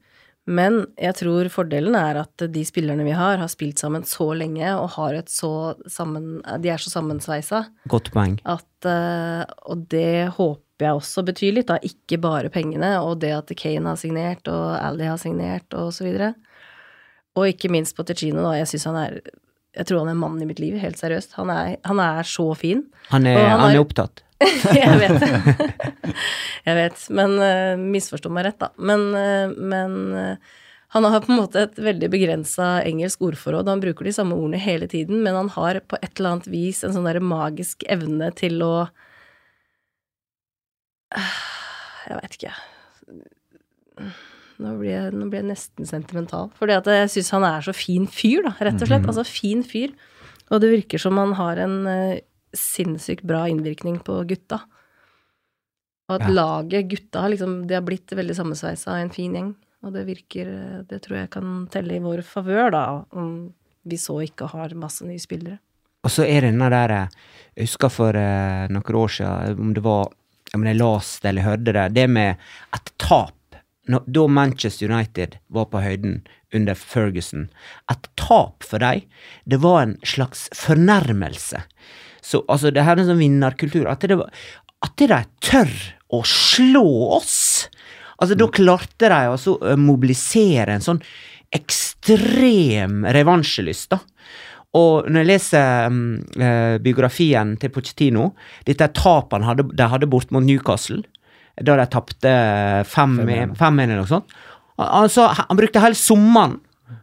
Men 0.51 0.81
jeg 0.99 1.15
tror 1.21 1.47
fordelen 1.55 1.95
er 1.95 2.19
at 2.25 2.43
de 2.51 2.65
spillerne 2.67 3.05
vi 3.07 3.13
har, 3.15 3.37
har 3.39 3.47
spilt 3.53 3.79
sammen 3.79 4.03
så 4.03 4.27
lenge 4.35 4.67
og 4.75 4.89
har 4.97 5.15
et 5.21 5.31
så 5.31 5.77
sammen, 5.87 6.41
de 6.65 6.73
er 6.73 6.83
så 6.83 6.91
sammensveisa 6.91 7.61
Godt 7.87 8.11
poeng. 8.11 8.41
at 8.43 8.89
eh, 8.91 9.45
Og 9.71 9.85
det 9.93 10.33
håper 10.35 10.89
jeg 10.89 10.99
også 10.99 11.23
betyr 11.31 11.55
litt, 11.55 11.69
da. 11.71 11.77
Ikke 11.87 12.19
bare 12.19 12.51
pengene, 12.51 12.97
og 13.07 13.21
det 13.23 13.31
at 13.37 13.53
Kane 13.55 13.87
har 13.93 14.01
signert, 14.03 14.49
og 14.51 14.75
Ali 14.83 15.07
har 15.07 15.21
signert, 15.23 15.69
og 15.79 15.93
så 15.95 16.03
videre. 16.09 16.33
Og 17.39 17.47
ikke 17.53 17.71
minst 17.71 17.95
på 17.95 18.03
Ticino, 18.05 18.43
da. 18.49 18.57
Jeg 18.59 18.67
syns 18.73 18.89
han 18.91 18.99
er 18.99 19.21
Jeg 19.73 19.89
tror 19.89 20.03
han 20.03 20.13
er 20.13 20.19
mannen 20.21 20.43
i 20.45 20.49
mitt 20.49 20.61
liv, 20.61 20.77
helt 20.81 21.01
seriøst. 21.01 21.37
Han 21.39 21.51
er, 21.53 21.77
han 21.89 22.01
er 22.03 22.27
så 22.29 22.51
fin. 22.59 22.85
Han 23.09 23.27
er, 23.29 23.39
han 23.41 23.63
han 23.63 23.71
er 23.73 23.81
opptatt. 23.81 24.25
jeg 24.75 24.99
vet 24.99 25.23
det. 25.23 25.31
jeg 26.67 26.77
vet. 26.77 27.05
Men 27.15 27.37
uh, 27.41 27.79
misforstå 27.81 28.33
meg 28.33 28.51
rett, 28.51 28.59
da. 28.61 28.69
Men, 28.77 29.07
uh, 29.17 29.55
men 29.57 29.95
uh, 30.13 30.59
han 30.93 31.07
har 31.09 31.25
på 31.25 31.33
en 31.33 31.41
måte 31.41 31.63
et 31.65 31.79
veldig 31.81 32.11
begrensa 32.13 32.83
engelsk 32.85 33.23
ordforråd. 33.25 33.71
Han 33.71 33.81
bruker 33.81 34.05
de 34.05 34.13
samme 34.13 34.37
ordene 34.37 34.61
hele 34.61 34.89
tiden, 34.93 35.23
men 35.25 35.39
han 35.39 35.49
har 35.55 35.81
på 35.89 35.97
et 36.03 36.13
eller 36.19 36.35
annet 36.35 36.51
vis 36.53 36.83
en 36.85 36.93
sånn 36.93 37.09
der 37.09 37.23
magisk 37.25 37.87
evne 37.89 38.29
til 38.37 38.61
å 38.67 38.75
Jeg 42.03 42.19
veit 42.19 42.37
ikke. 42.37 42.53
Nå 44.63 44.77
blir, 44.79 44.93
jeg, 44.95 45.15
nå 45.17 45.29
blir 45.31 45.43
jeg 45.43 45.51
nesten 45.51 45.89
sentimental. 45.89 46.51
Fordi 46.59 46.77
at 46.79 46.91
jeg 46.91 47.11
syns 47.17 47.33
han 47.35 47.47
er 47.49 47.65
så 47.67 47.75
fin 47.77 48.07
fyr, 48.11 48.45
da, 48.47 48.55
rett 48.63 48.83
og 48.83 48.91
slett. 48.91 49.09
Altså 49.11 49.25
fin 49.27 49.65
fyr. 49.67 49.95
Og 50.53 50.63
det 50.63 50.71
virker 50.73 51.03
som 51.03 51.19
han 51.21 51.35
har 51.39 51.61
en 51.65 51.77
uh, 51.89 52.21
sinnssykt 52.57 53.25
bra 53.29 53.47
innvirkning 53.51 53.99
på 54.05 54.21
gutta. 54.29 54.63
Og 56.11 56.19
at 56.19 56.29
Ja. 56.29 56.35
laget, 56.35 56.89
gutta, 56.91 57.21
har 57.25 57.33
liksom, 57.33 57.67
de 57.67 57.75
har 57.75 57.83
blitt 57.83 58.11
veldig 58.13 58.37
sammensveisa 58.37 58.99
en 59.01 59.11
fin 59.11 59.35
gjeng. 59.35 59.55
Og 59.83 59.93
det 59.93 60.07
virker 60.07 60.47
eh, 60.47 60.83
Det 60.87 61.01
tror 61.03 61.17
jeg 61.19 61.31
kan 61.31 61.67
telle 61.71 61.97
i 61.97 62.03
vår 62.03 62.23
favør, 62.23 62.71
da, 62.71 63.05
om 63.19 63.53
vi 63.83 63.97
så 63.99 64.21
ikke 64.23 64.47
har 64.53 64.75
masse 64.79 65.03
nye 65.03 65.19
spillere. 65.19 65.59
Og 66.05 66.11
så 66.11 66.23
er 66.27 66.43
det 66.43 66.53
denne 66.53 66.69
der 66.71 66.91
eh, 66.91 67.09
Jeg 67.57 67.67
husker 67.67 67.91
for 67.91 68.15
uh, 68.15 68.67
noen 68.71 68.99
år 69.03 69.09
siden, 69.09 69.59
om 69.59 69.73
det 69.75 69.83
var 69.83 70.11
om 70.55 70.65
jeg 70.69 70.77
leste 70.77 71.29
eller 71.31 71.47
hørte 71.47 71.73
det, 71.73 71.95
det 71.97 72.09
med 72.11 72.37
et 72.77 72.93
tap 73.01 73.33
når, 73.91 74.05
Da 74.07 74.27
Manchester 74.31 74.91
United 74.91 75.39
var 75.49 75.69
på 75.73 75.83
høyden 75.83 76.21
under 76.55 76.77
Ferguson, 76.79 77.49
et 77.91 78.07
tap 78.21 78.63
for 78.67 78.83
dem, 78.83 79.07
det 79.49 79.63
var 79.63 79.83
en 79.83 79.97
slags 80.07 80.47
fornærmelse. 80.55 81.65
Så 82.23 82.45
altså, 82.47 82.71
det 82.71 82.85
her 82.87 82.97
er 82.97 83.03
en 83.03 83.11
sånn 83.11 83.23
vinnerkultur. 83.23 83.89
At, 83.91 84.05
de 84.07 85.21
tør 85.43 85.75
å 86.13 86.23
slå 86.29 86.85
oss! 87.19 87.69
Altså, 88.23 88.37
da 88.39 88.47
klarte 88.55 89.11
de 89.11 89.21
altså 89.33 89.57
å 89.59 89.77
mobilisere 89.81 90.77
en 90.77 90.85
sånn 90.85 91.03
ekstrem 91.53 93.03
revansjelyst, 93.13 93.91
da. 93.93 93.99
Og 94.79 95.09
når 95.11 95.21
jeg 95.21 95.29
leser 95.29 95.91
um, 95.93 95.97
biografien 96.81 97.51
til 97.61 97.73
Pochettino, 97.75 98.31
dette 98.65 98.89
tapet 98.97 99.45
de 99.77 99.89
hadde 99.93 100.09
bort 100.09 100.33
mot 100.33 100.45
Newcastle, 100.45 101.03
da 101.61 101.77
de 101.77 101.87
tapte 101.93 102.33
5-1 102.89 103.83
eller 103.83 103.99
noe 103.99 104.09
sånt. 104.09 104.37
Altså, 104.83 105.29
han 105.37 105.59
brukte 105.59 105.83
hele 105.83 105.99
sommeren 105.99 106.59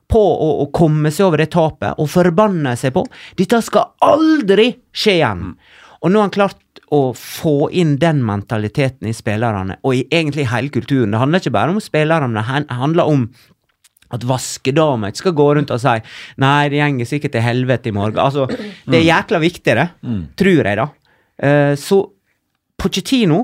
på 0.09 0.21
å, 0.21 0.47
å 0.63 0.69
komme 0.73 1.11
seg 1.13 1.27
over 1.27 1.41
det 1.41 1.51
tapet, 1.53 1.99
og 2.01 2.09
forbanne 2.09 2.73
seg 2.79 2.95
på. 2.95 3.03
Dette 3.37 3.61
skal 3.65 3.93
aldri 4.05 4.71
skje 4.89 5.19
igjen! 5.19 5.45
Og 5.99 6.09
nå 6.09 6.21
har 6.21 6.29
han 6.29 6.33
klart 6.33 6.81
å 6.95 7.11
få 7.13 7.69
inn 7.75 7.97
den 8.01 8.23
mentaliteten 8.25 9.09
i 9.09 9.13
spillerne, 9.13 9.77
og 9.85 9.93
i 9.97 10.05
egentlig 10.07 10.47
hele 10.49 10.73
kulturen. 10.73 11.13
Det 11.13 11.21
handler 11.21 11.43
ikke 11.43 11.53
bare 11.53 11.75
om 11.75 11.81
spillerne, 11.83 12.33
det 12.39 12.79
handler 12.79 13.11
om 13.11 13.27
at 14.09 14.25
vaskedamer 14.25 15.11
ikke 15.11 15.21
skal 15.21 15.35
gå 15.37 15.47
rundt 15.53 15.69
og 15.69 15.81
si 15.83 15.99
'nei, 16.41 16.69
det 16.73 16.79
gjenger 16.79 17.05
sikkert 17.05 17.35
til 17.35 17.45
helvete 17.45 17.91
i 17.91 17.93
morgen'. 17.93 18.17
Altså, 18.17 18.47
det 18.89 18.97
er 18.97 19.05
jækla 19.05 19.39
viktig, 19.39 19.75
det. 19.77 19.87
Tror 20.35 20.65
jeg, 20.65 20.77
da. 20.79 20.87
Uh, 21.39 21.75
så 21.77 22.01
Pochettino 22.79 23.43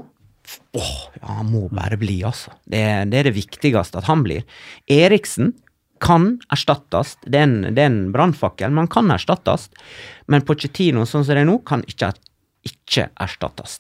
Åh, 0.76 0.96
ja, 1.22 1.28
han 1.40 1.52
må 1.52 1.66
bare 1.72 1.98
bli, 2.00 2.20
altså. 2.28 2.54
Det, 2.64 2.82
det 3.12 3.22
er 3.22 3.30
det 3.30 3.36
viktigste 3.38 4.02
at 4.02 4.10
han 4.10 4.26
blir. 4.26 4.44
Eriksen 4.92 5.54
kan 6.04 6.36
erstattes. 6.54 7.16
Det 7.24 7.40
er 7.40 7.48
en, 7.48 7.60
det 7.76 7.86
en 7.86 8.00
brannfakkel, 8.14 8.72
men 8.72 8.86
han 8.86 8.92
kan 8.92 9.12
erstattes. 9.16 9.70
Men 10.32 10.46
Pochettino, 10.46 11.06
sånn 11.08 11.26
som 11.26 11.38
det 11.38 11.46
er 11.46 11.50
nå, 11.50 11.60
kan 11.68 11.86
ikke, 11.90 12.12
ikke 12.68 13.10
erstattes. 13.24 13.80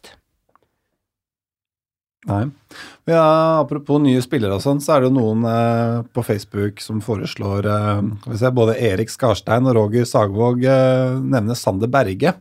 Nei. 2.25 2.47
Ja, 3.05 3.59
apropos 3.61 3.99
nye 4.01 4.21
spillere 4.23 4.57
og 4.57 4.63
sånn, 4.63 4.79
så 4.81 4.95
er 4.95 5.03
det 5.03 5.11
jo 5.11 5.17
noen 5.19 5.43
eh, 5.45 5.99
på 6.09 6.23
Facebook 6.25 6.81
som 6.81 7.03
foreslår 7.05 7.67
eh, 7.69 8.31
se, 8.33 8.49
Både 8.49 8.79
Erik 8.81 9.13
Skarstein 9.13 9.69
og 9.69 9.77
Roger 9.77 10.07
Sagvåg 10.09 10.65
eh, 10.65 11.19
nevner 11.21 11.59
Sander 11.59 11.91
Berge. 11.91 12.33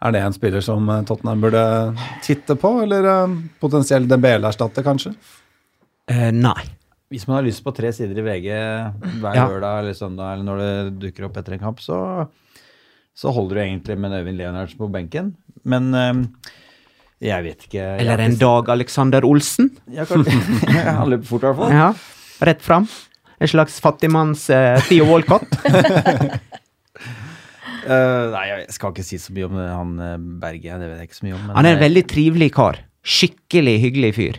Er 0.00 0.14
det 0.14 0.20
en 0.24 0.32
spiller 0.36 0.62
som 0.64 0.86
eh, 0.88 1.02
Tottenham 1.08 1.42
burde 1.44 1.62
titte 2.24 2.56
på, 2.56 2.70
eller 2.86 3.04
eh, 3.10 3.34
potensielt 3.60 4.08
Dembele-erstatte, 4.08 4.84
kanskje? 4.86 5.12
Eh, 6.10 6.30
nei. 6.32 6.62
Hvis 7.10 7.26
man 7.26 7.40
har 7.40 7.44
lyst 7.48 7.64
på 7.66 7.72
tre 7.74 7.90
sider 7.92 8.20
i 8.22 8.24
VG 8.24 8.46
hver 9.20 9.34
Ja. 9.36 9.48
lørdag 9.50 9.80
eller 9.82 9.96
søndag, 9.98 10.32
eller 10.36 10.46
når 10.46 10.62
det 10.62 10.98
dukker 11.08 11.26
opp 11.26 11.36
etter 11.40 11.56
en 11.56 11.62
kamp, 11.66 11.80
så, 11.82 11.98
så 13.18 13.32
holder 13.34 13.58
du 13.58 13.62
egentlig 13.64 13.96
med 13.98 14.14
Øyvind 14.14 14.38
Leonardsen 14.38 14.78
på 14.78 14.88
benken. 14.94 15.32
Men 15.68 15.90
eh, 15.98 16.22
jeg 17.20 17.44
vet 17.44 17.66
ikke 17.66 17.80
jeg 17.82 18.00
Eller 18.06 18.22
en 18.24 18.32
ikke- 18.32 18.40
Dag 18.46 18.70
Alexander 18.76 19.26
Olsen. 19.28 19.72
Ja, 19.92 20.06
kanskje. 20.08 20.38
Han 21.02 21.10
løper 21.12 21.26
fort, 21.34 21.42
i 21.44 21.50
hvert 21.50 21.60
fall. 21.64 21.74
Ja, 21.76 21.90
rett 22.48 22.62
fram. 22.64 22.88
En 23.40 23.48
slags 23.48 23.78
fattigmanns 23.80 24.46
uh, 24.52 24.76
Theo 24.86 25.06
Walcott. 25.10 25.48
Eh, 27.90 28.24
nei, 28.30 28.44
jeg 28.50 28.74
skal 28.76 28.92
ikke 28.94 29.04
si 29.06 29.18
så 29.18 29.32
mye 29.34 29.46
om 29.48 29.56
eh, 29.58 29.72
han 29.74 29.90
eh, 30.04 30.18
Berge. 30.42 30.76
Det 30.82 30.88
vet 30.90 30.98
jeg 31.02 31.08
ikke 31.10 31.20
så 31.20 31.26
mye 31.26 31.36
om. 31.38 31.42
men, 31.46 31.56
Han 31.56 31.66
er 31.66 31.72
en 31.76 31.86
veldig 31.86 32.04
trivelig 32.10 32.50
kar. 32.54 32.76
Skikkelig 33.00 33.76
hyggelig 33.86 34.12
fyr. 34.18 34.36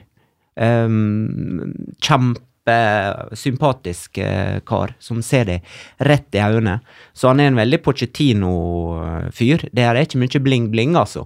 Um, 0.62 1.72
Kjempesympatisk 2.04 4.18
eh, 4.22 4.58
kar 4.68 4.90
som 5.04 5.22
ser 5.26 5.46
deg 5.50 5.60
rett 6.08 6.32
i 6.38 6.42
øynene. 6.44 6.76
Så 7.18 7.24
han 7.32 7.40
er 7.42 7.48
en 7.52 7.60
veldig 7.60 7.80
Pochettino-fyr. 7.84 9.60
Det 9.72 9.84
er 9.84 9.94
ikke 10.04 10.22
mye 10.22 10.46
bling-bling, 10.48 10.92
altså. 11.00 11.22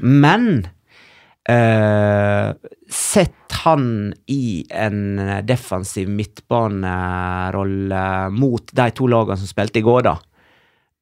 Men 0.00 0.44
Uh, 1.48 2.52
Sett 2.92 3.52
han 3.64 4.12
i 4.30 4.60
en 4.70 5.16
defensiv 5.48 6.08
midtbanerolle 6.12 8.02
mot 8.36 8.72
de 8.76 8.86
to 8.94 9.08
lagene 9.10 9.38
som 9.40 9.48
spilte 9.48 9.80
i 9.80 9.86
går, 9.86 10.02
da. 10.04 10.14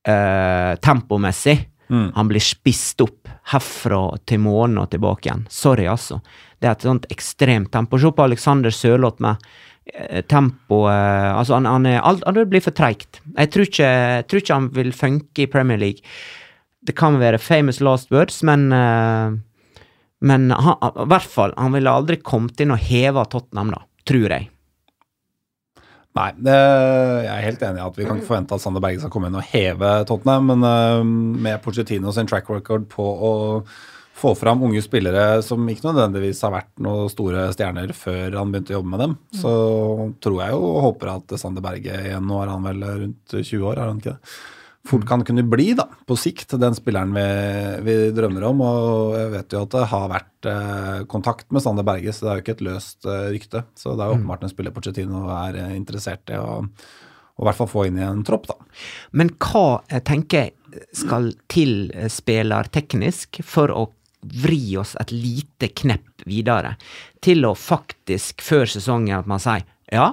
Eh, 0.08 0.74
tempomessig. 0.84 1.58
Han 1.88 2.28
blir 2.28 2.40
spist 2.44 3.00
opp 3.00 3.28
herfra 3.52 4.02
til 4.28 4.42
månen 4.44 4.82
og 4.82 4.90
tilbake 4.92 5.28
igjen. 5.28 5.46
Sorry, 5.52 5.86
altså. 5.88 6.20
Det 6.60 6.68
er 6.68 6.76
et 6.76 6.84
sånt 6.84 7.08
ekstremt 7.12 7.70
tempo. 7.72 8.00
Se 8.00 8.10
på 8.12 8.24
Alexander 8.26 8.74
Sørloth 8.74 9.22
med 9.24 9.40
eh, 9.94 10.20
tempo 10.28 10.82
eh, 10.90 11.30
Altså, 11.32 11.56
han, 11.56 11.68
han, 11.68 11.86
er, 11.88 12.00
alt, 12.00 12.26
han 12.26 12.40
blir 12.50 12.64
for 12.64 12.76
treigt. 12.76 13.22
Jeg 13.36 13.48
jeg 13.48 14.26
tror 14.28 14.42
ikke 14.42 14.58
han 14.58 14.70
vil 14.76 14.92
funke 14.92 15.44
i 15.44 15.50
Premier 15.50 15.80
League. 15.80 16.04
Det 16.84 16.96
kan 16.96 17.18
være 17.20 17.40
famous 17.40 17.80
last 17.80 18.12
words, 18.12 18.42
men 18.42 18.72
eh, 18.72 19.38
Men 20.20 20.50
han, 20.50 20.74
i 20.82 21.04
hvert 21.06 21.30
fall, 21.30 21.52
han 21.56 21.72
ville 21.72 21.90
aldri 21.90 22.16
kommet 22.16 22.58
inn 22.60 22.72
og 22.74 22.80
heva 22.82 23.22
Tottenham, 23.24 23.70
da. 23.70 23.84
Tror 24.04 24.32
jeg. 24.32 24.48
Nei, 26.16 26.30
jeg 26.48 27.28
er 27.30 27.44
helt 27.44 27.62
enig 27.62 27.78
i 27.78 27.84
at 27.84 27.98
vi 27.98 28.06
kan 28.08 28.18
ikke 28.18 28.30
forvente 28.30 28.56
at 28.56 28.62
Sander 28.64 28.82
Berge 28.82 29.02
skal 29.02 29.12
komme 29.12 29.28
inn 29.30 29.38
og 29.38 29.44
heve 29.52 29.90
Tottenham, 30.08 30.48
men 30.50 30.64
øh, 30.66 31.04
med 31.44 31.60
Pochettino 31.62 32.10
sin 32.14 32.26
track 32.30 32.48
record 32.50 32.88
på 32.90 33.04
å 33.04 33.32
få 34.18 34.32
fram 34.34 34.64
unge 34.66 34.80
spillere 34.82 35.38
som 35.46 35.62
ikke 35.70 35.86
nødvendigvis 35.86 36.40
har 36.42 36.56
vært 36.56 36.72
noen 36.82 37.10
store 37.12 37.44
stjerner 37.54 37.92
før 37.94 38.34
han 38.40 38.50
begynte 38.50 38.74
å 38.74 38.80
jobbe 38.80 38.92
med 38.96 39.02
dem, 39.04 39.16
så 39.30 39.52
tror 40.24 40.40
jeg 40.42 40.56
jo 40.56 40.70
og 40.72 40.80
håper 40.88 41.12
at 41.12 41.36
Sander 41.38 41.62
Berge 41.62 42.00
igjen, 42.08 42.26
nå 42.26 42.40
er 42.42 42.50
han 42.50 42.66
vel 42.66 42.86
rundt 42.88 43.36
20 43.36 43.68
år, 43.68 43.78
er 43.78 43.92
han 43.92 44.02
ikke 44.02 44.16
det? 44.16 44.32
Fort 44.88 45.04
kan 45.08 45.20
kunne 45.26 45.44
bli, 45.44 45.72
da, 45.76 45.84
på 46.08 46.16
sikt, 46.16 46.54
den 46.60 46.76
spilleren 46.76 47.10
vi, 47.12 47.24
vi 47.84 47.96
drømmer 48.16 48.46
om. 48.48 48.62
Og 48.64 49.16
jeg 49.18 49.32
vet 49.34 49.56
jo 49.56 49.64
at 49.66 49.74
det 49.74 49.88
har 49.90 50.06
vært 50.14 50.48
eh, 50.48 51.02
kontakt 51.12 51.50
med 51.52 51.64
Sander 51.64 51.84
Berge, 51.84 52.14
så 52.14 52.24
det 52.24 52.30
er 52.30 52.38
jo 52.38 52.44
ikke 52.46 52.54
et 52.56 52.64
løst 52.70 53.08
eh, 53.08 53.26
rykte. 53.34 53.66
Så 53.76 53.92
det 53.92 54.04
er 54.04 54.12
jo 54.12 54.16
åpenbart 54.16 54.46
en 54.46 54.52
spiller 54.54 54.72
Pochettino 54.72 55.26
er 55.34 55.60
eh, 55.60 55.74
interessert 55.76 56.32
i 56.32 56.40
å 56.40 56.62
i 57.38 57.46
hvert 57.46 57.54
fall 57.54 57.70
få 57.70 57.84
inn 57.86 57.98
i 58.00 58.02
en 58.02 58.24
tropp, 58.26 58.48
da. 58.50 58.56
Men 59.14 59.28
hva 59.38 59.84
jeg 59.92 60.02
tenker 60.08 60.48
jeg 60.48 60.86
skal 60.96 61.30
til 61.46 61.86
spiller 61.86 62.10
spillerteknisk 62.10 63.40
for 63.46 63.70
å 63.72 63.84
vri 64.42 64.74
oss 64.80 64.96
et 64.98 65.12
lite 65.14 65.70
knepp 65.70 66.26
videre? 66.26 66.74
Til 67.22 67.46
å 67.46 67.54
faktisk, 67.54 68.42
før 68.42 68.66
sesongen, 68.66 69.20
at 69.20 69.30
man 69.30 69.42
sier 69.42 69.62
ja, 69.94 70.10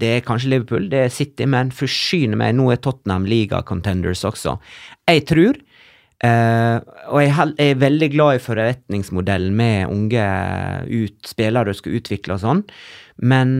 det 0.00 0.14
er 0.16 0.24
kanskje 0.26 0.54
Liverpool, 0.54 0.88
det 0.92 1.04
er 1.06 1.12
City, 1.14 1.46
men 1.48 1.72
forsyne 1.74 2.38
meg, 2.40 2.56
nå 2.58 2.70
er 2.72 2.80
Tottenham 2.82 3.28
liga-contenders 3.28 4.24
også. 4.28 4.56
Jeg 5.10 5.26
tror 5.28 5.60
Eh, 6.20 6.76
og 7.08 7.22
jeg 7.22 7.32
er 7.32 7.52
jeg 7.56 7.72
er 7.72 7.78
veldig 7.80 8.08
glad 8.12 8.36
i 8.36 8.42
forretningsmodellen 8.44 9.54
med 9.56 9.88
unge 9.88 10.24
ut, 10.84 11.16
spillere 11.24 11.72
som 11.72 11.80
skal 11.80 11.96
utvikle 11.96 12.36
og 12.36 12.42
sånn, 12.42 12.60
men 13.24 13.54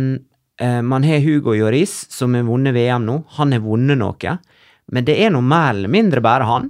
eh, 0.61 0.83
man 0.85 1.07
har 1.09 1.25
Hugo 1.25 1.55
Joris, 1.57 1.95
som 2.13 2.37
har 2.37 2.45
vunnet 2.45 2.77
VM 2.77 3.07
nå. 3.09 3.17
Han 3.39 3.57
har 3.57 3.65
vunnet 3.65 3.97
noe, 4.03 4.37
men 4.93 5.09
det 5.09 5.17
er 5.25 5.33
nå 5.33 5.41
mer 5.41 5.73
eller 5.73 5.93
mindre 5.93 6.21
bare 6.25 6.49
han. 6.51 6.69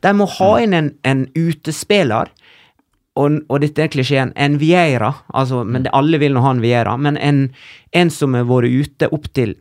De 0.00 0.14
må 0.16 0.28
ha 0.38 0.50
inn 0.62 0.76
en, 0.78 0.90
en 1.04 1.26
utespiller, 1.36 2.32
og, 3.16 3.38
og 3.48 3.60
dette 3.64 3.82
er 3.86 3.88
klisjeen, 3.92 4.32
en 4.36 4.58
Vieira, 4.60 5.12
altså, 5.34 5.62
men 5.64 5.86
det, 5.86 5.92
alle 5.96 6.18
vil 6.20 6.34
nå 6.36 6.42
ha 6.44 6.50
en 6.54 6.60
Vieira, 6.64 6.96
men 7.00 7.16
en, 7.16 7.42
en 7.96 8.10
som 8.12 8.34
har 8.36 8.44
vært 8.48 8.68
ute 8.76 9.08
opptil 9.16 9.54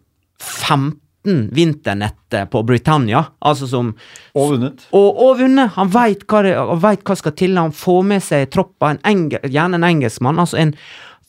15 0.44 1.50
vinternetter 1.56 2.46
på 2.52 2.62
Britannia, 2.68 3.24
altså 3.42 3.68
som 3.68 3.94
Og 4.36 4.52
vunnet. 4.52 4.84
og, 4.94 5.18
og 5.26 5.40
vunnet. 5.40 5.72
Han 5.78 5.90
veit 5.94 6.26
hva, 6.30 6.44
det- 6.46 6.58
vet 6.84 7.04
hva 7.08 7.16
skal 7.18 7.32
til. 7.40 7.56
Han 7.58 7.72
får 7.74 8.04
med 8.06 8.22
seg 8.24 8.50
troppa, 8.54 8.92
en 8.94 9.00
enge, 9.10 9.40
gjerne 9.50 9.80
en 9.80 9.88
engelskmann. 9.90 10.40
Altså 10.44 10.60
en 10.62 10.76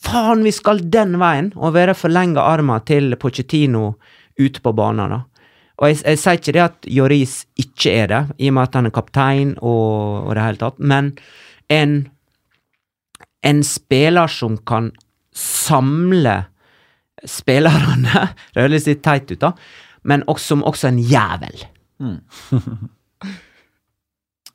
Faen, 0.07 0.43
vi 0.45 0.51
skal 0.53 0.83
den 0.93 1.15
veien! 1.19 1.49
Og 1.57 1.73
være 1.73 1.95
forlenga 1.97 2.43
armer 2.45 2.83
til 2.87 3.15
Pochettino 3.17 3.95
ute 4.39 4.61
på 4.61 4.73
banen. 4.77 5.09
da. 5.15 5.23
Og 5.81 5.89
jeg, 5.89 6.03
jeg 6.05 6.19
sier 6.21 6.37
ikke 6.37 6.53
det 6.53 6.63
at 6.67 6.87
Joris 6.99 7.39
ikke 7.57 7.95
er 8.03 8.07
det, 8.13 8.21
i 8.39 8.51
og 8.51 8.55
med 8.59 8.63
at 8.69 8.75
han 8.77 8.87
er 8.91 8.95
kaptein 8.95 9.55
og, 9.57 10.29
og 10.29 10.35
det 10.37 10.45
hele 10.45 10.61
tatt, 10.61 10.79
men 10.79 11.11
en 11.73 11.97
en 13.47 13.63
spiller 13.67 14.31
som 14.33 14.59
kan 14.69 14.91
samle 15.37 16.41
spillerne 17.27 18.27
Det 18.55 18.65
høres 18.65 18.89
litt 18.89 19.03
teit 19.07 19.31
ut, 19.31 19.41
da, 19.43 19.53
men 20.07 20.25
også, 20.31 20.55
som 20.55 20.67
også 20.69 20.91
en 20.93 21.03
jævel. 21.03 21.67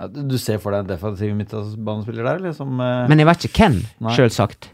Ja, 0.02 0.08
du 0.10 0.34
ser 0.42 0.58
for 0.58 0.74
deg 0.74 0.82
en 0.82 0.88
defensiv 0.90 1.34
midtbanespiller 1.38 2.26
der, 2.26 2.40
Liksom, 2.48 2.80
eh, 2.82 3.04
Men 3.12 3.22
jeg 3.22 3.28
vet 3.30 3.44
ikke 3.46 3.68
hvem, 3.68 3.76
sjølsagt. 4.16 4.72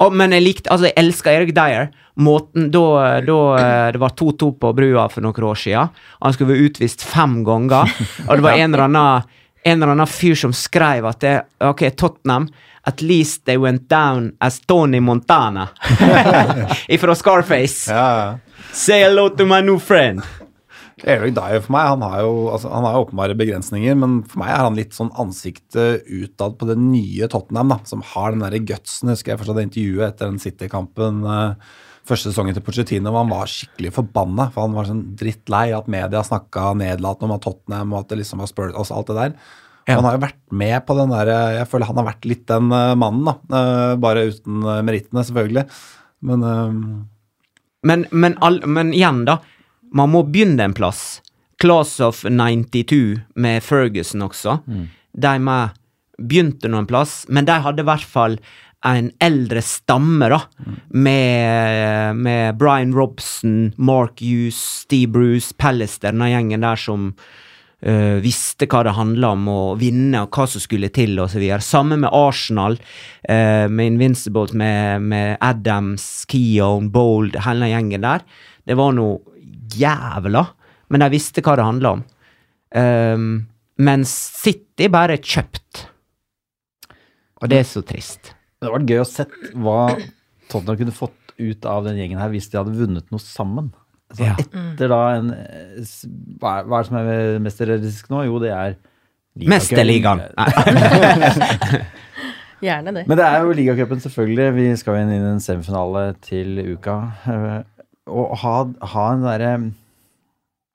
Å, 0.00 0.06
men 0.08 0.32
jeg 0.32 0.44
likte 0.46 0.72
Altså, 0.72 0.88
jeg 0.88 0.96
elsker 1.02 1.34
Erik 1.36 1.52
Dyer. 1.56 1.90
Måten 2.24 2.70
da, 2.72 2.84
da 3.26 3.36
eh, 3.58 3.90
det 3.92 4.00
var 4.00 4.14
2-2 4.16 4.48
på 4.62 4.72
brua 4.78 5.04
for 5.12 5.24
noen 5.24 5.48
år 5.50 5.60
siden. 5.60 5.92
Han 6.24 6.32
skulle 6.32 6.54
være 6.54 6.70
utvist 6.70 7.04
fem 7.04 7.42
ganger, 7.44 7.92
og 8.24 8.32
det 8.32 8.46
var 8.46 8.56
en 8.56 8.70
eller 8.70 8.86
annen 8.86 9.28
en 9.64 9.78
eller 9.78 9.94
annen 9.94 10.10
fyr 10.10 10.38
som 10.38 10.54
skrev 10.56 11.06
at 11.08 11.22
det, 11.24 11.38
ok, 11.62 11.88
Tottenham 11.96 12.48
At 12.82 12.98
least 12.98 13.44
they 13.46 13.56
went 13.56 13.86
down 13.86 14.32
as 14.40 14.56
Tony 14.66 14.98
Montana. 15.00 15.68
Ifra 16.88 17.14
Scarface. 17.14 17.86
Ja, 17.86 18.38
Say 18.72 19.04
hello 19.04 19.28
to 19.28 19.46
my 19.46 19.60
new 19.60 19.78
friend. 19.78 20.22
Eric 21.04 21.34
Dyer 21.34 21.60
for 21.62 21.74
meg, 21.74 21.88
han 21.92 22.02
har 22.02 22.22
jo 22.22 22.32
altså, 22.54 22.70
han 22.70 22.86
har 22.86 22.96
jo 22.96 23.04
åpenbare 23.06 23.36
begrensninger, 23.38 23.96
men 23.98 24.20
for 24.28 24.42
meg 24.42 24.52
er 24.54 24.66
han 24.66 24.78
litt 24.78 24.94
sånn 24.96 25.10
ansiktet 25.18 26.06
utad 26.06 26.56
på 26.58 26.68
det 26.68 26.76
nye 26.78 27.28
Tottenham, 27.30 27.72
da, 27.74 27.78
som 27.88 28.04
har 28.12 28.34
den 28.34 28.44
derre 28.44 28.62
gutsen. 28.66 29.10
Husker 29.12 29.34
jeg 29.34 29.42
fortsatt 29.42 29.58
det 29.60 29.66
intervjuet 29.68 30.06
etter 30.08 30.30
den 30.30 30.42
City-kampen 30.42 31.22
eh, 31.26 31.72
første 32.08 32.30
sesongen 32.30 32.56
til 32.56 32.64
Pochettino, 32.66 33.10
hvor 33.10 33.24
han 33.24 33.32
var 33.32 33.50
skikkelig 33.50 33.92
forbanna, 33.94 34.48
for 34.52 34.66
han 34.66 34.76
var 34.76 34.88
sånn 34.88 35.02
drittlei 35.18 35.68
at 35.76 35.90
media 35.90 36.22
snakka 36.26 36.72
nedlatende 36.78 37.28
om 37.28 37.36
at 37.36 37.44
Tottenham 37.46 37.94
og 37.94 38.02
at 38.02 38.12
det 38.12 38.22
liksom 38.22 38.42
var 38.42 38.50
Spurs, 38.50 38.74
altså 38.74 38.98
alt 38.98 39.12
det 39.12 39.18
der. 39.18 39.36
Ja. 39.88 39.96
Han 39.96 40.06
har 40.06 40.16
jo 40.16 40.22
vært 40.22 40.38
med 40.54 40.76
på 40.86 40.94
den 40.94 41.10
der 41.10 41.28
Jeg 41.56 41.66
føler 41.66 41.88
han 41.88 41.98
har 41.98 42.06
vært 42.06 42.26
litt 42.30 42.44
den 42.46 42.68
eh, 42.70 42.92
mannen, 42.94 43.26
da. 43.26 43.34
Eh, 43.58 43.94
bare 44.02 44.28
uten 44.30 44.62
uh, 44.62 44.78
merittene, 44.86 45.24
selvfølgelig. 45.26 45.64
Men 46.28 46.46
um... 46.46 46.78
Men, 47.82 48.06
men, 48.14 48.36
all, 48.38 48.60
men 48.62 48.92
igjen, 48.94 49.24
da. 49.26 49.40
Man 49.90 50.12
må 50.12 50.22
begynne 50.30 50.68
en 50.68 50.76
plass. 50.76 51.18
Class 51.62 51.96
of 52.02 52.22
92 52.22 53.24
med 53.34 53.62
Ferguson 53.66 54.22
også. 54.22 54.60
De 54.70 55.32
med 55.42 55.74
begynte 56.22 56.70
nå 56.70 56.82
en 56.82 56.86
plass, 56.86 57.22
men 57.28 57.48
de 57.48 57.56
hadde 57.64 57.82
i 57.82 57.88
hvert 57.88 58.06
fall 58.06 58.38
en 58.88 59.10
eldre 59.22 59.62
stamme, 59.62 60.28
da. 60.32 60.40
Med, 60.88 62.16
med 62.16 62.58
Brian 62.58 62.94
Robson, 62.96 63.72
Mark 63.76 64.20
Hughes, 64.20 64.58
Steve 64.82 65.12
Bruce, 65.12 65.54
Pallister, 65.56 66.12
den 66.12 66.30
gjengen 66.32 66.66
der 66.66 66.80
som 66.80 67.12
uh, 67.12 68.16
visste 68.24 68.66
hva 68.70 68.82
det 68.86 68.96
handla 68.96 69.32
om 69.36 69.46
å 69.50 69.60
vinne, 69.80 70.24
og 70.24 70.34
hva 70.34 70.48
som 70.50 70.62
skulle 70.62 70.90
til, 70.94 71.20
videre. 71.34 71.62
Samme 71.64 72.00
med 72.02 72.10
Arsenal, 72.12 72.78
uh, 73.28 73.68
med 73.70 73.94
Invincibles, 73.94 74.54
med, 74.58 75.06
med 75.12 75.36
Adams, 75.40 76.26
Keown, 76.30 76.90
Bold, 76.94 77.38
hele 77.46 77.66
den 77.66 77.76
gjengen 77.76 78.08
der. 78.08 78.26
Det 78.66 78.78
var 78.78 78.92
noe 78.96 79.20
jævla, 79.72 80.46
men 80.92 81.02
de 81.02 81.12
visste 81.14 81.42
hva 81.44 81.56
det 81.56 81.70
handla 81.70 81.96
om. 81.96 82.04
Um, 82.72 83.32
mens 83.82 84.12
City 84.42 84.88
bare 84.92 85.16
er 85.16 85.24
kjøpt. 85.24 85.86
Og 87.42 87.50
det 87.50 87.58
er 87.62 87.66
så 87.66 87.82
trist. 87.84 88.32
Det 88.62 88.68
hadde 88.68 88.76
vært 88.78 88.90
gøy 88.94 89.00
å 89.02 89.06
sett 89.10 89.32
hva 89.58 89.78
Tottenham 90.52 90.76
kunne 90.78 90.94
fått 90.94 91.32
ut 91.42 91.66
av 91.66 91.82
den 91.88 91.96
gjengen 91.98 92.20
her 92.22 92.30
hvis 92.30 92.46
de 92.52 92.60
hadde 92.60 92.74
vunnet 92.78 93.08
noe 93.10 93.22
sammen. 93.24 93.72
Altså, 94.12 94.28
Ja. 94.28 94.36
Etter 94.38 94.92
da 94.92 95.00
en 95.16 95.30
eh, 95.34 95.92
hva 96.38 96.60
er, 96.60 96.66
hva 96.70 96.78
er 96.78 96.84
det 96.84 96.88
som 96.92 96.98
er 97.00 97.38
mest 97.42 97.62
realistisk 97.64 98.10
nå? 98.12 98.22
Jo, 98.28 98.38
det 98.42 98.52
er 98.54 98.76
Mesterligaen! 99.48 100.20
Gjerne 102.62 102.92
det. 102.94 103.04
Men 103.10 103.18
det 103.18 103.26
er 103.26 103.42
jo 103.42 103.54
ligacupen, 103.58 104.02
selvfølgelig. 104.04 104.48
Vi 104.54 104.66
skal 104.78 104.94
jo 104.98 105.04
inn 105.06 105.14
i 105.16 105.20
en 105.32 105.40
semifinale 105.42 106.04
til 106.22 106.60
uka. 106.76 106.98
Eh, 107.26 107.56
Å 108.12 108.26
ha, 108.42 108.52
ha 108.92 109.06
en 109.16 109.24
derre 109.26 109.52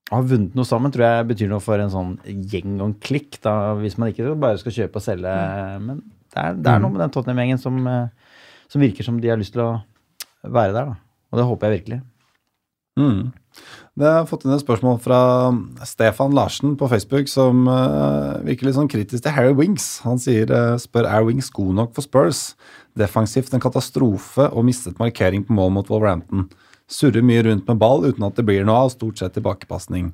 ha 0.07 0.19
vunnet 0.23 0.53
noe 0.55 0.63
sammen 0.67 0.91
tror 0.95 1.03
jeg 1.03 1.25
betyr 1.33 1.49
noe 1.51 1.59
for 1.63 1.81
en 1.83 1.89
sånn 1.91 2.13
gjeng 2.23 2.77
og 2.79 2.85
en 2.85 2.93
klikk, 3.03 3.41
da, 3.43 3.73
hvis 3.75 3.97
man 3.99 4.13
ikke 4.13 4.31
bare 4.39 4.59
skal 4.61 4.71
kjøpe 4.77 5.01
og 5.01 5.03
selge. 5.03 5.33
Men 5.83 5.99
det 6.37 6.43
er, 6.43 6.59
det 6.61 6.73
er 6.73 6.83
noe 6.83 6.93
med 6.93 7.01
den 7.01 7.13
Tottenham-gjengen 7.13 7.61
som, 7.61 7.79
eh, 7.89 8.37
som 8.69 8.83
virker 8.83 9.07
som 9.07 9.17
de 9.21 9.31
har 9.31 9.39
lyst 9.39 9.55
til 9.55 9.65
å 9.65 9.71
være 10.45 10.75
der, 10.75 10.93
da. 10.93 11.23
Og 11.31 11.39
det 11.39 11.47
håper 11.49 11.67
jeg 11.67 11.81
virkelig. 11.81 11.99
Mm. 12.97 13.33
Det 13.97 14.09
har 14.09 14.27
fått 14.29 14.45
inn 14.45 14.53
et 14.53 14.61
spørsmål 14.61 14.99
fra 15.01 15.19
Stefan 15.85 16.35
Larsen 16.37 16.75
på 16.77 16.89
Facebook 16.89 17.29
som 17.29 17.65
uh, 17.69 18.37
virker 18.45 18.67
litt 18.67 18.77
sånn 18.77 18.89
kritisk 18.89 19.25
til 19.25 19.33
Harry 19.33 19.55
Wings. 19.57 19.87
Han 20.05 20.21
sier 20.21 20.49
uh, 20.53 20.77
spør 20.81 21.09
er 21.09 21.25
Wings 21.25 21.49
god 21.53 21.73
nok 21.79 21.95
for 21.97 22.05
Spurs. 22.05 22.41
Defensivt 22.97 23.53
en 23.53 23.63
katastrofe 23.63 24.47
og 24.51 24.65
mistet 24.69 25.01
markering 25.01 25.45
på 25.45 25.57
mål 25.57 25.73
mot 25.79 25.89
Wolverhampton. 25.93 26.47
Surrer 26.89 27.25
mye 27.25 27.43
rundt 27.49 27.67
med 27.69 27.81
ball 27.81 28.05
uten 28.05 28.25
at 28.29 28.37
det 28.37 28.45
blir 28.47 28.65
noe 28.65 28.85
av, 28.85 28.93
stort 28.93 29.21
sett 29.21 29.35
tilbakepasning. 29.37 30.11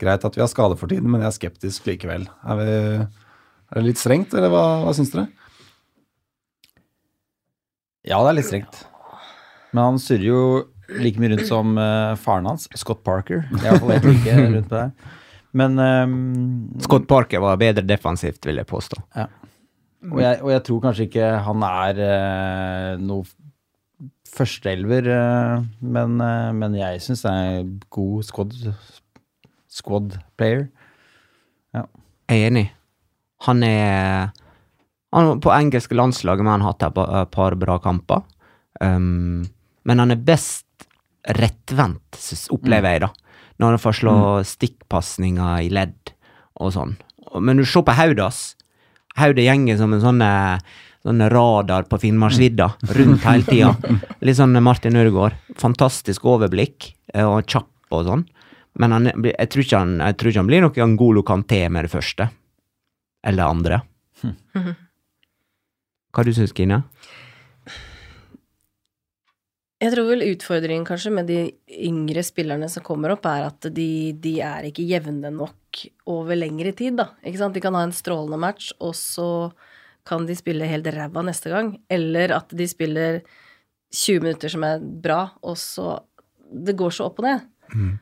Greit 0.00 0.24
at 0.24 0.36
vi 0.36 0.44
har 0.44 0.50
skade 0.50 0.76
for 0.80 0.90
tiden, 0.90 1.10
men 1.12 1.22
jeg 1.24 1.30
er 1.30 1.36
skeptisk 1.36 1.88
likevel. 1.88 2.26
Er, 2.44 2.60
vi, 2.60 2.72
er 3.68 3.80
det 3.80 3.86
litt 3.90 4.00
strengt, 4.00 4.34
eller 4.36 4.52
hva, 4.52 4.64
hva 4.84 4.96
syns 4.96 5.12
dere? 5.14 5.28
Ja, 8.08 8.18
det 8.24 8.30
er 8.30 8.38
litt 8.38 8.48
strengt. 8.48 8.82
Men 9.74 9.82
han 9.84 9.98
surrer 10.00 10.24
jo 10.24 10.42
like 10.96 11.20
mye 11.20 11.34
rundt 11.34 11.48
som 11.48 11.74
uh, 11.76 12.16
faren 12.16 12.48
hans, 12.48 12.64
Scott 12.80 13.02
Parker. 13.04 13.42
Jeg 13.52 13.68
er 13.68 13.82
i 13.82 13.98
helt 13.98 14.06
like 14.08 14.36
rundt 14.38 14.70
på 14.70 14.78
det. 14.78 15.16
Men 15.58 15.76
um, 15.80 16.14
Scott 16.84 17.08
Parker 17.08 17.42
var 17.44 17.60
bedre 17.60 17.84
defensivt, 17.84 18.40
vil 18.48 18.60
jeg 18.60 18.68
påstå. 18.68 19.02
Og 20.12 20.22
jeg, 20.22 20.40
og 20.44 20.52
jeg 20.54 20.64
tror 20.64 20.80
kanskje 20.86 21.08
ikke 21.08 21.28
han 21.44 21.64
er 21.66 22.00
uh, 22.00 23.02
noe 23.02 23.26
førsteelver, 24.28 25.08
uh, 25.12 25.68
men, 25.80 26.16
uh, 26.22 26.50
men 26.56 26.76
jeg 26.78 27.02
syns 27.04 27.24
det 27.26 27.32
er 27.32 27.60
en 27.60 27.72
god 27.92 28.28
squad, 28.28 28.56
squad 29.68 30.18
player. 30.40 30.68
Jeg 31.74 31.88
er 32.28 32.48
enig. 32.48 32.66
Han 33.48 33.64
er 33.66 34.30
han, 35.14 35.40
På 35.40 35.52
engelske 35.54 35.96
landslaget 35.96 36.44
har 36.44 36.58
han 36.58 36.66
hatt 36.66 36.82
et 36.84 37.30
par 37.32 37.56
bra 37.56 37.78
kamper. 37.78 38.22
Um, 38.80 39.46
men 39.88 40.02
han 40.02 40.12
er 40.12 40.20
best 40.20 40.66
rettvendt, 41.28 42.18
opplever 42.54 42.94
jeg, 42.94 43.06
da. 43.06 43.10
Når 43.58 43.74
han 43.74 43.82
får 43.82 43.96
slå 43.98 44.16
stikkpasninger 44.46 45.64
i 45.66 45.72
ledd 45.72 46.12
og 46.60 46.74
sånn. 46.76 46.94
Men 47.40 47.58
du 47.58 47.64
ser 47.66 47.84
på 47.84 47.96
Haudas. 47.96 48.52
hans. 48.52 48.54
Hodet 49.18 49.48
gjenger 49.48 49.80
som 49.80 49.94
en 49.94 50.04
sånn 50.04 50.22
sånn 51.08 51.22
radar 51.32 51.86
på 51.88 51.98
Finnmarksvidda, 52.02 52.68
rundt 52.96 53.26
hele 53.26 53.46
tida. 53.46 53.72
Litt 54.26 54.38
sånn 54.38 54.58
Martin 54.62 54.98
Ødegaard. 54.98 55.38
Fantastisk 55.58 56.26
overblikk, 56.28 56.92
eh, 57.14 57.26
og 57.26 57.46
kjapp 57.48 57.94
og 57.94 58.04
sånn. 58.08 58.26
Men 58.78 58.94
han, 58.94 59.10
jeg, 59.10 59.48
tror 59.50 59.64
ikke 59.64 59.80
han, 59.80 59.94
jeg 60.02 60.18
tror 60.18 60.30
ikke 60.30 60.42
han 60.42 60.50
blir 60.50 60.66
noe 60.66 60.84
Angolo 60.84 61.24
Kanté 61.26 61.64
med 61.72 61.88
det 61.88 61.94
første. 61.94 62.28
Eller 63.26 63.50
andre. 63.50 63.80
Hva 66.14 66.24
du 66.24 66.32
syns 66.36 66.54
Kine? 66.56 66.82
Jeg 69.78 69.92
tror 69.94 70.08
vel 70.08 70.24
utfordringen 70.26 70.86
kanskje 70.86 71.12
med 71.14 71.28
de 71.30 71.42
yngre 71.86 72.24
spillerne 72.26 72.66
som 72.72 72.82
kommer 72.82 73.12
opp, 73.14 73.28
er 73.30 73.44
at 73.46 73.68
de, 73.70 74.10
de 74.18 74.32
er 74.42 74.66
ikke 74.66 74.86
jevne 74.88 75.30
nok 75.30 75.82
over 76.10 76.34
lengre 76.34 76.72
tid, 76.74 76.96
da. 76.98 77.12
Ikke 77.22 77.38
sant? 77.38 77.54
De 77.54 77.62
kan 77.62 77.76
ha 77.78 77.84
en 77.86 77.94
strålende 77.94 78.40
match, 78.42 78.72
og 78.82 78.96
så 78.98 79.28
kan 80.08 80.26
de 80.26 80.34
spille 80.34 80.66
helt 80.66 80.88
ræva 80.90 81.22
neste 81.22 81.52
gang. 81.52 81.76
Eller 81.92 82.34
at 82.40 82.50
de 82.58 82.66
spiller 82.66 83.20
20 83.94 84.24
minutter 84.24 84.50
som 84.50 84.66
er 84.66 84.82
bra, 84.82 85.28
og 85.42 85.58
så 85.60 86.00
Det 86.48 86.72
går 86.80 86.94
så 86.96 87.04
opp 87.04 87.18
og 87.20 87.26
ned. 87.26 87.42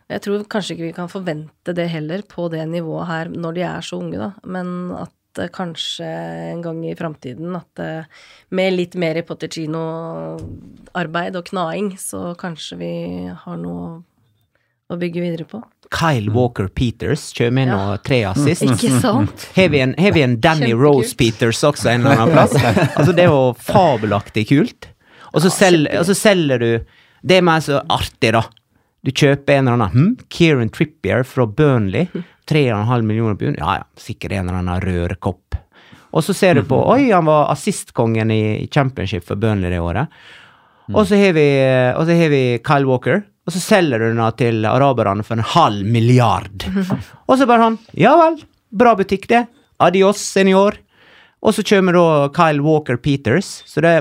Jeg 0.07 0.23
tror 0.23 0.45
kanskje 0.47 0.77
ikke 0.77 0.87
vi 0.87 0.95
kan 0.95 1.09
forvente 1.11 1.73
det 1.75 1.89
heller 1.91 2.23
på 2.23 2.45
det 2.49 2.63
nivået 2.71 3.09
her 3.09 3.31
når 3.35 3.57
de 3.57 3.65
er 3.67 3.81
så 3.83 3.99
unge, 3.99 4.21
da. 4.21 4.29
Men 4.47 4.93
at 4.95 5.11
eh, 5.43 5.49
kanskje 5.53 6.07
en 6.53 6.63
gang 6.65 6.83
i 6.87 6.95
framtiden 6.99 7.57
at 7.59 7.79
eh, 7.83 8.05
med 8.57 8.73
litt 8.77 8.95
mer 8.99 9.19
Potticino-arbeid 9.27 11.37
og 11.39 11.45
knaing, 11.51 11.93
så 12.01 12.35
kanskje 12.39 12.79
vi 12.81 12.93
har 13.45 13.57
noe 13.61 14.03
å 14.87 14.95
bygge 15.01 15.21
videre 15.23 15.45
på. 15.51 15.59
Kyle 15.91 16.31
Walker 16.35 16.69
Peters 16.71 17.33
kommer 17.35 17.63
inn 17.65 17.73
Ja. 17.73 17.79
og 17.95 18.03
tre 18.07 18.21
assist. 18.29 18.63
Ikke 18.63 19.01
sant? 19.01 19.49
Har 19.57 19.69
vi 19.73 19.81
en, 19.83 19.95
har 19.99 20.13
vi 20.15 20.23
en 20.23 20.37
Danny. 20.41 20.73
Rose 20.75 21.15
Peters 21.19 21.63
også 21.67 21.89
en 21.91 22.07
eller 22.07 22.17
annen 22.23 22.35
plass? 22.37 22.55
altså, 22.97 23.13
det 23.13 23.23
er 23.27 23.31
jo 23.33 23.55
fabelaktig 23.59 24.47
kult. 24.49 24.89
Og 25.33 25.43
så, 25.43 25.51
selger, 25.51 25.91
og 25.99 26.07
så 26.07 26.15
selger 26.17 26.59
du 26.63 26.71
Det 27.27 27.37
er 27.37 27.43
mer 27.43 27.61
så 27.61 27.81
artig, 27.91 28.31
da. 28.33 28.43
Du 29.03 29.11
kjøper 29.11 29.53
en 29.59 29.67
eller 29.67 29.73
annen 29.75 29.91
hm, 29.93 30.17
Kieran 30.31 30.71
Trippier 30.71 31.25
fra 31.27 31.47
Burnley. 31.47 32.07
3,5 32.51 33.03
millioner 33.03 33.35
pund. 33.35 33.59
Ja 33.59 33.79
ja, 33.81 33.85
sikkert 34.01 34.33
en 34.33 34.49
eller 34.49 34.61
annen 34.63 34.81
rørkopp. 34.85 35.57
Og 36.17 36.25
så 36.25 36.35
ser 36.37 36.57
du 36.57 36.65
på 36.65 36.79
Oi, 36.95 37.11
han 37.11 37.27
var 37.29 37.51
assistkongen 37.53 38.31
i 38.33 38.67
championship 38.73 39.27
for 39.27 39.37
Burnley 39.41 39.73
det 39.75 39.83
året. 39.83 40.13
Og 40.95 41.03
så 41.09 41.19
har 41.19 41.35
vi, 41.35 41.47
og 41.99 42.07
så 42.07 42.15
har 42.15 42.31
vi 42.31 42.43
Kyle 42.65 42.87
Walker, 42.87 43.25
og 43.47 43.55
så 43.55 43.63
selger 43.63 44.01
du 44.01 44.07
den 44.13 44.23
til 44.39 44.67
araberne 44.71 45.25
for 45.27 45.37
en 45.39 45.49
halv 45.55 45.87
milliard. 45.87 46.67
Og 47.27 47.39
så 47.39 47.47
bare 47.47 47.63
han 47.63 47.77
Ja 47.99 48.15
vel, 48.19 48.41
bra 48.71 48.95
butikk, 48.99 49.29
det. 49.31 49.45
Adios, 49.83 50.19
senior. 50.19 50.79
Og 51.43 51.55
så 51.55 51.63
kommer 51.67 51.95
da 51.95 52.07
Kyle 52.35 52.63
Walker 52.65 52.97
Peters, 52.99 53.63
så 53.67 53.83
det, 53.85 53.95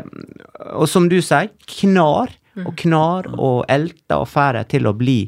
og 0.73 0.87
som 0.89 1.09
du 1.11 1.19
sier, 1.21 1.51
knar 1.77 2.31
og 2.63 2.71
knar 2.79 3.27
og 3.35 3.65
elter 3.69 4.21
og 4.21 4.29
får 4.31 4.61
til 4.71 4.87
å 4.87 4.95
bli 4.97 5.19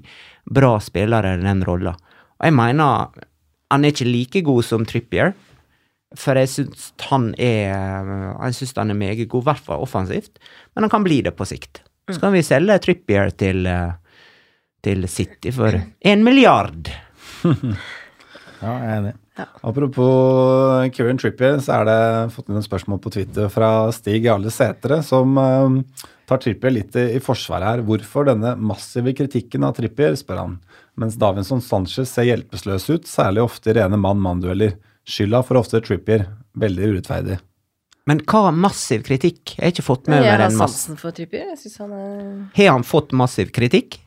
bra 0.48 0.78
spillere 0.82 1.36
i 1.36 1.44
den 1.44 1.66
rolla. 1.68 1.94
Og 2.38 2.50
jeg 2.50 2.56
mener 2.58 3.12
han 3.74 3.84
er 3.84 3.92
ikke 3.92 4.08
like 4.08 4.42
god 4.48 4.64
som 4.64 4.86
Trippier, 4.88 5.34
for 6.16 6.40
jeg 6.40 6.48
syns 6.48 6.92
han 7.10 7.34
er 7.36 7.76
Jeg 7.76 8.56
synes 8.56 8.74
han 8.78 8.94
er 8.94 9.00
meget 9.00 9.28
god, 9.28 9.44
i 9.44 9.50
hvert 9.50 9.66
fall 9.66 9.84
offensivt, 9.84 10.40
men 10.74 10.88
han 10.88 10.94
kan 10.94 11.04
bli 11.04 11.22
det 11.26 11.36
på 11.36 11.46
sikt. 11.46 11.84
Så 12.08 12.22
kan 12.24 12.32
vi 12.32 12.46
selge 12.46 12.80
Trippier 12.80 13.34
til, 13.36 13.68
til 14.84 15.08
City 15.12 15.52
for 15.52 15.76
en 16.00 16.24
milliard. 16.24 16.92
Ja, 18.58 18.74
jeg 18.82 18.90
er 18.90 19.00
enig. 19.04 19.14
Apropos 19.70 20.90
Kieran 20.96 21.20
Trippier, 21.22 21.60
så 21.62 21.76
er 21.76 21.84
det 21.86 21.98
fått 22.34 22.48
inn 22.50 22.58
et 22.58 22.66
spørsmål 22.66 23.02
på 23.04 23.12
Twitter 23.14 23.52
fra 23.54 23.70
Stig 23.94 24.26
Jarle 24.26 24.50
Sætre, 24.54 25.04
som 25.06 25.38
eh, 25.38 26.08
tar 26.28 26.42
Trippier 26.44 26.74
litt 26.76 26.96
i, 27.00 27.20
forsvaret 27.24 27.70
her. 27.70 27.84
Hvorfor 27.88 28.28
denne 28.28 28.54
massive 28.60 29.14
kritikken 29.16 29.66
av 29.68 29.78
Trippier, 29.78 30.16
spør 30.20 30.42
han. 30.44 30.56
Mens 31.00 31.18
Davinson 31.20 31.64
Sanchez 31.64 32.12
ser 32.12 32.28
hjelpeløs 32.28 32.90
ut, 32.92 33.08
særlig 33.08 33.46
ofte 33.46 33.72
i 33.72 33.78
rene 33.80 34.00
mann-mann-dueller. 34.02 34.76
Skylda 35.08 35.44
for 35.48 35.62
ofte 35.62 35.82
Trippier. 35.86 36.28
Veldig 36.58 36.92
urettferdig. 36.92 37.38
Men 38.08 38.22
hva 38.24 38.50
massiv 38.56 39.04
kritikk? 39.08 39.58
Jeg 39.58 39.64
har 39.64 39.74
ikke 39.74 39.84
fått 39.84 40.06
med 40.08 40.22
meg 40.22 40.24
den. 40.24 40.32
Jeg 40.32 40.44
har 40.44 40.54
sansen 40.56 41.00
for 41.00 41.16
Trippier. 41.16 41.50
Jeg 41.52 41.62
syns 41.64 41.80
han 41.84 41.96
er 41.96 42.20
Har 42.60 42.70
han 42.78 42.86
fått 42.88 43.16
massiv 43.16 43.52
kritikk? 43.56 44.00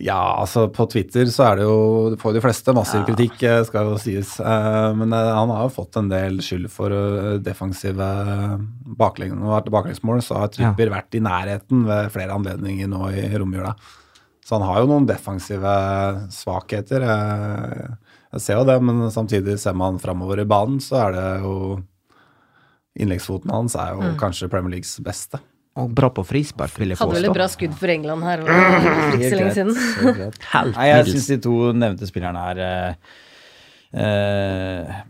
Ja, 0.00 0.38
altså 0.38 0.68
på 0.70 0.84
Twitter 0.90 1.26
så 1.32 1.44
er 1.48 1.58
det 1.58 1.64
jo 1.66 2.16
Får 2.20 2.36
de 2.36 2.42
fleste 2.42 2.74
massiv 2.76 3.02
kritikk, 3.08 3.40
eh, 3.42 3.62
skal 3.66 3.88
jo 3.90 3.98
sies. 3.98 4.36
Eh, 4.38 4.94
Men 4.94 5.12
eh, 5.12 5.30
han 5.34 5.50
har 5.50 5.66
jo 5.66 5.74
fått 5.74 5.98
en 5.98 6.10
del 6.10 6.38
skyld 6.44 6.68
for 6.70 6.94
defensive 7.42 8.06
baklengs, 8.98 9.42
baklengsmål. 9.72 10.22
Så 10.22 10.38
har 10.38 10.52
Trippier 10.54 10.92
vært 10.94 11.18
i 11.18 11.24
nærheten 11.24 11.84
ved 11.88 12.12
flere 12.14 12.36
anledninger 12.36 12.90
nå 12.90 13.10
i 13.10 13.26
romjula. 13.38 13.74
Så 14.46 14.56
han 14.56 14.66
har 14.68 14.80
jo 14.80 14.92
noen 14.92 15.08
defensive 15.08 15.74
svakheter. 16.32 17.04
Jeg, 17.04 18.40
ser 18.40 18.60
jo 18.60 18.64
det, 18.68 18.78
men 18.80 19.10
samtidig 19.12 19.58
ser 19.60 19.76
man 19.76 19.98
framover 20.00 20.40
i 20.40 20.48
banen, 20.48 20.78
så 20.80 21.08
er 21.08 21.16
det 21.16 21.28
jo 21.44 21.54
Innleggsfoten 22.98 23.52
hans 23.54 23.76
er 23.78 23.92
jo 23.94 24.08
kanskje 24.18 24.48
Premier 24.50 24.72
Leagues 24.72 24.96
beste. 25.06 25.38
Og 25.78 25.92
bra 25.94 26.08
på 26.10 26.24
frispark, 26.26 26.74
vil 26.80 26.90
jeg 26.94 26.98
Hadde 26.98 27.14
vel 27.14 27.28
et 27.28 27.30
påstå. 27.30 27.38
bra 27.38 27.46
skudd 27.52 27.74
for 27.78 27.92
England 27.92 28.26
her 28.26 28.42
for 28.46 29.16
ikke 29.16 29.30
så 29.30 29.38
lenge 29.38 29.54
siden. 29.54 29.72
Nei, 30.74 30.86
jeg 30.90 31.08
syns 31.12 31.26
de 31.30 31.38
to 31.44 31.56
nevnte 31.76 32.08
spillerne 32.10 32.42
her 32.48 32.62
eh, 32.66 33.16
eh, 34.02 35.00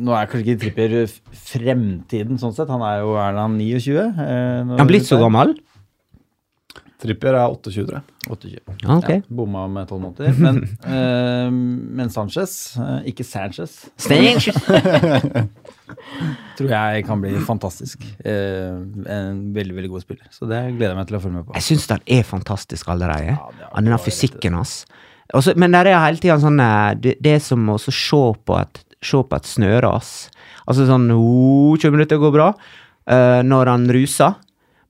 Nå 0.00 0.14
er 0.16 0.28
kanskje 0.30 0.44
ikke 0.44 0.60
Tripper 0.64 0.94
fremtiden 1.50 2.38
sånn 2.40 2.54
sett. 2.56 2.70
Han 2.70 2.82
er 2.86 3.00
jo 3.04 3.14
er 3.20 3.38
han 3.38 3.56
29? 3.58 3.96
Eh, 3.96 4.30
Er 4.30 4.78
han 4.82 4.90
blitt 4.90 5.08
så 5.08 5.18
gammel? 5.20 5.54
Trippier 7.00 7.36
er 7.36 7.46
28, 7.48 7.84
tror 7.88 7.96
jeg. 7.98 8.04
28. 8.28 8.74
Ja, 8.82 8.96
ok. 8.96 9.10
Ja, 9.10 9.20
bomma 9.40 9.64
med 9.72 9.88
tolv 9.88 10.02
måneder. 10.04 10.36
Men, 10.40 10.58
eh, 10.94 11.48
men 12.00 12.12
Sanchez, 12.12 12.54
eh, 12.76 13.08
ikke 13.12 13.24
Sanchez, 13.26 13.78
tror 16.58 16.74
jeg 16.74 17.06
kan 17.08 17.22
bli 17.22 17.32
fantastisk. 17.46 18.04
Eh, 18.24 18.74
en 19.16 19.40
veldig, 19.56 19.76
veldig 19.78 19.92
god 19.94 20.04
spiller. 20.04 20.28
Så 20.34 20.48
det 20.50 20.60
gleder 20.74 20.92
jeg 20.92 21.00
meg 21.00 21.08
til 21.08 21.20
å 21.20 21.22
følge 21.24 21.38
med 21.38 21.48
på. 21.48 21.56
Jeg 21.58 21.68
syns 21.70 21.88
han 21.94 22.04
er 22.18 22.28
fantastisk 22.28 22.92
allerede. 22.92 23.38
Ja, 23.38 23.70
er 23.70 23.88
den 23.88 24.04
fysikken 24.04 24.58
hans. 24.60 24.82
Men 25.54 25.72
det 25.72 25.86
er 25.86 26.02
hele 26.02 26.20
tida 26.20 26.36
sånn 26.42 26.60
eh, 26.60 26.92
det, 27.00 27.16
det 27.22 27.38
er 27.38 27.42
som 27.44 27.64
å 27.72 27.78
så 27.80 27.94
se 27.94 28.22
på 28.44 28.60
et 28.60 28.84
se 29.00 29.16
på 29.24 29.32
et 29.32 29.46
snøras. 29.48 30.28
Altså 30.68 30.84
sånn 30.84 31.06
oh, 31.14 31.72
20 31.72 31.94
minutter 31.96 32.20
går 32.20 32.34
bra 32.36 32.52
Uh, 33.08 33.40
når 33.42 33.66
han 33.72 33.86
ruser, 33.90 34.36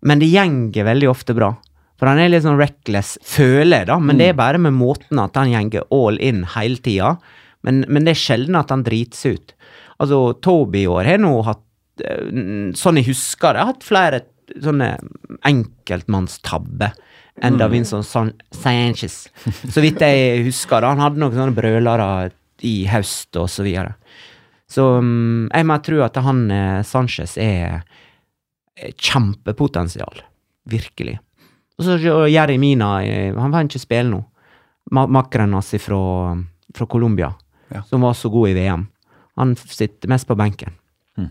men 0.05 0.21
det 0.21 0.29
gjenger 0.29 0.85
veldig 0.85 1.09
ofte 1.09 1.33
bra. 1.37 1.55
For 2.01 2.09
han 2.09 2.21
er 2.23 2.31
litt 2.33 2.47
sånn 2.47 2.59
reckless, 2.61 3.19
føler 3.29 3.83
jeg, 3.83 3.91
da, 3.91 3.99
men 4.01 4.17
det 4.21 4.31
er 4.31 4.39
bare 4.39 4.61
med 4.63 4.73
måten 4.73 5.21
at 5.21 5.37
han 5.37 5.53
gjenger 5.53 5.85
all 5.93 6.17
in 6.25 6.47
hele 6.55 6.81
tida. 6.81 7.19
Men, 7.67 7.83
men 7.93 8.07
det 8.07 8.15
er 8.15 8.23
sjelden 8.23 8.57
at 8.57 8.73
han 8.73 8.87
drites 8.87 9.21
ut. 9.29 9.53
Altså, 10.01 10.23
Toby 10.41 10.87
i 10.87 10.89
år 10.89 11.11
har 11.11 11.21
nå 11.21 11.35
hatt 11.45 11.61
eh, 12.01 12.73
Sånn 12.79 12.97
jeg 12.97 13.11
husker 13.11 13.53
det, 13.53 13.61
har 13.61 13.73
hatt 13.75 13.85
flere 13.85 14.23
sånne 14.51 14.95
enkeltmannstabber 15.47 16.97
enn 17.45 17.61
da 17.61 17.69
Vincent 17.71 18.09
San 18.09 18.33
Sanchez. 18.53 19.29
Så 19.45 19.85
vidt 19.85 20.01
jeg 20.03 20.43
husker, 20.49 20.81
da. 20.81 20.95
Han 20.95 21.05
hadde 21.05 21.21
noen 21.21 21.37
sånne 21.37 21.57
brølere 21.57 22.09
i 22.67 22.75
høst 22.91 23.37
og 23.41 23.49
så 23.53 23.65
videre. 23.65 23.95
Så 24.71 24.87
mm, 25.05 25.53
jeg 25.53 25.69
må 25.69 25.79
tro 25.85 26.01
at 26.05 26.19
han 26.25 26.47
eh, 26.53 26.81
Sanchez 26.87 27.37
er 27.41 27.83
er 28.81 28.95
kjempepotensial. 28.97 30.23
Virkelig. 30.71 31.19
Og 31.81 31.87
så 31.87 31.97
Jerry 32.29 32.59
Mina, 32.61 32.99
eh, 33.03 33.33
han 33.33 33.53
vil 33.55 33.71
ikke 33.71 33.81
spille 33.81 34.11
nå. 34.11 34.21
Ma 34.93 35.07
Makkeren 35.09 35.55
hans 35.57 35.71
fra, 35.81 36.37
fra 36.75 36.87
Colombia, 36.87 37.33
Ja. 37.71 37.83
som 37.89 38.01
var 38.03 38.13
så 38.15 38.29
god 38.29 38.49
i 38.51 38.55
VM. 38.55 38.87
Han 39.37 39.57
sitter 39.57 40.09
mest 40.09 40.27
på 40.29 40.37
benken. 40.37 40.75
Mm. 41.17 41.31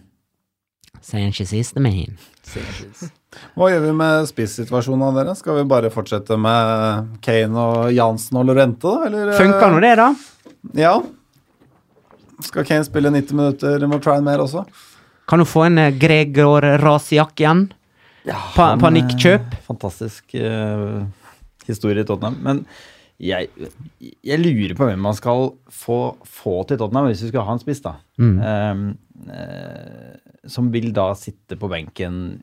ikke 1.30 1.46
siste 1.46 1.80
med 1.80 1.94
main. 1.94 2.18
Hva 3.56 3.70
gjør 3.70 3.84
vi 3.84 3.92
med 3.94 4.26
spissituasjonen 4.26 5.04
av 5.06 5.14
dere? 5.20 5.36
Skal 5.36 5.60
vi 5.60 5.68
bare 5.70 5.92
fortsette 5.94 6.38
med 6.40 7.20
Kane 7.22 7.54
og 7.62 7.92
Jansen 7.94 8.38
og 8.42 8.48
Lorente, 8.50 8.88
da? 8.88 9.06
Eller, 9.06 9.30
eh, 9.30 9.38
Funka 9.38 9.70
nå 9.70 9.82
det, 9.82 9.96
da? 9.98 10.16
Ja. 10.74 10.96
Skal 12.42 12.66
Kane 12.66 12.88
spille 12.88 13.12
90 13.12 13.36
minutter 13.36 13.88
mot 13.88 14.02
Trine 14.02 14.24
mer 14.26 14.40
også? 14.40 14.66
Kan 15.28 15.40
du 15.40 15.46
få 15.46 15.68
en 15.68 15.78
eh, 15.78 15.92
Gregor 15.92 16.62
Rasiak 16.82 17.36
igjen? 17.40 17.68
Pa 18.56 18.72
panikkjøp? 18.80 19.54
eh, 19.54 19.62
Fantastisk 19.68 20.36
uh, 20.38 21.04
historie 21.68 22.04
i 22.04 22.08
Tottenham. 22.08 22.38
Men 22.46 22.64
jeg, 23.20 23.50
jeg 24.00 24.40
lurer 24.40 24.76
på 24.80 24.88
hvem 24.88 25.02
man 25.04 25.18
skal 25.18 25.52
få, 25.68 26.00
få 26.24 26.62
til 26.70 26.80
Tottenham 26.80 27.10
hvis 27.10 27.26
vi 27.26 27.32
skal 27.34 27.48
ha 27.48 27.56
en 27.56 27.64
spiss, 27.64 27.82
da. 27.86 27.96
Mm. 28.22 28.38
Um, 28.40 28.86
uh, 29.30 30.14
som 30.50 30.70
vil 30.74 30.94
da 30.96 31.12
sitte 31.20 31.58
på 31.60 31.70
benken 31.72 32.40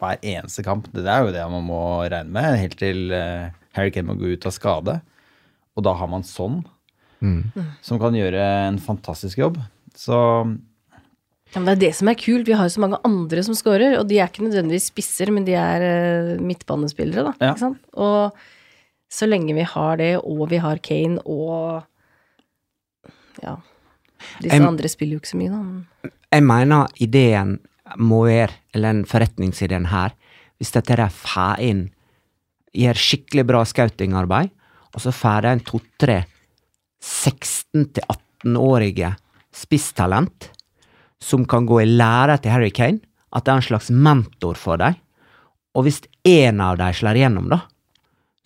hver 0.00 0.18
eneste 0.24 0.64
kamp. 0.66 0.88
Det 0.94 1.04
er 1.04 1.26
jo 1.26 1.34
det 1.34 1.44
man 1.52 1.66
må 1.68 1.82
regne 2.06 2.32
med, 2.32 2.56
helt 2.62 2.78
til 2.80 3.12
uh, 3.12 3.52
Harry 3.76 3.92
Kane 3.94 4.08
må 4.08 4.16
gå 4.18 4.32
ut 4.34 4.48
av 4.48 4.54
skade. 4.56 4.96
Og 5.76 5.84
da 5.84 5.92
har 5.98 6.08
man 6.08 6.24
sånn, 6.24 6.62
som 7.84 7.98
kan 8.00 8.16
gjøre 8.16 8.40
en 8.70 8.78
fantastisk 8.80 9.42
jobb. 9.42 9.58
Så 9.96 10.16
Ja, 11.56 11.62
men 11.62 11.70
det 11.70 11.76
er 11.78 11.84
det 11.86 11.94
som 11.96 12.10
er 12.12 12.18
kult. 12.20 12.44
Vi 12.44 12.52
har 12.52 12.66
jo 12.68 12.74
så 12.74 12.82
mange 12.84 12.98
andre 13.08 13.40
som 13.46 13.56
scorer, 13.56 13.94
og 13.96 14.04
de 14.10 14.18
er 14.20 14.28
ikke 14.28 14.44
nødvendigvis 14.44 14.90
spisser, 14.90 15.30
men 15.32 15.46
de 15.46 15.54
er 15.56 15.80
eh, 15.86 16.42
midtbanespillere, 16.44 17.30
da. 17.30 17.32
Ja. 17.40 17.54
Og 17.96 18.36
så 19.08 19.24
lenge 19.24 19.56
vi 19.56 19.64
har 19.64 19.96
det, 19.96 20.20
og 20.20 20.50
vi 20.50 20.58
har 20.60 20.76
Kane 20.84 21.16
og 21.24 21.80
Ja. 23.40 23.56
Disse 24.40 24.56
jeg, 24.56 24.64
andre 24.64 24.88
spiller 24.88 25.12
jo 25.16 25.20
ikke 25.22 25.32
så 25.32 25.36
mye, 25.40 25.52
da. 25.52 25.60
Jeg 26.36 26.42
mener 26.44 26.86
ideen 27.04 27.58
må 28.04 28.24
være, 28.26 28.52
eller 28.74 28.88
den 28.92 29.04
forretningsideen 29.08 29.86
her, 29.88 30.10
hvis 30.60 30.72
dette 30.76 30.92
er 30.92 31.08
får 31.12 31.60
inn 31.64 31.90
Gjør 32.76 32.96
skikkelig 33.00 33.44
bra 33.48 33.64
scoutingarbeid, 33.64 34.50
og 34.92 35.00
så 35.00 35.08
får 35.14 35.40
de 35.46 35.50
en 35.54 35.64
to-tre 35.64 36.18
16-18-årige 37.00 39.16
spisstalent 39.56 40.55
som 41.26 41.46
kan 41.48 41.66
gå 41.66 41.80
i 41.82 41.88
lære 41.90 42.38
til 42.42 42.54
Harry 42.54 42.70
Kane, 42.70 43.02
at 43.34 43.46
det 43.46 43.52
er 43.52 43.60
en 43.60 43.68
slags 43.68 43.90
mentor 43.90 44.58
for 44.58 44.78
dem. 44.80 44.94
Og 45.76 45.84
hvis 45.86 46.00
én 46.24 46.62
av 46.62 46.78
dem 46.80 46.94
slår 46.94 47.18
igjennom, 47.18 47.50
da, 47.52 47.64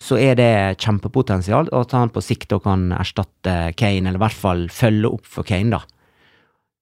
så 0.01 0.17
er 0.17 0.35
det 0.39 0.81
kjempepotensial, 0.81 1.69
og 1.69 1.85
at 1.85 1.93
han 1.93 2.11
på 2.11 2.23
sikt 2.25 2.55
kan 2.63 2.89
erstatte 2.97 3.71
Kane, 3.77 4.09
eller 4.09 4.17
i 4.17 4.23
hvert 4.25 4.41
fall 4.43 4.65
følge 4.73 5.13
opp 5.13 5.29
for 5.29 5.47
Kane, 5.47 5.77
da. 5.77 5.83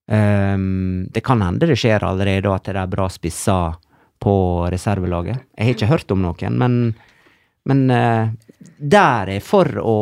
Um, 0.09 1.05
det 1.13 1.21
kan 1.21 1.43
hende 1.45 1.67
det 1.69 1.77
skjer 1.77 2.01
allerede, 2.07 2.47
og 2.47 2.55
at 2.55 2.71
det 2.71 2.79
er 2.81 2.89
bra 2.89 3.05
spisser 3.13 3.75
på 4.23 4.33
reservelaget. 4.71 5.43
Jeg 5.53 5.67
har 5.67 5.75
ikke 5.75 5.91
hørt 5.91 6.13
om 6.15 6.23
noen, 6.23 6.55
men, 6.57 6.79
men 7.69 7.83
uh, 7.93 8.31
der 8.79 9.35
er 9.35 9.45
for 9.45 9.67
å 9.83 9.97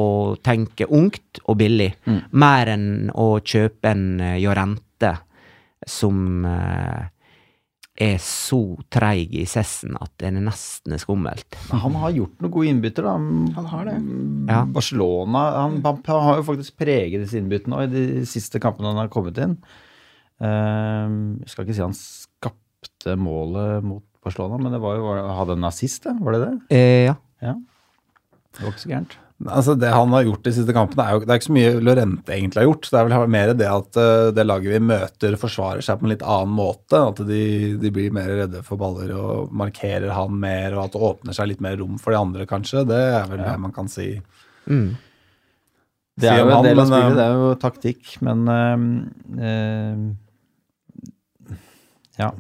tenke 0.45 0.87
ungt 0.87 1.41
og 1.43 1.57
billig, 1.59 1.89
mer 2.37 2.71
enn 2.71 3.09
å 3.13 3.31
kjøpe 3.41 3.91
en 3.91 4.07
Jorente 4.39 5.11
som 5.88 6.45
eh, 6.47 7.07
er 7.97 8.19
så 8.21 8.59
treig 8.93 9.33
i 9.39 9.45
sessen 9.49 9.95
at 9.97 10.11
det 10.21 10.29
er 10.29 10.38
nesten 10.38 10.93
er 10.93 11.01
skummelt. 11.01 11.57
han 11.71 11.97
har 11.97 12.13
gjort 12.13 12.43
noen 12.43 12.53
gode 12.53 12.69
innbytter, 12.69 13.07
da. 13.07 13.15
Han 13.57 13.69
har 13.71 13.89
det. 13.89 13.97
Ja. 14.51 14.61
Barcelona 14.69 15.43
han, 15.63 15.79
han, 15.85 16.01
han 16.05 16.25
har 16.27 16.41
jo 16.41 16.47
faktisk 16.51 16.77
preget 16.77 17.23
disse 17.23 17.39
innbyttene 17.41 17.81
i 17.88 17.91
de 17.91 18.05
siste 18.29 18.61
kampene 18.63 18.93
han 18.93 19.01
har 19.01 19.13
kommet 19.13 19.39
inn. 19.41 19.57
Uh, 20.38 21.41
jeg 21.41 21.49
skal 21.49 21.65
ikke 21.65 21.77
si 21.79 21.85
han 21.88 21.97
skapte 21.97 23.17
målet 23.17 23.81
mot 23.85 24.05
Barcelona, 24.27 24.59
men 24.61 24.75
det 24.75 24.83
var 24.83 24.99
jo 24.99 25.15
hadde 25.39 25.57
en 25.57 25.65
nazist, 25.65 26.03
da? 26.05 26.13
Var 26.21 26.35
det 26.35 26.43
det? 26.43 26.53
Eh, 26.77 27.05
ja. 27.07 27.15
Ja. 27.41 27.55
Det 28.53 28.61
var 28.61 28.75
ikke 28.75 28.83
så 28.83 28.93
gærent. 28.93 29.17
Altså 29.45 29.75
Det 29.77 29.91
han 29.93 30.09
har 30.15 30.23
gjort 30.25 30.47
de 30.47 30.51
siste 30.55 30.73
kampene, 30.73 31.03
er 31.05 31.13
jo 31.13 31.19
det 31.21 31.29
er 31.29 31.38
ikke 31.38 31.45
så 31.45 31.53
mye 31.53 31.81
Lorente 31.85 32.33
egentlig 32.33 32.57
har 32.63 32.67
gjort. 32.71 32.88
Det 32.89 32.97
er 32.97 33.05
vel 33.11 33.29
mer 33.35 33.51
det 33.53 33.67
at 33.69 33.99
eh, 34.01 34.33
det 34.33 34.45
laget 34.47 34.73
vi 34.73 34.79
møter, 34.89 35.38
forsvarer 35.38 35.85
seg 35.85 35.99
på 35.99 36.05
en 36.07 36.13
litt 36.15 36.25
annen 36.25 36.55
måte. 36.57 36.97
At 36.97 37.21
de, 37.27 37.43
de 37.77 37.91
blir 37.93 38.09
mer 38.15 38.31
redde 38.33 38.63
for 38.65 38.81
baller 38.81 39.13
og 39.13 39.53
markerer 39.53 40.09
han 40.15 40.39
mer, 40.41 40.73
og 40.73 40.88
at 40.88 40.93
det 40.97 41.05
åpner 41.11 41.33
seg 41.38 41.51
litt 41.51 41.61
mer 41.61 41.77
rom 41.77 42.01
for 42.01 42.09
de 42.15 42.21
andre, 42.23 42.49
kanskje. 42.49 42.81
Det 42.89 42.97
er 42.97 43.29
vel 43.29 43.45
det 43.45 43.53
man 43.67 43.75
kan 43.77 43.85
si. 43.93 44.07
Mm. 44.65 44.97
Det 46.17 46.33
er 46.33 46.41
jo 46.41 46.49
en 46.49 46.65
del 46.65 46.81
av 46.81 46.89
spillet, 46.89 47.13
eh, 47.13 47.17
det 47.19 47.25
er 47.27 47.33
jo 47.38 47.53
taktikk, 47.61 48.17
men 48.25 48.39
øh, 48.57 48.77
øh, 49.38 50.01
Ja. 52.17 52.33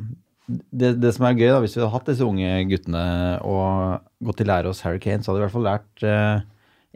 Det, 0.47 0.95
det 0.97 1.11
som 1.13 1.25
er 1.27 1.35
gøy, 1.37 1.51
da, 1.51 1.59
hvis 1.61 1.75
vi 1.75 1.81
hadde 1.83 1.93
hatt 1.93 2.07
disse 2.09 2.25
unge 2.25 2.65
guttene 2.71 3.05
og 3.45 4.01
gått 4.23 4.37
til 4.41 4.47
lære 4.49 4.69
hos 4.71 4.81
Harry 4.81 4.97
Kane, 5.03 5.21
så 5.21 5.29
hadde 5.29 5.37
vi 5.37 5.41
i 5.43 5.45
hvert 5.45 5.57
fall 5.59 5.67
lært 5.67 5.93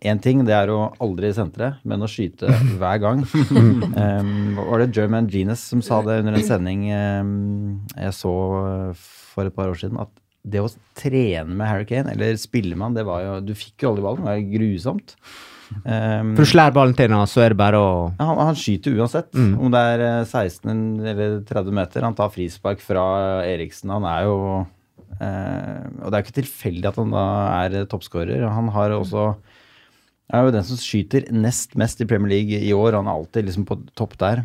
én 0.01 0.21
ting. 0.23 0.43
Det 0.47 0.55
er 0.55 0.71
å 0.73 0.91
aldri 1.03 1.31
sentre, 1.35 1.75
men 1.87 2.01
å 2.03 2.09
skyte 2.09 2.49
hver 2.81 3.01
gang. 3.03 3.23
um, 3.25 4.57
var 4.57 4.83
det 4.83 4.91
German 4.97 5.29
Genus 5.31 5.67
som 5.71 5.83
sa 5.85 6.01
det 6.05 6.21
under 6.23 6.37
en 6.37 6.47
sending 6.47 6.87
um, 6.89 7.37
jeg 7.95 8.17
så 8.17 8.33
eh, 8.63 9.05
for 9.35 9.49
et 9.49 9.55
par 9.55 9.71
år 9.71 9.79
siden? 9.81 10.01
At 10.01 10.11
det 10.41 10.63
å 10.63 10.71
trene 10.97 11.53
med 11.53 11.67
Harry 11.69 11.85
Kane, 11.85 12.15
eller 12.15 12.37
spille 12.41 12.73
med 12.73 12.89
han, 12.89 12.97
det 12.97 13.05
var 13.05 13.21
jo 13.21 13.33
Du 13.45 13.53
fikk 13.57 13.83
jo 13.83 13.91
aldri 13.91 14.05
ballen, 14.07 14.25
det 14.25 14.31
var 14.31 14.53
grusomt. 14.55 15.15
Um, 15.85 16.33
For 16.35 16.43
du 16.43 16.49
slår 16.49 16.73
ballen 16.75 16.97
til 16.97 17.13
ham, 17.13 17.23
så 17.29 17.45
er 17.45 17.53
det 17.53 17.59
bare 17.61 17.79
å 17.79 17.91
han, 18.19 18.41
han 18.41 18.57
skyter 18.59 18.97
uansett, 18.97 19.29
om 19.37 19.71
det 19.71 19.81
er 19.93 20.03
eh, 20.07 20.25
16 20.25 20.73
eller 21.13 21.37
30 21.47 21.77
meter. 21.77 22.05
Han 22.07 22.17
tar 22.17 22.33
frispark 22.33 22.83
fra 22.83 23.05
Eriksen. 23.47 23.93
Han 23.93 24.07
er 24.09 24.25
jo 24.27 24.35
uh, 24.65 25.85
Og 26.01 26.09
det 26.09 26.11
er 26.11 26.19
jo 26.19 26.25
ikke 26.25 26.39
tilfeldig 26.41 26.91
at 26.91 26.99
han 26.99 27.15
da 27.15 27.25
er 27.61 27.79
eh, 27.81 27.87
toppskårer. 27.89 28.43
Han 28.51 28.71
har 28.75 28.97
også 28.97 29.29
er 30.33 30.47
jo 30.47 30.53
den 30.55 30.65
som 30.67 30.79
skyter 30.79 31.27
nest 31.35 31.75
mest 31.79 32.01
i 32.03 32.07
Premier 32.07 32.31
League 32.31 32.59
i 32.63 32.71
år. 32.75 32.95
Han 32.99 33.07
er 33.09 33.17
alltid 33.17 33.47
liksom 33.49 33.65
på 33.67 33.77
topp 33.99 34.17
der. 34.21 34.43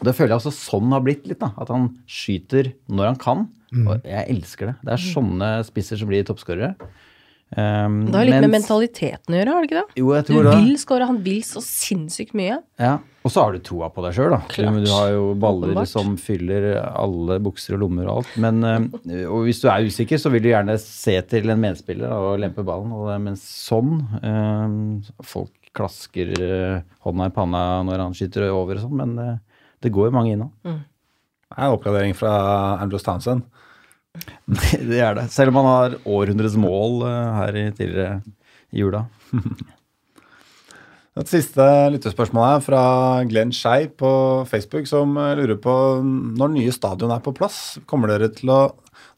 Det 0.00 0.14
føler 0.16 0.32
jeg 0.34 0.40
også 0.40 0.52
sånn 0.56 0.92
har 0.94 1.02
blitt 1.04 1.26
litt. 1.28 1.40
da, 1.40 1.52
At 1.60 1.68
han 1.72 1.90
skyter 2.08 2.72
når 2.88 3.10
han 3.12 3.20
kan. 3.20 3.46
Og 3.86 4.06
jeg 4.08 4.26
elsker 4.32 4.66
det. 4.72 4.74
Det 4.82 4.92
er 4.96 5.02
sånne 5.12 5.50
spisser 5.68 6.00
som 6.00 6.08
blir 6.10 6.24
toppskårere. 6.26 6.72
Um, 7.50 8.06
Det 8.06 8.14
har 8.14 8.26
litt 8.28 8.40
med 8.44 8.52
mentaliteten 8.52 9.34
å 9.34 9.38
gjøre, 9.40 9.54
har 9.56 9.64
det 9.64 9.68
ikke 9.70 9.80
det? 9.80 9.96
Jo, 9.98 10.10
jeg 10.14 10.26
Du 10.26 10.28
tror 10.32 10.44
det. 10.46 10.52
vil 10.62 10.76
score, 10.78 11.06
han 11.08 11.16
vil 11.24 11.40
så 11.42 11.58
sinnssykt 11.66 12.36
mye. 12.38 12.60
Ja, 12.78 12.92
og 13.26 13.32
så 13.34 13.42
har 13.42 13.52
du 13.56 13.58
troa 13.66 13.88
på 13.90 14.04
deg 14.04 14.14
sjøl, 14.14 14.30
da. 14.30 14.38
Klart. 14.52 14.76
Du, 14.78 14.84
du 14.86 14.92
har 14.94 15.08
jo 15.16 15.24
baller 15.34 15.72
Åpenbart. 15.72 15.90
som 15.90 16.12
fyller 16.16 16.68
alle 16.94 17.40
bukser 17.42 17.74
og 17.74 17.80
lommer 17.82 18.06
og 18.06 18.20
alt. 18.20 18.36
Men 18.38 18.62
eh, 18.64 19.24
og 19.26 19.48
hvis 19.48 19.60
du 19.64 19.66
er 19.68 19.82
usikker, 19.88 20.20
så 20.22 20.30
vil 20.30 20.44
du 20.46 20.50
gjerne 20.52 20.78
se 20.78 21.16
til 21.26 21.50
en 21.50 21.60
medspiller 21.60 22.14
og 22.14 22.38
lempe 22.38 22.62
ballen. 22.64 22.92
Og 22.94 23.10
det, 23.10 23.18
men 23.26 23.34
sånn 23.42 23.96
eh, 24.22 25.10
Folk 25.26 25.50
klasker 25.74 26.30
eh, 26.38 26.80
hånda 27.06 27.26
i 27.30 27.34
panna 27.34 27.64
når 27.86 28.00
han 28.06 28.14
skyter 28.14 28.46
over 28.54 28.78
og 28.78 28.86
sånn, 28.86 28.96
men 29.02 29.18
eh, 29.22 29.36
det 29.82 29.90
går 29.94 30.08
jo 30.10 30.14
mange 30.16 30.32
inn 30.36 30.46
Mm. 30.64 30.80
Det 31.50 31.58
er 31.58 31.66
en 31.66 31.74
oppgradering 31.74 32.12
fra 32.14 32.30
Andrew 32.78 33.00
Townsend. 33.02 33.42
det 34.90 35.00
er 35.00 35.16
det. 35.16 35.28
Selv 35.32 35.52
om 35.52 35.60
man 35.60 35.68
har 35.68 35.98
århundrets 36.08 36.56
mål 36.60 37.04
eh, 37.06 37.36
her 37.38 37.58
i 37.60 37.66
tidligere 37.76 38.16
i 38.70 38.82
jula. 38.82 39.04
Et 41.20 41.30
siste 41.30 41.64
lyttespørsmål 41.92 42.46
her 42.46 42.62
fra 42.64 42.82
Glenn 43.28 43.50
Skei 43.54 43.88
på 44.00 44.10
Facebook, 44.50 44.88
som 44.90 45.16
eh, 45.20 45.34
lurer 45.38 45.58
på 45.62 45.74
når 46.02 46.54
nye 46.56 46.74
stadion 46.74 47.14
er 47.14 47.22
på 47.24 47.34
plass, 47.36 47.80
kommer 47.90 48.12
dere 48.12 48.30
til 48.34 48.52
å 48.54 48.60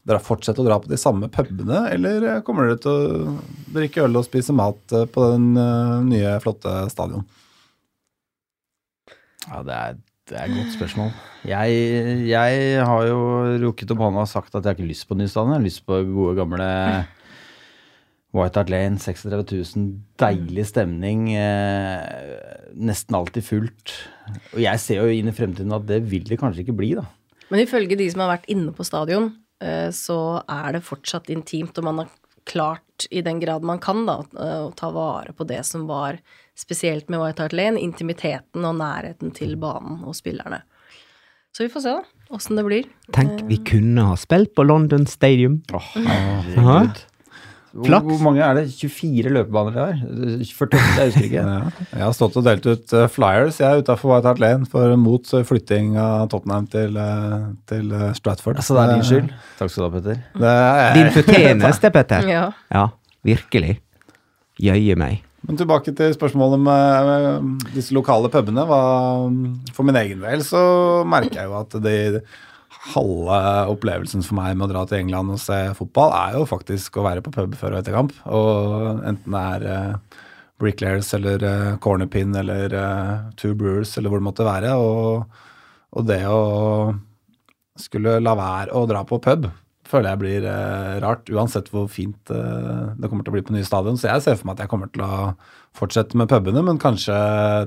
dere 0.03 0.19
fortsette 0.19 0.59
å 0.59 0.65
dra 0.67 0.75
på 0.83 0.89
de 0.91 0.99
samme 0.99 1.29
pubene, 1.31 1.85
eller 1.93 2.25
eh, 2.29 2.41
kommer 2.45 2.67
dere 2.67 2.81
til 2.83 2.93
å 2.93 3.37
drikke 3.73 4.05
øl 4.05 4.19
og 4.19 4.27
spise 4.27 4.55
mat 4.55 4.97
på 5.13 5.29
den 5.33 5.53
nye, 6.09 6.37
flotte 6.43 6.83
stadion? 6.93 7.23
Ja, 9.47 9.61
det 9.65 9.75
er 9.75 10.01
Det 10.29 10.37
er 10.39 10.47
et 10.47 10.55
godt 10.55 10.71
spørsmål. 10.77 11.09
Jeg, 11.43 11.79
jeg 12.29 12.85
har 12.87 13.07
jo 13.09 13.17
rukket 13.65 13.91
opp 13.91 14.03
hånda 14.05 14.23
og 14.23 14.29
sagt 14.31 14.53
at 14.53 14.61
jeg 14.61 14.69
har 14.71 14.77
ikke 14.77 14.91
lyst 14.93 15.07
på 15.09 15.17
ny 15.19 15.27
stadion. 15.27 15.51
Jeg 15.51 15.59
har 15.59 15.65
lyst 15.65 15.83
på 15.83 15.97
gode, 16.07 16.35
gamle 16.37 16.67
White 18.33 18.61
Hart 18.61 18.71
Lane, 18.71 19.01
36 19.03 19.43
000. 19.75 19.89
Deilig 20.23 20.65
stemning. 20.71 21.27
Eh, 21.35 22.71
nesten 22.73 23.19
alltid 23.19 23.45
fullt. 23.45 23.97
Og 24.55 24.63
jeg 24.63 24.81
ser 24.81 25.03
jo 25.03 25.11
inn 25.11 25.27
i 25.27 25.35
fremtiden 25.35 25.75
at 25.75 25.85
det 25.89 25.99
vil 26.07 26.23
det 26.29 26.39
kanskje 26.39 26.63
ikke 26.63 26.77
bli, 26.79 26.93
da. 27.01 27.03
Men 27.51 27.65
ifølge 27.65 27.99
de 27.99 28.07
som 28.09 28.23
har 28.23 28.37
vært 28.37 28.47
inne 28.53 28.71
på 28.73 28.87
stadion, 28.87 29.27
eh, 29.59 29.89
så 29.91 30.39
er 30.47 30.77
det 30.77 30.85
fortsatt 30.87 31.27
intimt, 31.35 31.75
og 31.77 31.89
man 31.89 32.05
har 32.05 32.15
klart, 32.47 33.09
i 33.11 33.21
den 33.25 33.43
grad 33.43 33.63
man 33.67 33.83
kan, 33.83 34.05
da, 34.07 34.21
å 34.23 34.71
ta 34.75 34.89
vare 34.95 35.35
på 35.35 35.45
det 35.47 35.61
som 35.67 35.83
var 35.89 36.17
spesielt 36.57 37.09
med 37.09 37.21
White 37.21 37.41
Hart 37.43 37.53
Lane, 37.57 37.81
intimiteten 37.81 38.65
og 38.65 38.75
nærheten 38.79 39.33
til 39.35 39.55
banen 39.61 40.03
og 40.05 40.15
spillerne. 40.17 40.61
Så 41.53 41.67
vi 41.67 41.69
får 41.73 41.83
se, 41.85 41.95
da, 41.99 42.27
åssen 42.33 42.57
det 42.57 42.65
blir. 42.65 42.85
Tenk, 43.13 43.43
vi 43.49 43.59
kunne 43.61 44.07
ha 44.09 44.15
spilt 44.17 44.55
på 44.57 44.65
London 44.65 45.05
Stadium. 45.09 45.59
Oh, 45.73 45.89
herregud. 46.07 47.03
Hvor, 47.73 47.87
Flaks. 47.87 48.05
hvor 48.05 48.19
mange 48.21 48.41
er 48.45 48.53
det? 48.53 48.63
24 48.77 49.31
løpebaner 49.33 49.73
de 49.73 49.79
har? 49.81 50.01
48, 50.45 50.81
jeg 50.99 51.07
husker 51.09 51.23
ikke. 51.25 51.45
Ja. 51.53 51.87
Jeg 51.89 52.03
har 52.05 52.13
stått 52.13 52.35
og 52.37 52.45
delt 52.45 52.67
ut 52.69 52.93
eh, 52.93 53.07
flyers 53.09 53.57
jeg 53.57 53.65
er 53.65 53.81
utafor 53.81 54.11
White 54.11 54.29
Hart 54.29 54.41
Lane 54.43 54.69
for, 54.69 54.93
mot 55.01 55.31
eh, 55.33 55.45
flytting 55.49 55.95
av 55.97 56.27
Tottenham 56.29 56.67
til, 56.69 56.93
eh, 57.01 57.47
til 57.69 57.89
eh, 57.97 58.11
Stratford. 58.13 58.61
Så 58.61 58.77
det 58.77 58.83
er 58.83 58.93
din 58.93 59.07
skyld? 59.09 59.33
Takk 59.57 59.73
skal 59.73 59.81
du 59.81 59.87
ha, 59.87 59.91
Petter. 59.97 60.21
Er, 60.53 60.97
Din 60.99 61.09
fortjeneste, 61.17 61.93
Petter. 61.97 62.29
Ja. 62.35 62.45
Ja, 62.69 62.85
virkelig. 63.25 63.79
Jøye 64.61 64.97
meg. 65.01 65.23
Men 65.43 65.59
tilbake 65.59 65.91
til 65.95 66.15
spørsmålet 66.15 66.61
med, 66.63 67.09
med 67.09 67.69
disse 67.75 67.95
lokale 67.95 68.31
pubene. 68.31 68.63
For 69.75 69.83
min 69.83 69.99
egen 69.99 70.23
del 70.23 70.43
så 70.47 70.63
merker 71.09 71.41
jeg 71.41 71.51
jo 71.51 71.57
at 71.59 71.77
de, 71.83 71.97
halve 72.91 73.39
opplevelsen 73.71 74.23
for 74.25 74.37
meg 74.39 74.57
med 74.57 74.67
å 74.67 74.73
dra 74.73 74.83
til 74.87 75.03
England 75.03 75.35
og 75.35 75.41
se 75.41 75.59
fotball, 75.77 76.11
er 76.17 76.37
jo 76.37 76.47
faktisk 76.49 76.99
å 76.99 77.05
være 77.05 77.23
på 77.23 77.31
pub 77.35 77.55
før 77.59 77.75
og 77.75 77.79
etter 77.79 77.95
kamp. 77.95 78.13
Og 78.27 79.03
enten 79.07 79.35
det 79.35 79.43
er 79.55 79.67
eh, 79.71 80.19
Bricklayers 80.59 81.13
eller 81.15 81.45
Cornerpin 81.83 82.35
eller 82.39 82.75
eh, 82.75 83.31
Two 83.39 83.53
Brewers 83.59 83.95
eller 83.97 84.11
hvor 84.11 84.23
det 84.23 84.27
måtte 84.27 84.47
være. 84.47 84.75
Og, 84.79 85.43
og 85.95 86.07
det 86.09 86.21
å 86.27 86.93
skulle 87.79 88.19
la 88.21 88.35
være 88.37 88.75
å 88.75 88.85
dra 88.89 89.01
på 89.07 89.21
pub 89.23 89.47
føler 89.89 90.13
jeg 90.13 90.21
blir 90.21 90.47
eh, 90.47 90.95
rart, 91.03 91.29
uansett 91.33 91.69
hvor 91.73 91.89
fint 91.91 92.31
eh, 92.33 92.83
det 92.97 93.09
kommer 93.09 93.25
til 93.25 93.33
å 93.33 93.35
bli 93.37 93.43
på 93.47 93.55
nye 93.55 93.67
stadion. 93.67 93.97
Så 93.99 94.09
jeg 94.09 94.23
ser 94.25 94.37
for 94.39 94.49
meg 94.49 94.57
at 94.57 94.65
jeg 94.65 94.71
kommer 94.73 94.91
til 94.93 95.05
å 95.05 95.33
fortsette 95.77 96.19
med 96.19 96.31
pubene, 96.31 96.63
men 96.65 96.81
kanskje 96.81 97.15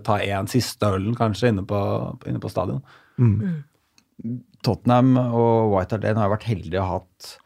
ta 0.07 0.19
en 0.23 0.51
siste 0.51 0.89
ølen 0.97 1.17
kanskje 1.19 1.53
inne 1.53 1.67
på, 1.69 1.81
inne 2.29 2.43
på 2.43 2.53
stadion. 2.53 2.83
Tottenham 4.67 5.17
og 5.21 5.75
White 5.75 5.97
Hart 5.97 6.07
Lane 6.07 6.23
har 6.23 6.33
vært 6.33 6.49
heldige 6.49 6.85
ha 6.85 6.99
hatt 6.99 7.37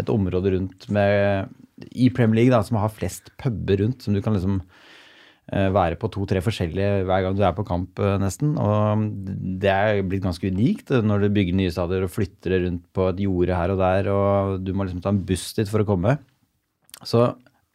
et 0.00 0.10
område 0.10 0.54
rundt 0.56 0.88
med, 0.92 1.52
i 1.92 2.08
Premier 2.10 2.40
League 2.40 2.54
da, 2.54 2.64
som 2.66 2.80
har 2.80 2.92
flest 2.94 3.30
puber 3.40 3.78
rundt, 3.82 4.02
som 4.02 4.16
du 4.16 4.22
kan 4.24 4.34
liksom 4.34 4.60
eh, 4.60 4.83
være 5.52 5.98
på 6.00 6.08
to-tre 6.08 6.40
forskjellige 6.40 7.04
hver 7.04 7.24
gang 7.26 7.36
du 7.36 7.42
er 7.44 7.54
på 7.56 7.66
kamp, 7.68 7.98
eh, 8.00 8.16
nesten. 8.20 8.54
Og 8.56 9.04
det 9.60 9.70
er 9.70 10.02
blitt 10.02 10.24
ganske 10.24 10.48
unikt 10.48 10.90
eh, 10.90 11.04
når 11.04 11.24
du 11.26 11.34
bygger 11.36 11.58
nye 11.58 11.72
stadier 11.74 12.06
og 12.06 12.12
flytter 12.14 12.54
det 12.54 12.60
rundt 12.64 12.84
på 12.96 13.08
et 13.10 13.24
jorde 13.26 13.58
her 13.58 13.74
og 13.74 13.82
der, 13.82 14.10
og 14.12 14.64
du 14.64 14.72
må 14.72 14.86
liksom 14.86 15.02
ta 15.04 15.12
en 15.12 15.22
buss 15.28 15.52
dit 15.58 15.68
for 15.68 15.84
å 15.84 15.88
komme. 15.88 16.16
Så 17.04 17.26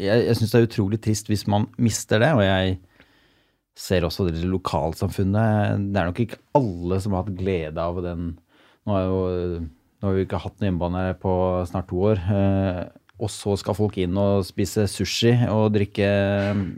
jeg, 0.01 0.25
jeg 0.25 0.37
syns 0.39 0.53
det 0.55 0.61
er 0.61 0.69
utrolig 0.69 1.01
trist 1.03 1.29
hvis 1.29 1.45
man 1.51 1.67
mister 1.77 2.23
det, 2.23 2.31
og 2.33 2.41
jeg 2.45 2.79
ser 3.79 4.07
også 4.07 4.27
det 4.27 4.47
lokalsamfunnet. 4.49 5.91
Det 5.93 5.99
er 5.99 6.09
nok 6.09 6.23
ikke 6.25 6.41
alle 6.57 6.99
som 7.03 7.13
har 7.13 7.27
hatt 7.27 7.37
glede 7.37 7.89
av 7.89 8.01
den 8.05 8.31
Nå 8.87 8.95
har, 8.95 9.03
jo, 9.05 9.57
nå 10.01 10.07
har 10.07 10.15
vi 10.15 10.23
ikke 10.23 10.39
hatt 10.41 10.55
noen 10.55 10.65
hjemmebane 10.65 11.01
på 11.21 11.31
snart 11.69 11.89
to 11.91 11.99
år. 12.09 12.21
Eh, 13.19 13.23
og 13.23 13.31
så 13.33 13.57
skal 13.59 13.75
folk 13.75 13.97
inn 13.99 14.15
og 14.17 14.45
spise 14.47 14.87
sushi 14.87 15.33
og 15.51 15.73
drikke 15.75 16.07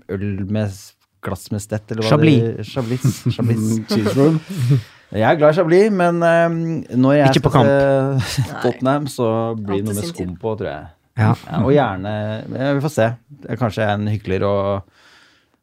øl 0.09 0.25
med 0.49 0.73
glass 1.21 1.51
med 1.53 1.61
stett, 1.61 1.85
eller 1.91 2.03
hva 2.03 2.15
Chablis. 2.15 2.41
det 2.41 2.65
Chablis. 2.65 3.35
Chablis. 3.35 3.67
Cheese 3.91 4.15
room. 4.17 4.41
Jeg 5.11 5.27
er 5.27 5.35
glad 5.35 5.51
i 5.51 5.55
Chablis, 5.57 5.91
men 5.91 6.21
um, 6.23 6.59
når 7.03 7.13
jeg 7.17 7.33
Ikke 7.33 7.41
på 7.43 7.51
skal 7.51 8.19
Tottenham, 8.63 9.09
så 9.11 9.25
blir 9.59 9.81
det 9.81 9.89
noe 9.89 9.95
med 9.97 10.07
skum 10.07 10.37
på, 10.39 10.53
tror 10.55 10.69
jeg. 10.69 10.85
Ja. 11.19 11.33
Ja, 11.35 11.57
og 11.59 11.73
gjerne 11.75 12.13
ja, 12.47 12.69
Vi 12.77 12.83
får 12.85 12.93
se. 12.93 13.07
Jeg 13.43 13.59
Kanskje 13.59 13.83
jeg 13.83 13.91
er 13.91 13.97
en 13.99 14.07
hykler 14.07 14.45
og 14.47 15.01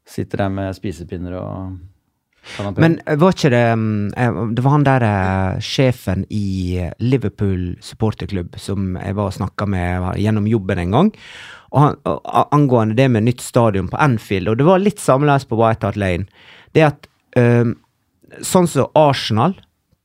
sitter 0.04 0.42
der 0.44 0.52
med 0.52 0.76
spisepinner 0.76 1.38
og. 1.40 1.78
Men 2.80 2.98
var 3.20 3.34
ikke 3.34 3.50
det 3.52 3.64
mm, 3.78 4.12
eh, 4.16 4.38
Det 4.56 4.64
var 4.64 4.74
han 4.74 4.86
der 4.86 5.04
eh, 5.06 5.60
sjefen 5.64 6.24
i 6.32 6.78
Liverpool 7.02 7.76
supporterklubb 7.84 8.56
som 8.60 8.96
jeg 8.98 9.16
var 9.18 9.30
og 9.30 9.36
snakka 9.36 9.68
med 9.68 10.08
gjennom 10.22 10.48
jobben 10.50 10.82
en 10.82 10.96
gang. 10.96 11.12
Han, 11.76 11.98
angående 12.54 12.96
det 12.96 13.10
med 13.12 13.26
nytt 13.26 13.44
stadion 13.44 13.90
på 13.92 14.00
Anfield, 14.00 14.48
og 14.48 14.56
det 14.58 14.66
var 14.68 14.80
litt 14.80 15.02
sammenlignet 15.02 15.50
på 15.50 15.58
White 15.60 15.86
Hart 15.86 16.00
Lane. 16.00 16.24
Det 16.72 16.86
at 16.86 17.08
um, 17.36 17.76
Sånn 18.44 18.66
som 18.68 18.90
Arsenal 18.98 19.54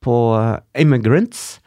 på 0.04 0.16
eh, 0.40 0.82
Immigrants. 0.82 1.60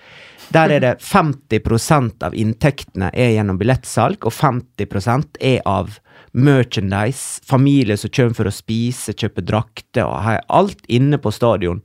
Der 0.55 0.70
er 0.70 0.83
det 0.85 0.93
50% 1.03 2.22
av 2.24 2.37
inntektene 2.39 3.11
er 3.12 3.35
gjennom 3.35 3.59
billettsalg, 3.59 4.22
og 4.29 4.35
50% 4.35 5.41
er 5.43 5.59
av 5.66 5.99
merchandise. 6.37 7.41
Familier 7.49 7.99
som 8.01 8.12
kommer 8.12 8.37
for 8.37 8.51
å 8.51 8.55
spise, 8.55 9.16
kjøpe 9.16 9.45
drakter 9.47 10.05
og 10.05 10.22
har 10.26 10.45
alt 10.53 10.84
inne 10.93 11.18
på 11.20 11.32
stadion. 11.34 11.82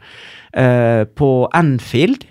Uh, 0.52 1.08
på 1.18 1.48
Anfield 1.58 2.28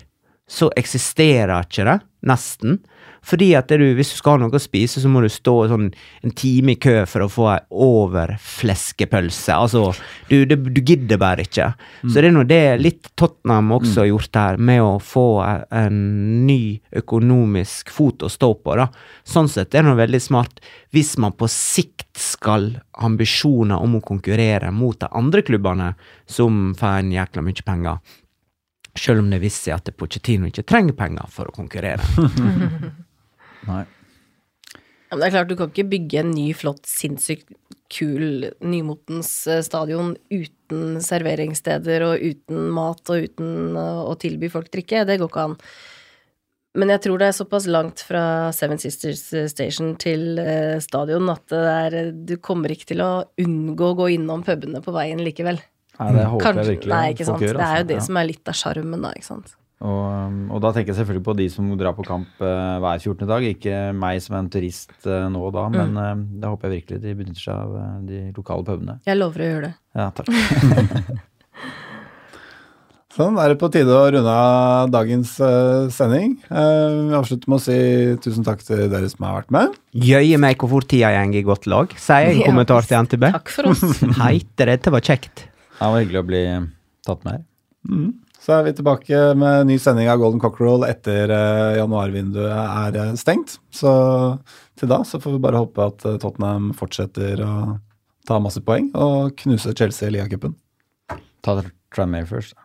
så 0.51 0.69
eksisterer 0.77 1.65
ikke 1.65 1.87
det, 1.87 1.99
nesten. 2.27 2.81
Fordi 3.21 3.51
at 3.53 3.69
du, 3.69 3.83
hvis 3.93 4.09
du 4.11 4.17
skal 4.17 4.35
ha 4.35 4.41
noe 4.41 4.57
å 4.57 4.61
spise, 4.61 5.01
så 5.01 5.09
må 5.11 5.21
du 5.21 5.27
stå 5.29 5.53
sånn 5.69 5.91
en 6.25 6.33
time 6.33 6.73
i 6.73 6.79
kø 6.81 7.03
for 7.05 7.21
å 7.21 7.29
få 7.29 7.43
ei 7.51 7.59
overfleskepølse. 7.69 9.53
Altså, 9.53 9.83
du, 10.29 10.39
du, 10.49 10.55
du 10.57 10.81
gidder 10.81 11.19
bare 11.21 11.45
ikke. 11.45 11.67
Så 12.01 12.15
det 12.17 12.31
er 12.31 12.33
nå 12.33 12.45
det 12.49 12.61
litt 12.81 13.11
Tottenham 13.19 13.69
også 13.77 14.01
har 14.01 14.09
gjort 14.09 14.39
her, 14.41 14.57
med 14.57 14.81
å 14.81 14.95
få 14.97 15.27
en 15.45 15.99
ny 16.47 16.81
økonomisk 16.97 17.93
fot 17.93 18.25
å 18.25 18.31
stå 18.31 18.55
på. 18.63 18.75
da. 18.79 18.89
Sånn 19.23 19.51
sett 19.51 19.75
er 19.75 19.83
det 19.85 19.91
noe 19.91 20.01
veldig 20.01 20.21
smart 20.21 20.63
hvis 20.91 21.13
man 21.21 21.37
på 21.37 21.47
sikt 21.51 22.17
skal 22.17 22.71
ambisjoner 23.05 23.79
om 23.79 23.99
å 23.99 24.03
konkurrere 24.03 24.73
mot 24.75 24.97
de 24.99 25.07
andre 25.15 25.45
klubbene 25.45 25.93
som 26.25 26.73
får 26.77 26.97
en 27.03 27.13
jækla 27.15 27.45
mye 27.45 27.67
penger. 27.69 28.01
Selv 28.97 29.21
om 29.21 29.29
det 29.31 29.39
viser 29.39 29.69
seg 29.69 29.77
at 29.77 29.93
Pochettino 29.95 30.49
ikke 30.49 30.65
trenger 30.67 30.97
penger 30.97 31.29
for 31.31 31.47
å 31.47 31.55
konkurrere. 31.55 32.03
Nei. 33.67 33.83
Ja, 35.11 35.17
men 35.17 35.23
det 35.25 35.27
er 35.27 35.35
klart, 35.35 35.49
du 35.51 35.57
kan 35.59 35.71
ikke 35.73 35.89
bygge 35.91 36.21
en 36.21 36.31
ny, 36.31 36.51
flott, 36.55 36.85
sinnssykt 36.87 37.49
kul 37.91 38.45
nymotens 38.63 39.31
eh, 39.51 39.59
stadion 39.65 40.13
uten 40.31 41.01
serveringssteder 41.03 42.05
og 42.07 42.21
uten 42.23 42.69
mat 42.71 43.11
og 43.11 43.25
uten 43.27 43.75
eh, 43.75 44.03
å 44.07 44.13
tilby 44.21 44.47
folk 44.53 44.71
drikke. 44.71 45.03
Det 45.09 45.17
går 45.19 45.31
ikke 45.33 45.47
an. 45.49 45.57
Men 46.79 46.93
jeg 46.93 47.01
tror 47.03 47.19
det 47.19 47.27
er 47.27 47.35
såpass 47.35 47.65
langt 47.67 47.99
fra 48.07 48.23
Seven 48.55 48.79
Sisters 48.79 49.25
Station 49.51 49.97
til 49.99 50.39
eh, 50.39 50.77
stadion 50.79 51.27
at 51.33 51.43
det 51.51 51.65
er, 51.73 51.97
du 52.15 52.37
kommer 52.39 52.71
ikke 52.71 52.93
til 52.93 53.03
å 53.03 53.11
unngå 53.43 53.91
å 53.91 53.97
gå 53.99 54.13
innom 54.15 54.45
pubene 54.47 54.79
på 54.85 54.95
veien 54.95 55.19
likevel. 55.19 55.59
Nei, 55.99 56.13
det 56.15 56.29
håper 56.31 56.45
Kanskje, 56.47 56.63
jeg 56.63 56.77
virkelig 56.77 56.95
nei, 56.95 57.07
ikke 57.11 57.27
sant. 57.27 57.43
gjør, 57.43 57.57
det 57.59 57.65
er 57.65 57.73
jo 57.75 57.81
altså. 57.81 57.89
det 57.91 57.99
Ja. 57.99 58.05
som 58.07 58.21
er 58.21 58.29
litt 58.31 58.47
av 58.53 58.55
sjarmen, 58.63 59.03
da, 59.03 59.11
ikke 59.19 59.27
sant. 59.27 59.51
Og, 59.81 60.01
um, 60.29 60.35
og 60.53 60.59
da 60.61 60.69
tenker 60.75 60.91
jeg 60.93 60.99
selvfølgelig 60.99 61.25
på 61.25 61.33
de 61.39 61.47
som 61.49 61.71
drar 61.79 61.95
på 61.97 62.05
kamp 62.05 62.43
uh, 62.45 62.77
hver 62.83 63.01
14. 63.01 63.25
dag. 63.29 63.47
Ikke 63.49 63.79
meg 63.97 64.21
som 64.21 64.35
er 64.37 64.43
en 64.43 64.51
turist 64.53 64.93
uh, 65.09 65.25
nå 65.33 65.41
og 65.47 65.55
da, 65.57 65.63
Mm. 65.71 65.77
men 65.79 65.97
uh, 65.97 66.21
da 66.43 66.51
håper 66.53 66.69
jeg 66.69 66.81
virkelig 66.83 67.01
de 67.01 67.15
benytter 67.17 67.41
seg 67.47 67.55
av 67.57 67.73
uh, 67.73 67.99
de 68.05 68.21
lokale 68.37 68.67
pubene. 68.67 68.99
Jeg 69.09 69.17
lover 69.17 69.41
å 69.41 69.49
gjøre 69.49 69.65
det. 69.71 69.75
Ja, 69.97 70.09
takk. 70.13 70.29
Sånn, 73.11 73.35
da 73.35 73.43
er 73.43 73.51
det 73.51 73.57
på 73.59 73.67
tide 73.73 73.91
å 73.91 74.05
runde 74.13 74.31
av 74.31 74.87
dagens 74.93 75.33
sending. 75.91 76.37
Eh, 76.47 76.93
vi 77.09 77.17
avslutter 77.17 77.51
med 77.51 77.57
å 77.59 77.63
si 77.65 77.75
tusen 78.23 78.45
takk 78.47 78.61
til 78.63 78.85
dere 78.87 79.09
som 79.11 79.25
har 79.27 79.41
vært 79.41 79.51
med. 79.51 79.73
Jøye 79.91 80.37
meg 80.39 80.55
hvor 80.63 80.71
fort 80.77 80.87
tida 80.93 81.09
går 81.19 81.41
i 81.41 81.43
godt 81.43 81.67
lag, 81.67 81.91
sier 81.99 82.29
jeg 82.29 82.37
i 82.37 82.39
Ja, 82.39 82.47
kommentar 82.47 82.87
til 82.87 83.03
NTB. 83.03 83.27
Takk 83.35 83.51
for 83.51 83.67
oss. 83.73 83.83
Heite, 84.21 84.69
dette 84.71 84.93
var 84.95 85.03
kjekt. 85.03 85.43
Det 85.75 85.89
var 85.91 85.99
hyggelig 85.99 86.21
å 86.23 86.27
bli 86.29 86.43
tatt 87.09 87.27
med 87.27 87.35
her. 87.35 87.43
Så 88.41 88.55
er 88.55 88.63
vi 88.65 88.73
tilbake 88.73 89.17
med 89.37 89.67
ny 89.69 89.77
sending 89.79 90.09
av 90.09 90.17
Golden 90.17 90.41
Cockerel 90.41 90.87
etter 90.87 91.29
eh, 91.29 91.75
januarvinduet 91.77 92.49
er 92.49 92.97
eh, 92.97 93.11
stengt. 93.19 93.59
Så 93.69 93.91
til 94.79 94.89
da 94.89 95.03
så 95.05 95.19
får 95.21 95.35
vi 95.35 95.41
bare 95.43 95.61
håpe 95.61 95.85
at 95.85 96.05
eh, 96.09 96.17
Tottenham 96.21 96.71
fortsetter 96.77 97.43
å 97.45 97.53
ta 98.25 98.39
masse 98.41 98.63
poeng 98.65 98.89
og 98.97 99.35
knuse 99.43 99.75
Chelsea 99.77 100.09
i 100.09 100.15
ligacupen. 100.17 100.55
Ta 101.45 101.59
Tranmere 101.91 102.25
først. 102.25 102.57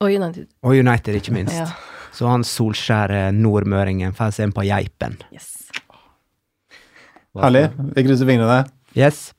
Og 0.00 0.14
United. 0.14 0.46
Og 0.62 0.78
United, 0.78 1.18
ikke 1.18 1.34
minst. 1.34 1.56
Ja. 1.56 1.66
Så 2.14 2.28
han 2.30 2.44
solskjære 2.46 3.30
nordmøringen 3.36 4.14
får 4.16 4.36
seg 4.36 4.48
en 4.48 4.54
på 4.56 4.64
geipen. 4.68 5.18
Yes. 5.34 5.50
Herlig. 7.38 7.66
Vi 7.96 8.06
krysser 8.06 8.28
fingrene. 8.28 8.62
Yes. 8.96 9.30